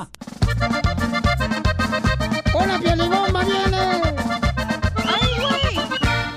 ¡Hola, 2.52 2.78
piolibomba 2.78 3.40
viene! 3.44 4.02
¡Ay, 5.06 5.30
güey! 5.40 5.76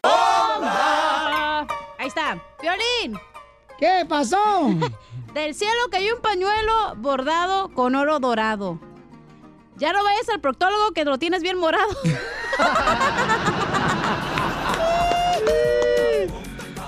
¡Bomba! 0.01 1.67
Ahí 1.99 2.07
está. 2.07 2.41
¡Violín! 2.61 3.19
¿Qué 3.77 4.05
pasó? 4.07 4.69
Del 5.33 5.53
cielo 5.53 5.81
cayó 5.91 6.15
un 6.15 6.21
pañuelo 6.21 6.95
bordado 6.95 7.73
con 7.73 7.95
oro 7.95 8.21
dorado. 8.21 8.79
Ya 9.75 9.91
no 9.91 10.01
vayas 10.01 10.29
al 10.29 10.39
proctólogo 10.39 10.93
que 10.93 11.03
lo 11.03 11.17
tienes 11.17 11.41
bien 11.41 11.57
morado. 11.57 11.89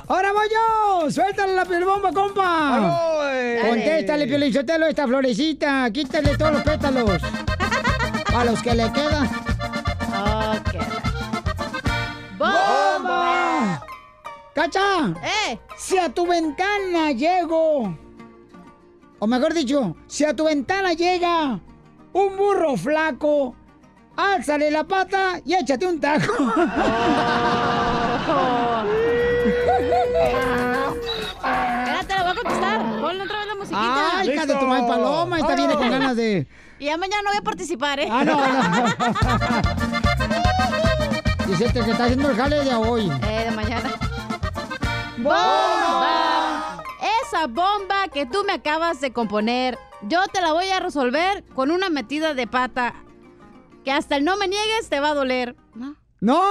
¡Ahora 0.10 0.32
voy 0.32 0.48
yo! 0.50 1.12
¡Suéltale 1.12 1.54
la 1.54 1.66
piolibomba, 1.66 2.14
compa! 2.14 3.20
Contéstale, 3.68 4.26
Piolichotelo, 4.26 4.86
esta 4.86 5.06
florecita. 5.06 5.92
Quítale 5.92 6.38
todos 6.38 6.54
los 6.54 6.64
pétalos. 6.64 7.22
A 8.34 8.46
los 8.46 8.62
que 8.62 8.74
le 8.74 8.92
quedan. 8.94 9.30
¡Bomba! 12.38 13.84
¡Cacha! 14.56 15.14
¡Eh! 15.50 15.60
Si 15.76 15.98
a 15.98 16.10
tu 16.10 16.26
ventana 16.26 17.12
llego, 17.12 17.98
o 19.20 19.28
mejor 19.28 19.54
dicho, 19.54 19.96
si 20.08 20.24
a 20.24 20.36
tu 20.36 20.46
ventana 20.46 20.94
llega 20.94 21.60
un 22.14 22.38
burro 22.38 22.78
flaco, 22.78 23.56
álzale 24.16 24.72
la 24.72 24.84
pata 24.84 25.42
y 25.44 25.56
échate 25.56 25.86
un 25.86 26.00
taco. 26.00 26.34
Espérate, 30.28 32.14
la 32.14 32.24
voy 32.24 32.32
a 32.32 32.36
contestar. 32.36 33.02
Ponle 33.02 33.24
otra 33.24 33.40
vez 33.40 33.48
la 33.48 33.56
musiquita. 33.56 34.20
Ay, 34.20 34.30
hija 34.30 34.46
de 34.46 34.56
tu 34.56 34.66
madre 34.66 34.88
paloma, 34.88 35.40
esta 35.40 35.56
viene 35.56 35.74
con 35.76 35.90
ganas 35.90 36.16
de... 36.16 36.48
Y 36.80 36.86
ya 36.86 36.98
mañana 36.98 37.24
no 37.24 37.30
voy 37.32 37.38
a 37.38 37.42
participar, 37.42 38.00
¿eh? 38.00 38.08
Ah, 38.12 38.24
no, 38.24 38.36
no. 38.36 38.48
Dice 41.48 41.66
este 41.66 41.82
que 41.82 41.92
está 41.92 42.04
haciendo 42.06 42.30
el 42.30 42.36
jale 42.36 42.64
de 42.64 42.76
hoy. 42.76 43.10
Eh, 43.24 43.46
de 43.46 43.52
mañana. 43.52 43.90
¡Bomba! 45.18 46.84
Esa 47.24 47.48
bomba 47.48 48.08
que 48.14 48.26
tú 48.26 48.44
me 48.46 48.54
acabas 48.54 49.02
de 49.02 49.12
componer, 49.12 49.80
yo 50.04 50.28
te 50.28 50.42
la 50.42 50.54
voy 50.54 50.70
a 50.70 50.80
resolver 50.80 51.44
con 51.56 51.72
una 51.72 51.90
metida 51.90 52.34
de 52.34 52.48
pata 52.48 52.94
que 53.84 53.92
hasta 53.92 54.18
el 54.18 54.26
no 54.26 54.38
me 54.38 54.48
niegues 54.48 54.90
te 54.90 55.00
va 55.00 55.10
a 55.10 55.14
doler. 55.14 55.56
¿No? 55.74 55.96
¡No! 56.20 56.42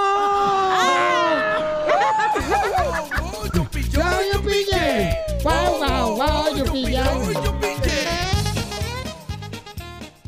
¡Ya 3.91 4.19
yo 4.31 4.41
pillé! 4.41 5.17
¡Guau, 5.43 5.77
guau, 5.77 6.15
guau, 6.15 6.55
yo 6.55 6.63
pillé! 6.71 7.03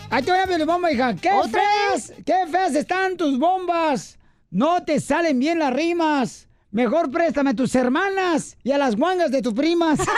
Ahí 0.10 0.24
te 0.24 0.32
voy 0.32 0.40
a 0.42 0.46
ver 0.46 0.66
bomba, 0.66 0.92
hija. 0.92 1.16
¿Qué 1.16 1.32
¿Otra 1.32 1.62
feas, 1.62 2.12
qué 2.26 2.48
feas 2.52 2.76
están 2.76 3.16
tus 3.16 3.40
bombas? 3.40 4.18
No 4.52 4.84
te 4.84 5.00
salen 5.00 5.40
bien 5.40 5.60
las 5.60 5.72
rimas. 5.72 6.48
Mejor 6.72 7.10
préstame 7.10 7.52
a 7.52 7.54
tus 7.54 7.74
hermanas 7.76 8.58
y 8.62 8.72
a 8.72 8.78
las 8.78 8.98
guangas 8.98 9.32
de 9.32 9.42
tus 9.42 9.54
primas. 9.54 10.00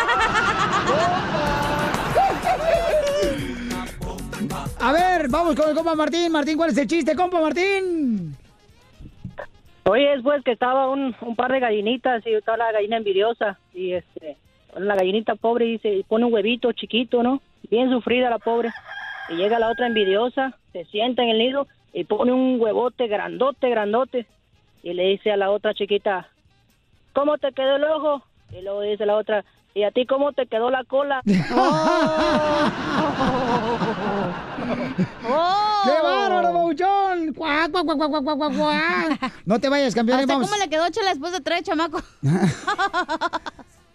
A 4.80 4.92
ver, 4.92 5.30
vamos 5.30 5.56
con 5.56 5.70
el 5.70 5.76
compa 5.76 5.94
Martín. 5.94 6.32
Martín, 6.32 6.58
¿cuál 6.58 6.72
es 6.72 6.78
el 6.78 6.88
chiste, 6.88 7.16
compa 7.16 7.40
Martín? 7.40 8.21
Oye, 9.84 10.14
es 10.14 10.22
pues 10.22 10.44
que 10.44 10.52
estaba 10.52 10.90
un, 10.90 11.16
un 11.22 11.36
par 11.36 11.52
de 11.52 11.60
gallinitas 11.60 12.26
y 12.26 12.34
estaba 12.34 12.58
la 12.58 12.72
gallina 12.72 12.98
envidiosa 12.98 13.58
y 13.74 13.94
este 13.94 14.38
la 14.78 14.96
gallinita 14.96 15.36
pobre 15.36 15.66
dice 15.66 15.94
y 15.94 16.04
pone 16.04 16.26
un 16.26 16.34
huevito 16.34 16.72
chiquito, 16.72 17.24
¿no? 17.24 17.42
Bien 17.70 17.90
sufrida 17.90 18.30
la 18.30 18.40
pobre. 18.40 18.72
Y 19.30 19.36
llega 19.36 19.60
la 19.60 19.70
otra 19.70 19.88
envidiosa, 19.88 20.58
se 20.72 20.86
sienta 20.86 21.24
en 21.24 21.30
el 21.30 21.38
nido 21.38 21.68
y 21.94 22.04
pone 22.04 22.32
un 22.32 22.60
huevote 22.60 23.08
grandote, 23.08 23.70
grandote. 23.70 24.26
Y 24.84 24.94
le 24.94 25.08
dice 25.08 25.32
a 25.32 25.38
la 25.38 25.52
otra 25.52 25.74
chiquita, 25.74 26.28
¿cómo 27.14 27.38
te 27.38 27.52
quedó 27.52 27.76
el 27.76 27.84
ojo? 27.84 28.24
Y 28.52 28.62
luego 28.62 28.82
dice 28.82 29.06
la 29.06 29.16
otra, 29.16 29.46
¿y 29.74 29.84
a 29.84 29.92
ti 29.92 30.06
cómo 30.06 30.34
te 30.34 30.48
quedó 30.48 30.70
la 30.70 30.84
cola? 30.84 31.22
¡Oh! 35.30 35.82
¡Qué 35.84 35.92
bárbaro, 36.04 36.54
Bauchón! 36.54 37.34
¡Cuá, 37.34 37.68
cuá, 37.72 37.84
cuá, 37.84 37.96
cuá, 37.96 38.10
cuá, 38.10 38.22
cuá, 38.24 38.38
cuá, 38.38 38.52
cuá! 38.52 39.18
No 39.46 39.60
te 39.60 39.70
vayas, 39.70 39.96
campeón. 39.96 40.20
¿Hasta 40.20 40.34
vamos. 40.34 40.50
cómo 40.50 40.62
le 40.62 40.70
quedó 40.70 40.90
chela 40.90 41.10
después 41.10 41.32
de 41.34 41.42
tres, 41.42 41.64
chamaco? 41.64 42.02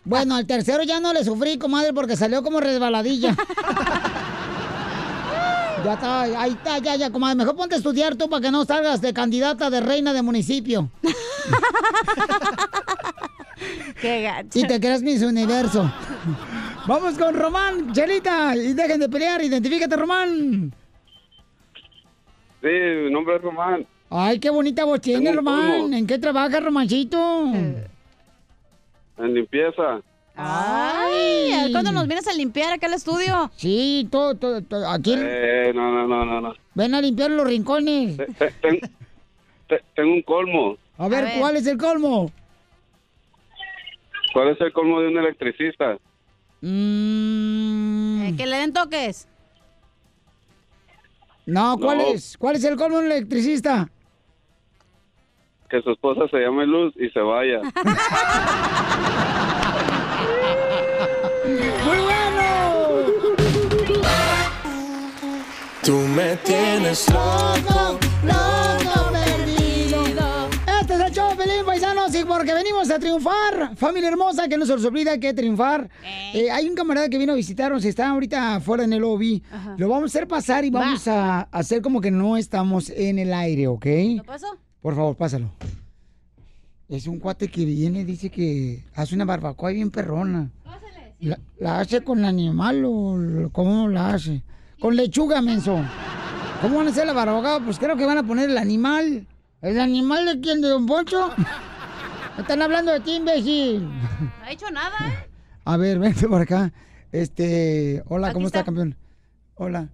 Bueno, 0.06 0.36
al 0.36 0.46
tercero 0.46 0.84
ya 0.84 1.00
no 1.00 1.12
le 1.12 1.24
sufrí, 1.24 1.58
comadre, 1.58 1.92
porque 1.92 2.16
salió 2.16 2.40
como 2.44 2.60
resbaladilla. 2.60 3.34
ya 5.84 5.94
está, 5.94 6.22
ahí 6.22 6.52
está, 6.52 6.78
ya, 6.78 6.94
ya, 6.94 7.10
comadre. 7.10 7.34
Mejor 7.34 7.56
ponte 7.56 7.74
a 7.74 7.78
estudiar 7.78 8.14
tú 8.14 8.30
para 8.30 8.40
que 8.40 8.52
no 8.52 8.64
salgas 8.64 9.00
de 9.00 9.12
candidata 9.12 9.68
de 9.68 9.80
reina 9.80 10.12
de 10.12 10.22
municipio. 10.22 10.92
Qué 14.00 14.22
gacho. 14.22 14.58
Y 14.58 14.66
te 14.66 14.78
creas 14.80 15.02
Miss 15.02 15.22
Universo. 15.22 15.90
Vamos 16.86 17.18
con 17.18 17.34
Román, 17.34 17.92
Chelita, 17.92 18.54
y 18.56 18.72
dejen 18.74 19.00
de 19.00 19.08
pelear, 19.08 19.42
identifícate, 19.42 19.96
Román. 19.96 20.72
Sí, 22.62 22.68
mi 23.04 23.10
nombre 23.10 23.36
es 23.36 23.42
Román. 23.42 23.86
Ay, 24.08 24.38
qué 24.38 24.50
bonita 24.50 24.84
voz 24.84 25.00
tiene, 25.00 25.32
Román. 25.32 25.92
¿En 25.94 26.06
qué 26.06 26.18
trabajas, 26.18 26.62
Romancito? 26.62 27.44
En 27.52 29.34
limpieza. 29.34 30.00
Ay, 30.36 31.72
¿cuándo 31.72 31.90
nos 31.92 32.06
vienes 32.06 32.28
a 32.28 32.34
limpiar 32.34 32.72
acá 32.72 32.86
al 32.86 32.92
estudio? 32.94 33.50
Sí, 33.56 34.06
todo, 34.10 34.34
todo, 34.34 34.60
todo. 34.62 34.88
Aquí 34.90 35.14
Eh, 35.16 35.72
no, 35.74 35.90
no, 35.92 36.06
no, 36.06 36.24
no, 36.24 36.40
no. 36.40 36.54
ven 36.74 36.94
a 36.94 37.00
limpiar 37.00 37.30
los 37.30 37.46
rincones. 37.46 38.16
Te- 38.16 38.26
te- 38.26 38.50
ten- 38.60 38.80
te- 39.68 39.82
tengo 39.96 40.12
un 40.12 40.22
colmo. 40.22 40.76
A 40.98 41.08
ver, 41.08 41.38
¿cuál 41.40 41.56
es 41.56 41.66
el 41.66 41.78
colmo? 41.78 42.30
¿Cuál 44.36 44.48
es 44.50 44.60
el 44.60 44.70
colmo 44.70 45.00
de 45.00 45.08
un 45.08 45.16
electricista? 45.16 45.96
Mm, 46.60 48.20
Eh, 48.26 48.34
que 48.36 48.44
le 48.44 48.56
den 48.58 48.70
toques. 48.74 49.26
no, 51.46 51.78
¿cuál 51.78 51.96
No. 51.96 52.04
es? 52.08 52.36
¿Cuál 52.36 52.56
es 52.56 52.64
el 52.64 52.76
colmo 52.76 52.98
de 52.98 53.06
un 53.06 53.12
electricista? 53.12 53.88
Que 55.70 55.80
su 55.80 55.90
esposa 55.90 56.28
se 56.30 56.36
llame 56.36 56.66
Luz 56.66 56.92
y 56.98 57.08
se 57.08 57.20
vaya. 57.20 57.62
¡Muy 61.86 61.96
bueno! 61.96 63.06
Tú 65.82 65.96
me 66.14 66.36
tienes 66.44 67.08
loco, 67.08 67.98
loco 68.22 69.05
porque 72.24 72.54
venimos 72.54 72.90
a 72.90 72.98
triunfar. 72.98 73.76
Familia 73.76 74.08
hermosa, 74.08 74.48
que 74.48 74.56
no 74.56 74.64
se 74.64 74.72
os 74.72 74.84
olvida 74.84 75.18
que 75.18 75.34
triunfar. 75.34 75.90
Eh, 76.32 76.50
hay 76.50 76.68
un 76.68 76.74
camarada 76.74 77.08
que 77.08 77.18
vino 77.18 77.32
a 77.32 77.36
visitarnos, 77.36 77.84
está 77.84 78.08
ahorita 78.08 78.56
afuera 78.56 78.84
en 78.84 78.92
el 78.92 79.00
lobby. 79.00 79.42
Lo 79.76 79.88
vamos 79.88 80.04
a 80.04 80.06
hacer 80.18 80.28
pasar 80.28 80.64
y 80.64 80.70
vamos 80.70 81.06
a 81.08 81.42
hacer 81.42 81.82
como 81.82 82.00
que 82.00 82.10
no 82.10 82.36
estamos 82.36 82.90
en 82.90 83.18
el 83.18 83.32
aire, 83.32 83.66
¿ok? 83.66 83.86
¿Lo 84.16 84.24
pasó? 84.24 84.46
Por 84.80 84.94
favor, 84.94 85.16
pásalo. 85.16 85.50
Es 86.88 87.06
un 87.06 87.18
cuate 87.18 87.48
que 87.48 87.64
viene, 87.64 88.04
dice 88.04 88.30
que 88.30 88.84
hace 88.94 89.14
una 89.14 89.24
barbacoa 89.24 89.70
bien 89.70 89.90
perrona. 89.90 90.50
La, 91.18 91.38
la 91.58 91.80
hace 91.80 92.02
con 92.02 92.24
animal 92.24 92.84
o 92.86 93.48
cómo 93.52 93.88
la 93.88 94.10
hace? 94.14 94.42
Con 94.78 94.94
lechuga, 94.94 95.40
menso. 95.42 95.80
¿Cómo 96.60 96.78
van 96.78 96.86
a 96.86 96.90
hacer 96.90 97.06
la 97.06 97.12
barbacoa? 97.12 97.60
Pues 97.64 97.78
creo 97.78 97.96
que 97.96 98.04
van 98.04 98.18
a 98.18 98.22
poner 98.22 98.50
el 98.50 98.58
animal. 98.58 99.26
¿El 99.62 99.80
animal 99.80 100.26
de 100.26 100.40
quién? 100.40 100.60
¿De 100.60 100.68
Don 100.68 100.86
Poncho? 100.86 101.30
Están 102.38 102.62
hablando 102.62 102.92
de 102.92 103.00
ti, 103.00 103.16
imbécil. 103.16 103.82
No 103.88 104.44
ha 104.44 104.50
hecho 104.52 104.70
nada, 104.70 104.96
¿eh? 105.08 105.28
A 105.64 105.76
ver, 105.76 105.98
vente 105.98 106.28
por 106.28 106.40
acá. 106.40 106.72
Este, 107.12 108.02
hola, 108.08 108.28
Aquí 108.28 108.34
¿cómo 108.34 108.46
está, 108.46 108.58
está. 108.60 108.66
campeón? 108.66 108.96
Hola. 109.54 109.88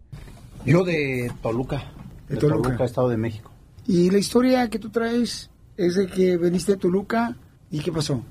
Yo 0.64 0.84
de 0.84 1.30
Toluca, 1.42 1.84
de, 2.28 2.36
Toluca. 2.36 2.68
Toluca. 2.68 2.84
Estado 2.84 3.08
de 3.08 3.16
México. 3.16 3.50
Y 3.86 4.10
la 4.10 4.18
historia 4.18 4.68
que 4.68 4.78
tú 4.78 4.90
traes 4.90 5.50
es 5.76 5.94
de 5.96 6.06
que 6.06 6.36
veniste 6.36 6.72
a 6.72 6.76
Toluca 6.76 7.36
y 7.70 7.80
¿qué 7.80 7.90
pasó? 7.92 8.22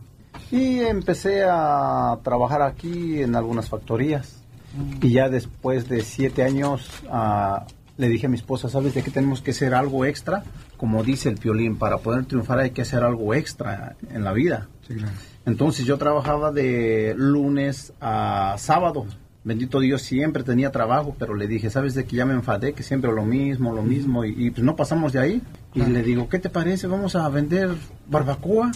Y 0.51 0.79
empecé 0.79 1.43
a 1.49 2.19
trabajar 2.23 2.61
aquí 2.61 3.21
en 3.21 3.35
algunas 3.35 3.69
factorías. 3.69 4.41
Y 5.01 5.11
ya 5.11 5.27
después 5.29 5.89
de 5.89 6.01
siete 6.01 6.43
años 6.43 6.89
ah, 7.09 7.65
le 7.97 8.07
dije 8.07 8.27
a 8.27 8.29
mi 8.29 8.35
esposa, 8.37 8.69
¿sabes 8.69 8.93
de 8.93 9.03
qué 9.03 9.11
tenemos 9.11 9.41
que 9.41 9.51
hacer 9.51 9.73
algo 9.73 10.05
extra? 10.05 10.43
Como 10.81 11.03
dice 11.03 11.29
el 11.29 11.37
piolín, 11.37 11.77
para 11.77 11.99
poder 11.99 12.25
triunfar 12.25 12.57
hay 12.57 12.71
que 12.71 12.81
hacer 12.81 13.03
algo 13.03 13.35
extra 13.35 13.95
en 14.09 14.23
la 14.23 14.33
vida. 14.33 14.67
Entonces 15.45 15.85
yo 15.85 15.99
trabajaba 15.99 16.51
de 16.51 17.13
lunes 17.15 17.93
a 18.01 18.55
sábado. 18.57 19.05
Bendito 19.43 19.79
Dios, 19.79 20.01
siempre 20.01 20.41
tenía 20.41 20.71
trabajo, 20.71 21.15
pero 21.19 21.35
le 21.35 21.45
dije, 21.45 21.69
¿sabes 21.69 21.93
de 21.93 22.05
que 22.05 22.15
ya 22.15 22.25
me 22.25 22.33
enfadé? 22.33 22.73
Que 22.73 22.81
siempre 22.81 23.11
lo 23.11 23.23
mismo, 23.25 23.75
lo 23.75 23.83
mismo, 23.83 24.25
y, 24.25 24.33
y 24.35 24.49
pues 24.49 24.63
no 24.63 24.75
pasamos 24.75 25.13
de 25.13 25.19
ahí. 25.19 25.41
Y 25.75 25.83
le 25.83 26.01
digo, 26.01 26.27
¿qué 26.29 26.39
te 26.39 26.49
parece? 26.49 26.87
Vamos 26.87 27.15
a 27.15 27.29
vender 27.29 27.69
barbacoa. 28.07 28.71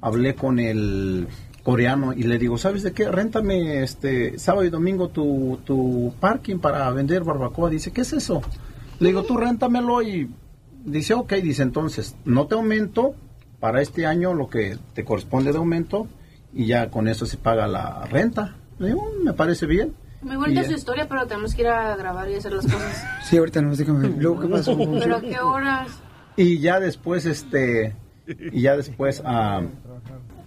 Hablé 0.00 0.34
con 0.34 0.58
el 0.58 1.28
coreano 1.62 2.14
y 2.14 2.22
le 2.22 2.38
digo, 2.38 2.56
¿sabes 2.56 2.82
de 2.82 2.92
qué? 2.92 3.10
Réntame 3.10 3.82
este 3.82 4.38
sábado 4.38 4.64
y 4.64 4.70
domingo 4.70 5.08
tu, 5.10 5.58
tu 5.66 6.14
parking 6.18 6.60
para 6.60 6.90
vender 6.92 7.24
barbacoa. 7.24 7.68
Dice, 7.68 7.90
¿qué 7.90 8.00
es 8.00 8.14
eso? 8.14 8.40
Le 9.00 9.08
digo, 9.08 9.24
tú 9.24 9.36
réntamelo 9.36 10.00
y 10.00 10.30
dice, 10.84 11.14
ok, 11.14 11.32
dice, 11.34 11.62
entonces, 11.62 12.16
no 12.24 12.46
te 12.46 12.54
aumento 12.54 13.14
para 13.60 13.80
este 13.80 14.06
año 14.06 14.34
lo 14.34 14.48
que 14.48 14.78
te 14.94 15.04
corresponde 15.04 15.52
de 15.52 15.58
aumento 15.58 16.08
y 16.52 16.66
ya 16.66 16.90
con 16.90 17.08
eso 17.08 17.26
se 17.26 17.36
paga 17.36 17.66
la 17.66 18.04
renta. 18.06 18.56
Le 18.78 18.88
digo, 18.88 19.02
"Mm, 19.20 19.24
me 19.24 19.32
parece 19.32 19.66
bien. 19.66 19.94
Muy 20.22 20.36
bonita 20.36 20.62
su 20.64 20.72
historia, 20.72 21.08
pero 21.08 21.26
tenemos 21.26 21.54
que 21.54 21.62
ir 21.62 21.68
a 21.68 21.96
grabar 21.96 22.30
y 22.30 22.34
hacer 22.34 22.52
las 22.52 22.64
cosas. 22.64 23.04
Sí, 23.24 23.36
ahorita 23.38 23.60
nos 23.62 23.78
déjame 23.78 24.08
ver. 24.08 24.22
Luego, 24.22 24.40
¿qué 24.40 24.48
pasó? 24.48 24.76
¿Pero 24.76 25.16
a 25.16 25.20
qué 25.20 25.38
horas? 25.40 25.88
Y 26.36 26.58
ya 26.60 26.78
después, 26.80 27.26
este, 27.26 27.94
y 28.26 28.62
ya 28.62 28.76
después 28.76 29.20
ah, 29.24 29.62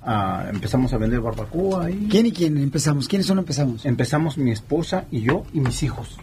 ah, 0.01 0.45
empezamos 0.49 0.93
a 0.93 0.97
vender 0.97 1.19
barbacoa. 1.21 1.89
Y... 1.91 2.07
¿Quién 2.09 2.25
y 2.27 2.31
quién 2.31 2.57
empezamos? 2.57 3.07
¿Quiénes 3.07 3.27
son 3.27 3.39
empezamos? 3.39 3.85
Empezamos 3.85 4.37
mi 4.37 4.51
esposa 4.51 5.05
y 5.11 5.21
yo 5.21 5.43
y 5.53 5.59
mis 5.59 5.83
hijos. 5.83 6.17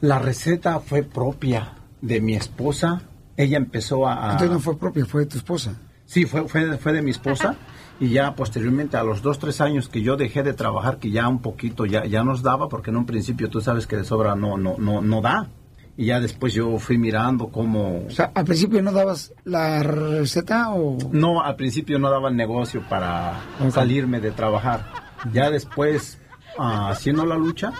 La 0.00 0.18
receta 0.18 0.80
fue 0.80 1.02
propia 1.02 1.72
de 2.00 2.20
mi 2.20 2.34
esposa. 2.34 3.02
Ella 3.36 3.56
empezó 3.56 4.06
a... 4.06 4.14
a- 4.28 4.32
Entonces 4.32 4.50
no 4.50 4.60
fue 4.60 4.78
propia, 4.78 5.04
fue 5.06 5.22
de 5.22 5.26
tu 5.26 5.36
esposa. 5.38 5.74
Sí, 6.06 6.26
fue, 6.26 6.46
fue, 6.48 6.76
fue 6.78 6.92
de 6.92 7.02
mi 7.02 7.10
esposa. 7.10 7.56
Y 8.00 8.08
ya 8.10 8.34
posteriormente, 8.34 8.96
a 8.96 9.04
los 9.04 9.22
dos, 9.22 9.38
tres 9.38 9.60
años 9.60 9.88
que 9.88 10.02
yo 10.02 10.16
dejé 10.16 10.42
de 10.42 10.52
trabajar, 10.54 10.98
que 10.98 11.10
ya 11.10 11.28
un 11.28 11.40
poquito 11.40 11.86
ya, 11.86 12.04
ya 12.04 12.24
nos 12.24 12.42
daba, 12.42 12.68
porque 12.68 12.90
en 12.90 12.96
un 12.96 13.06
principio 13.06 13.48
tú 13.48 13.60
sabes 13.60 13.86
que 13.86 13.96
de 13.96 14.04
sobra 14.04 14.34
no, 14.34 14.56
no, 14.58 14.74
no, 14.78 15.00
no 15.00 15.20
da. 15.20 15.48
Y 15.96 16.06
ya 16.06 16.20
después 16.20 16.52
yo 16.54 16.78
fui 16.78 16.96
mirando 16.98 17.48
cómo... 17.48 18.04
O 18.06 18.10
sea, 18.10 18.32
al 18.34 18.44
principio 18.46 18.82
no 18.82 18.92
dabas 18.92 19.32
la 19.44 19.82
receta 19.82 20.70
o... 20.72 20.96
No, 21.12 21.42
al 21.42 21.54
principio 21.56 21.98
no 21.98 22.10
daba 22.10 22.30
el 22.30 22.36
negocio 22.36 22.82
para 22.88 23.40
Ok. 23.60 23.70
salirme 23.72 24.18
de 24.20 24.30
trabajar. 24.32 24.86
Ya 25.32 25.50
después, 25.50 26.18
ah, 26.58 26.88
haciendo 26.90 27.24
la 27.26 27.36
lucha. 27.36 27.72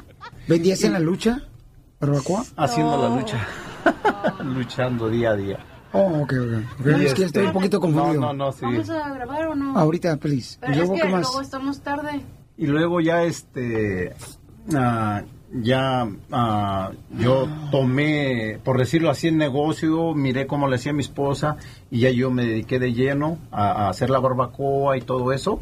¿Vendías 0.47 0.85
en 0.85 0.93
la 0.93 0.99
lucha? 1.01 1.41
¿Barbacoa? 2.01 2.45
Haciendo 2.57 2.97
la 3.01 3.17
lucha. 3.19 3.39
Luchando 4.43 5.09
día 5.09 5.31
a 5.31 5.37
día. 5.37 5.59
Oh, 5.93 6.23
ok, 6.23 6.33
ok. 6.33 6.87
es 6.87 6.95
que 6.97 7.03
este- 7.05 7.25
estoy 7.25 7.47
un 7.47 7.53
poquito 7.53 7.81
confundido. 7.81 8.21
No, 8.21 8.33
no, 8.33 8.47
no, 8.47 8.53
sí. 8.53 8.61
¿Vamos 8.65 8.89
a 8.91 9.11
grabar 9.13 9.49
o 9.49 9.55
no? 9.55 9.79
Ahorita, 9.79 10.17
please. 10.17 10.57
Pero 10.61 10.73
¿Y 10.73 10.77
luego 10.77 10.95
es 10.95 11.01
que 11.03 11.07
qué 11.07 11.13
más? 11.13 11.23
luego 11.23 11.41
estamos 11.43 11.81
tarde. 11.81 12.21
Y 12.57 12.67
luego 12.67 13.01
ya 13.01 13.23
este 13.25 14.15
ah, 14.75 15.23
ya 15.53 16.09
ah, 16.31 16.91
yo 17.19 17.47
tomé, 17.71 18.59
por 18.65 18.79
decirlo 18.79 19.11
así, 19.11 19.29
el 19.29 19.37
negocio, 19.37 20.15
miré 20.15 20.47
cómo 20.47 20.67
le 20.69 20.77
hacía 20.77 20.93
mi 20.95 21.03
esposa 21.03 21.57
y 21.91 22.01
ya 22.01 22.11
yo 22.11 22.31
me 22.31 22.47
dediqué 22.47 22.79
de 22.79 22.95
lleno 22.95 23.39
a, 23.51 23.87
a 23.87 23.89
hacer 23.91 24.09
la 24.09 24.19
barbacoa 24.19 24.97
y 24.97 25.03
todo 25.03 25.31
eso. 25.33 25.61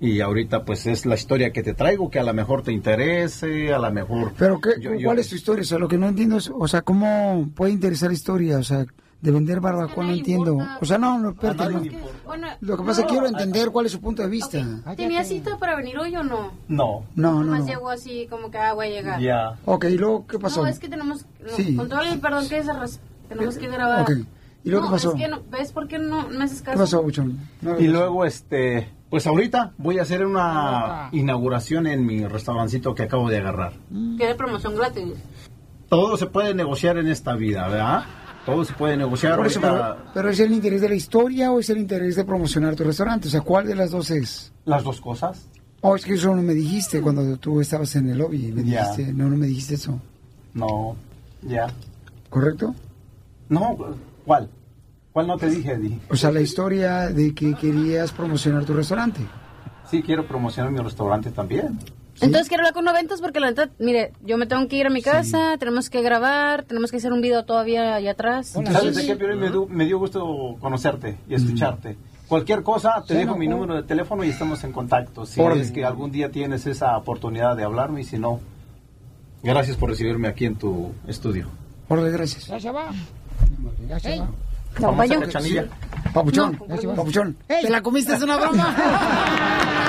Y 0.00 0.20
ahorita 0.20 0.64
pues 0.64 0.86
es 0.86 1.04
la 1.04 1.14
historia 1.14 1.52
que 1.52 1.62
te 1.62 1.74
traigo, 1.74 2.08
que 2.10 2.18
a 2.18 2.24
lo 2.24 2.32
mejor 2.32 2.62
te 2.62 2.72
interese, 2.72 3.72
a 3.74 3.78
lo 3.78 3.90
mejor... 3.92 4.32
Pero, 4.38 4.60
¿qué, 4.60 4.70
Yo- 4.80 4.94
yo- 4.94 5.06
¿cuál 5.08 5.18
es 5.18 5.28
tu 5.28 5.36
historia? 5.36 5.62
O 5.62 5.64
sea, 5.66 5.78
lo 5.78 5.88
que 5.88 5.98
no 5.98 6.08
entiendo 6.08 6.36
es, 6.38 6.50
o 6.54 6.66
sea, 6.68 6.82
¿cómo 6.82 7.48
puede 7.54 7.72
interesar 7.72 8.08
la 8.08 8.14
historia? 8.14 8.58
O 8.58 8.62
sea, 8.62 8.86
de 9.20 9.30
vender 9.30 9.60
barbacoa 9.60 10.02
no 10.06 10.12
entiendo. 10.14 10.56
O 10.80 10.84
sea, 10.86 10.96
no, 10.96 11.18
no, 11.18 11.30
espérate, 11.32 11.68
no. 11.68 11.82
Bueno, 12.24 12.46
Lo 12.60 12.78
que 12.78 12.82
pasa 12.84 13.00
es 13.02 13.06
que 13.06 13.12
quiero 13.12 13.26
entender 13.26 13.70
cuál 13.70 13.84
es 13.84 13.92
su 13.92 14.00
punto 14.00 14.22
de 14.22 14.28
vista. 14.30 14.58
¿Tenía 14.96 15.22
cita 15.24 15.58
para 15.58 15.76
venir 15.76 15.98
hoy 15.98 16.16
o 16.16 16.24
no? 16.24 16.52
No. 16.68 17.04
No, 17.14 17.32
no, 17.32 17.42
Nomás 17.44 17.60
no. 17.60 17.66
llegó 17.66 17.90
así 17.90 18.26
como 18.30 18.50
que 18.50 18.56
ah, 18.56 18.72
voy 18.72 18.86
a 18.86 18.90
llegar. 18.90 19.20
Ya. 19.20 19.58
Ok, 19.66 19.84
¿y 19.90 19.98
luego 19.98 20.26
qué 20.26 20.38
pasó? 20.38 20.62
No, 20.62 20.68
es 20.68 20.78
que 20.78 20.88
tenemos, 20.88 21.26
no, 21.42 21.50
Sí. 21.54 21.76
con 21.76 21.90
todo 21.90 22.00
el 22.00 22.18
perdón 22.20 22.48
que 22.48 22.62
se 22.64 22.72
res- 22.72 23.00
tenemos 23.28 23.58
que 23.58 23.68
grabar. 23.68 24.02
Ok. 24.02 24.12
¿Y 24.64 24.70
luego 24.70 24.86
no, 24.86 24.90
qué 24.90 24.92
pasó? 24.96 25.10
Es 25.14 25.16
que 25.22 25.28
no, 25.28 25.42
¿Ves 25.50 25.72
por 25.72 25.86
qué 25.88 25.98
no 25.98 26.26
me 26.28 26.44
haces 26.44 26.62
caso? 26.62 26.78
¿Qué 26.78 26.82
pasó, 26.82 27.02
Buchón? 27.02 27.38
No, 27.60 27.78
Y 27.78 27.88
luego, 27.88 28.24
este, 28.24 28.88
pues 29.10 29.26
ahorita 29.26 29.72
voy 29.76 29.98
a 29.98 30.02
hacer 30.02 30.24
una 30.24 31.08
inauguración 31.12 31.88
en 31.88 32.06
mi 32.06 32.24
restaurancito 32.26 32.94
que 32.94 33.02
acabo 33.02 33.28
de 33.28 33.38
agarrar. 33.38 33.72
Que 34.16 34.28
de 34.28 34.34
promoción 34.36 34.76
gratis. 34.76 35.14
Todo 35.88 36.16
se 36.16 36.26
puede 36.26 36.54
negociar 36.54 36.96
en 36.98 37.08
esta 37.08 37.34
vida, 37.34 37.66
¿verdad? 37.68 38.04
Todo 38.46 38.64
se 38.64 38.72
puede 38.72 38.96
negociar. 38.96 39.36
Por 39.36 39.48
eso, 39.48 39.60
ahorita. 39.60 39.96
pero, 39.96 40.10
pero 40.14 40.30
¿es 40.30 40.38
el 40.38 40.52
interés 40.52 40.80
de 40.80 40.88
la 40.88 40.94
historia 40.94 41.50
o 41.50 41.58
es 41.58 41.68
el 41.70 41.78
interés 41.78 42.14
de 42.14 42.24
promocionar 42.24 42.76
tu 42.76 42.84
restaurante? 42.84 43.26
O 43.26 43.30
sea, 43.30 43.40
¿cuál 43.40 43.66
de 43.66 43.74
las 43.74 43.90
dos 43.90 44.10
es? 44.12 44.52
Las 44.64 44.84
dos 44.84 45.00
cosas. 45.00 45.48
Oh, 45.82 45.96
es 45.96 46.04
que 46.04 46.14
eso 46.14 46.34
no 46.34 46.42
me 46.42 46.54
dijiste 46.54 47.00
cuando 47.00 47.36
tú 47.38 47.60
estabas 47.60 47.94
en 47.96 48.10
el 48.10 48.18
lobby. 48.18 48.52
Me 48.52 48.62
dijiste, 48.62 49.12
no, 49.12 49.28
no 49.28 49.36
me 49.36 49.46
dijiste 49.46 49.74
eso. 49.74 50.00
No, 50.54 50.94
ya. 51.42 51.66
¿Correcto? 52.28 52.74
No, 53.48 53.76
¿cuál? 54.24 54.48
¿Cuál 55.12 55.26
no 55.26 55.36
te 55.36 55.48
dije, 55.50 55.72
Eddie? 55.72 55.98
O 56.10 56.16
sea, 56.16 56.30
la 56.30 56.40
historia 56.40 57.08
de 57.08 57.34
que 57.34 57.54
querías 57.54 58.12
promocionar 58.12 58.64
tu 58.64 58.74
restaurante. 58.74 59.20
Sí, 59.90 60.02
quiero 60.02 60.26
promocionar 60.26 60.70
mi 60.70 60.78
restaurante 60.78 61.30
también. 61.30 61.78
Entonces 62.22 62.48
quiero 62.48 62.62
hablar 62.62 62.74
con 62.74 62.84
noventas 62.84 63.20
porque 63.22 63.40
la 63.40 63.46
neta, 63.48 63.70
mire, 63.78 64.12
yo 64.24 64.36
me 64.36 64.46
tengo 64.46 64.68
que 64.68 64.76
ir 64.76 64.86
a 64.86 64.90
mi 64.90 65.00
casa, 65.00 65.56
tenemos 65.58 65.88
que 65.88 66.02
grabar, 66.02 66.64
tenemos 66.64 66.90
que 66.90 66.98
hacer 66.98 67.12
un 67.14 67.22
video 67.22 67.44
todavía 67.44 67.94
allá 67.94 68.10
atrás. 68.12 68.48
¿Sabes 68.48 68.94
de 68.94 69.06
qué? 69.06 69.14
Me, 69.34 69.48
dio- 69.50 69.66
me 69.66 69.86
dio 69.86 69.98
gusto 69.98 70.56
conocerte 70.60 71.16
y 71.28 71.34
escucharte. 71.34 71.96
Cualquier 72.28 72.62
cosa, 72.62 73.02
te 73.06 73.14
Sí, 73.14 73.20
dejo 73.20 73.32
no, 73.32 73.36
mi 73.38 73.48
número 73.48 73.74
de 73.74 73.82
teléfono 73.84 74.22
y 74.22 74.28
estamos 74.28 74.62
en 74.64 74.70
contacto. 74.72 75.24
Si 75.26 75.40
es 75.40 75.70
que 75.72 75.84
algún 75.84 76.12
día 76.12 76.30
tienes 76.30 76.66
esa 76.66 76.96
oportunidad 76.96 77.56
de 77.56 77.64
hablarme 77.64 78.02
y 78.02 78.04
si 78.04 78.18
no, 78.18 78.38
gracias 79.42 79.76
por 79.78 79.88
recibirme 79.90 80.28
aquí 80.28 80.44
en 80.44 80.56
tu 80.56 80.92
estudio. 81.08 81.48
Órale, 81.88 82.10
gracias. 82.10 82.46
Ya 82.46 82.60
se 82.60 82.70
va. 82.70 82.90
Ya 83.88 83.98
se 83.98 84.18
va. 84.20 84.28
Famosa 84.74 85.20
cachanilla. 85.20 85.64
Papuchón, 86.12 86.58
No. 86.68 86.94
papuchón. 86.94 87.36
¿Te 87.46 87.70
la 87.70 87.80
comiste? 87.82 88.14
¿Es 88.14 88.22
una 88.22 88.36
broma? 88.36 88.74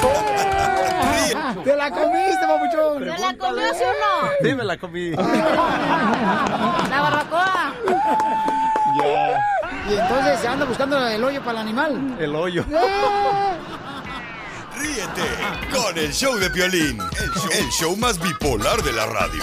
¡Te 1.64 1.76
la 1.76 1.90
comiste, 1.90 2.46
papuchón! 2.46 2.98
¿Se 3.04 3.18
la 3.20 3.36
comió 3.36 3.74
sí 3.74 3.82
o 3.84 3.92
no? 3.92 4.30
Sí, 4.48 4.54
me 4.54 4.64
la 4.64 4.76
comí. 4.78 5.10
La 6.90 7.00
barbacoa. 7.02 7.74
Y 9.88 9.94
entonces 9.94 10.40
se 10.40 10.48
anda 10.48 10.64
buscando 10.66 11.06
el 11.06 11.22
hoyo 11.22 11.40
para 11.40 11.52
el 11.60 11.68
animal. 11.68 12.16
El 12.18 12.34
hoyo. 12.34 12.64
Ríete 14.78 15.22
con 15.72 15.96
el 15.98 16.12
show 16.12 16.36
de 16.38 16.50
Piolín, 16.50 16.98
el 17.00 17.30
show, 17.34 17.50
el 17.58 17.68
show 17.70 17.96
más 17.96 18.18
bipolar 18.20 18.82
de 18.82 18.92
la 18.92 19.06
radio. 19.06 19.42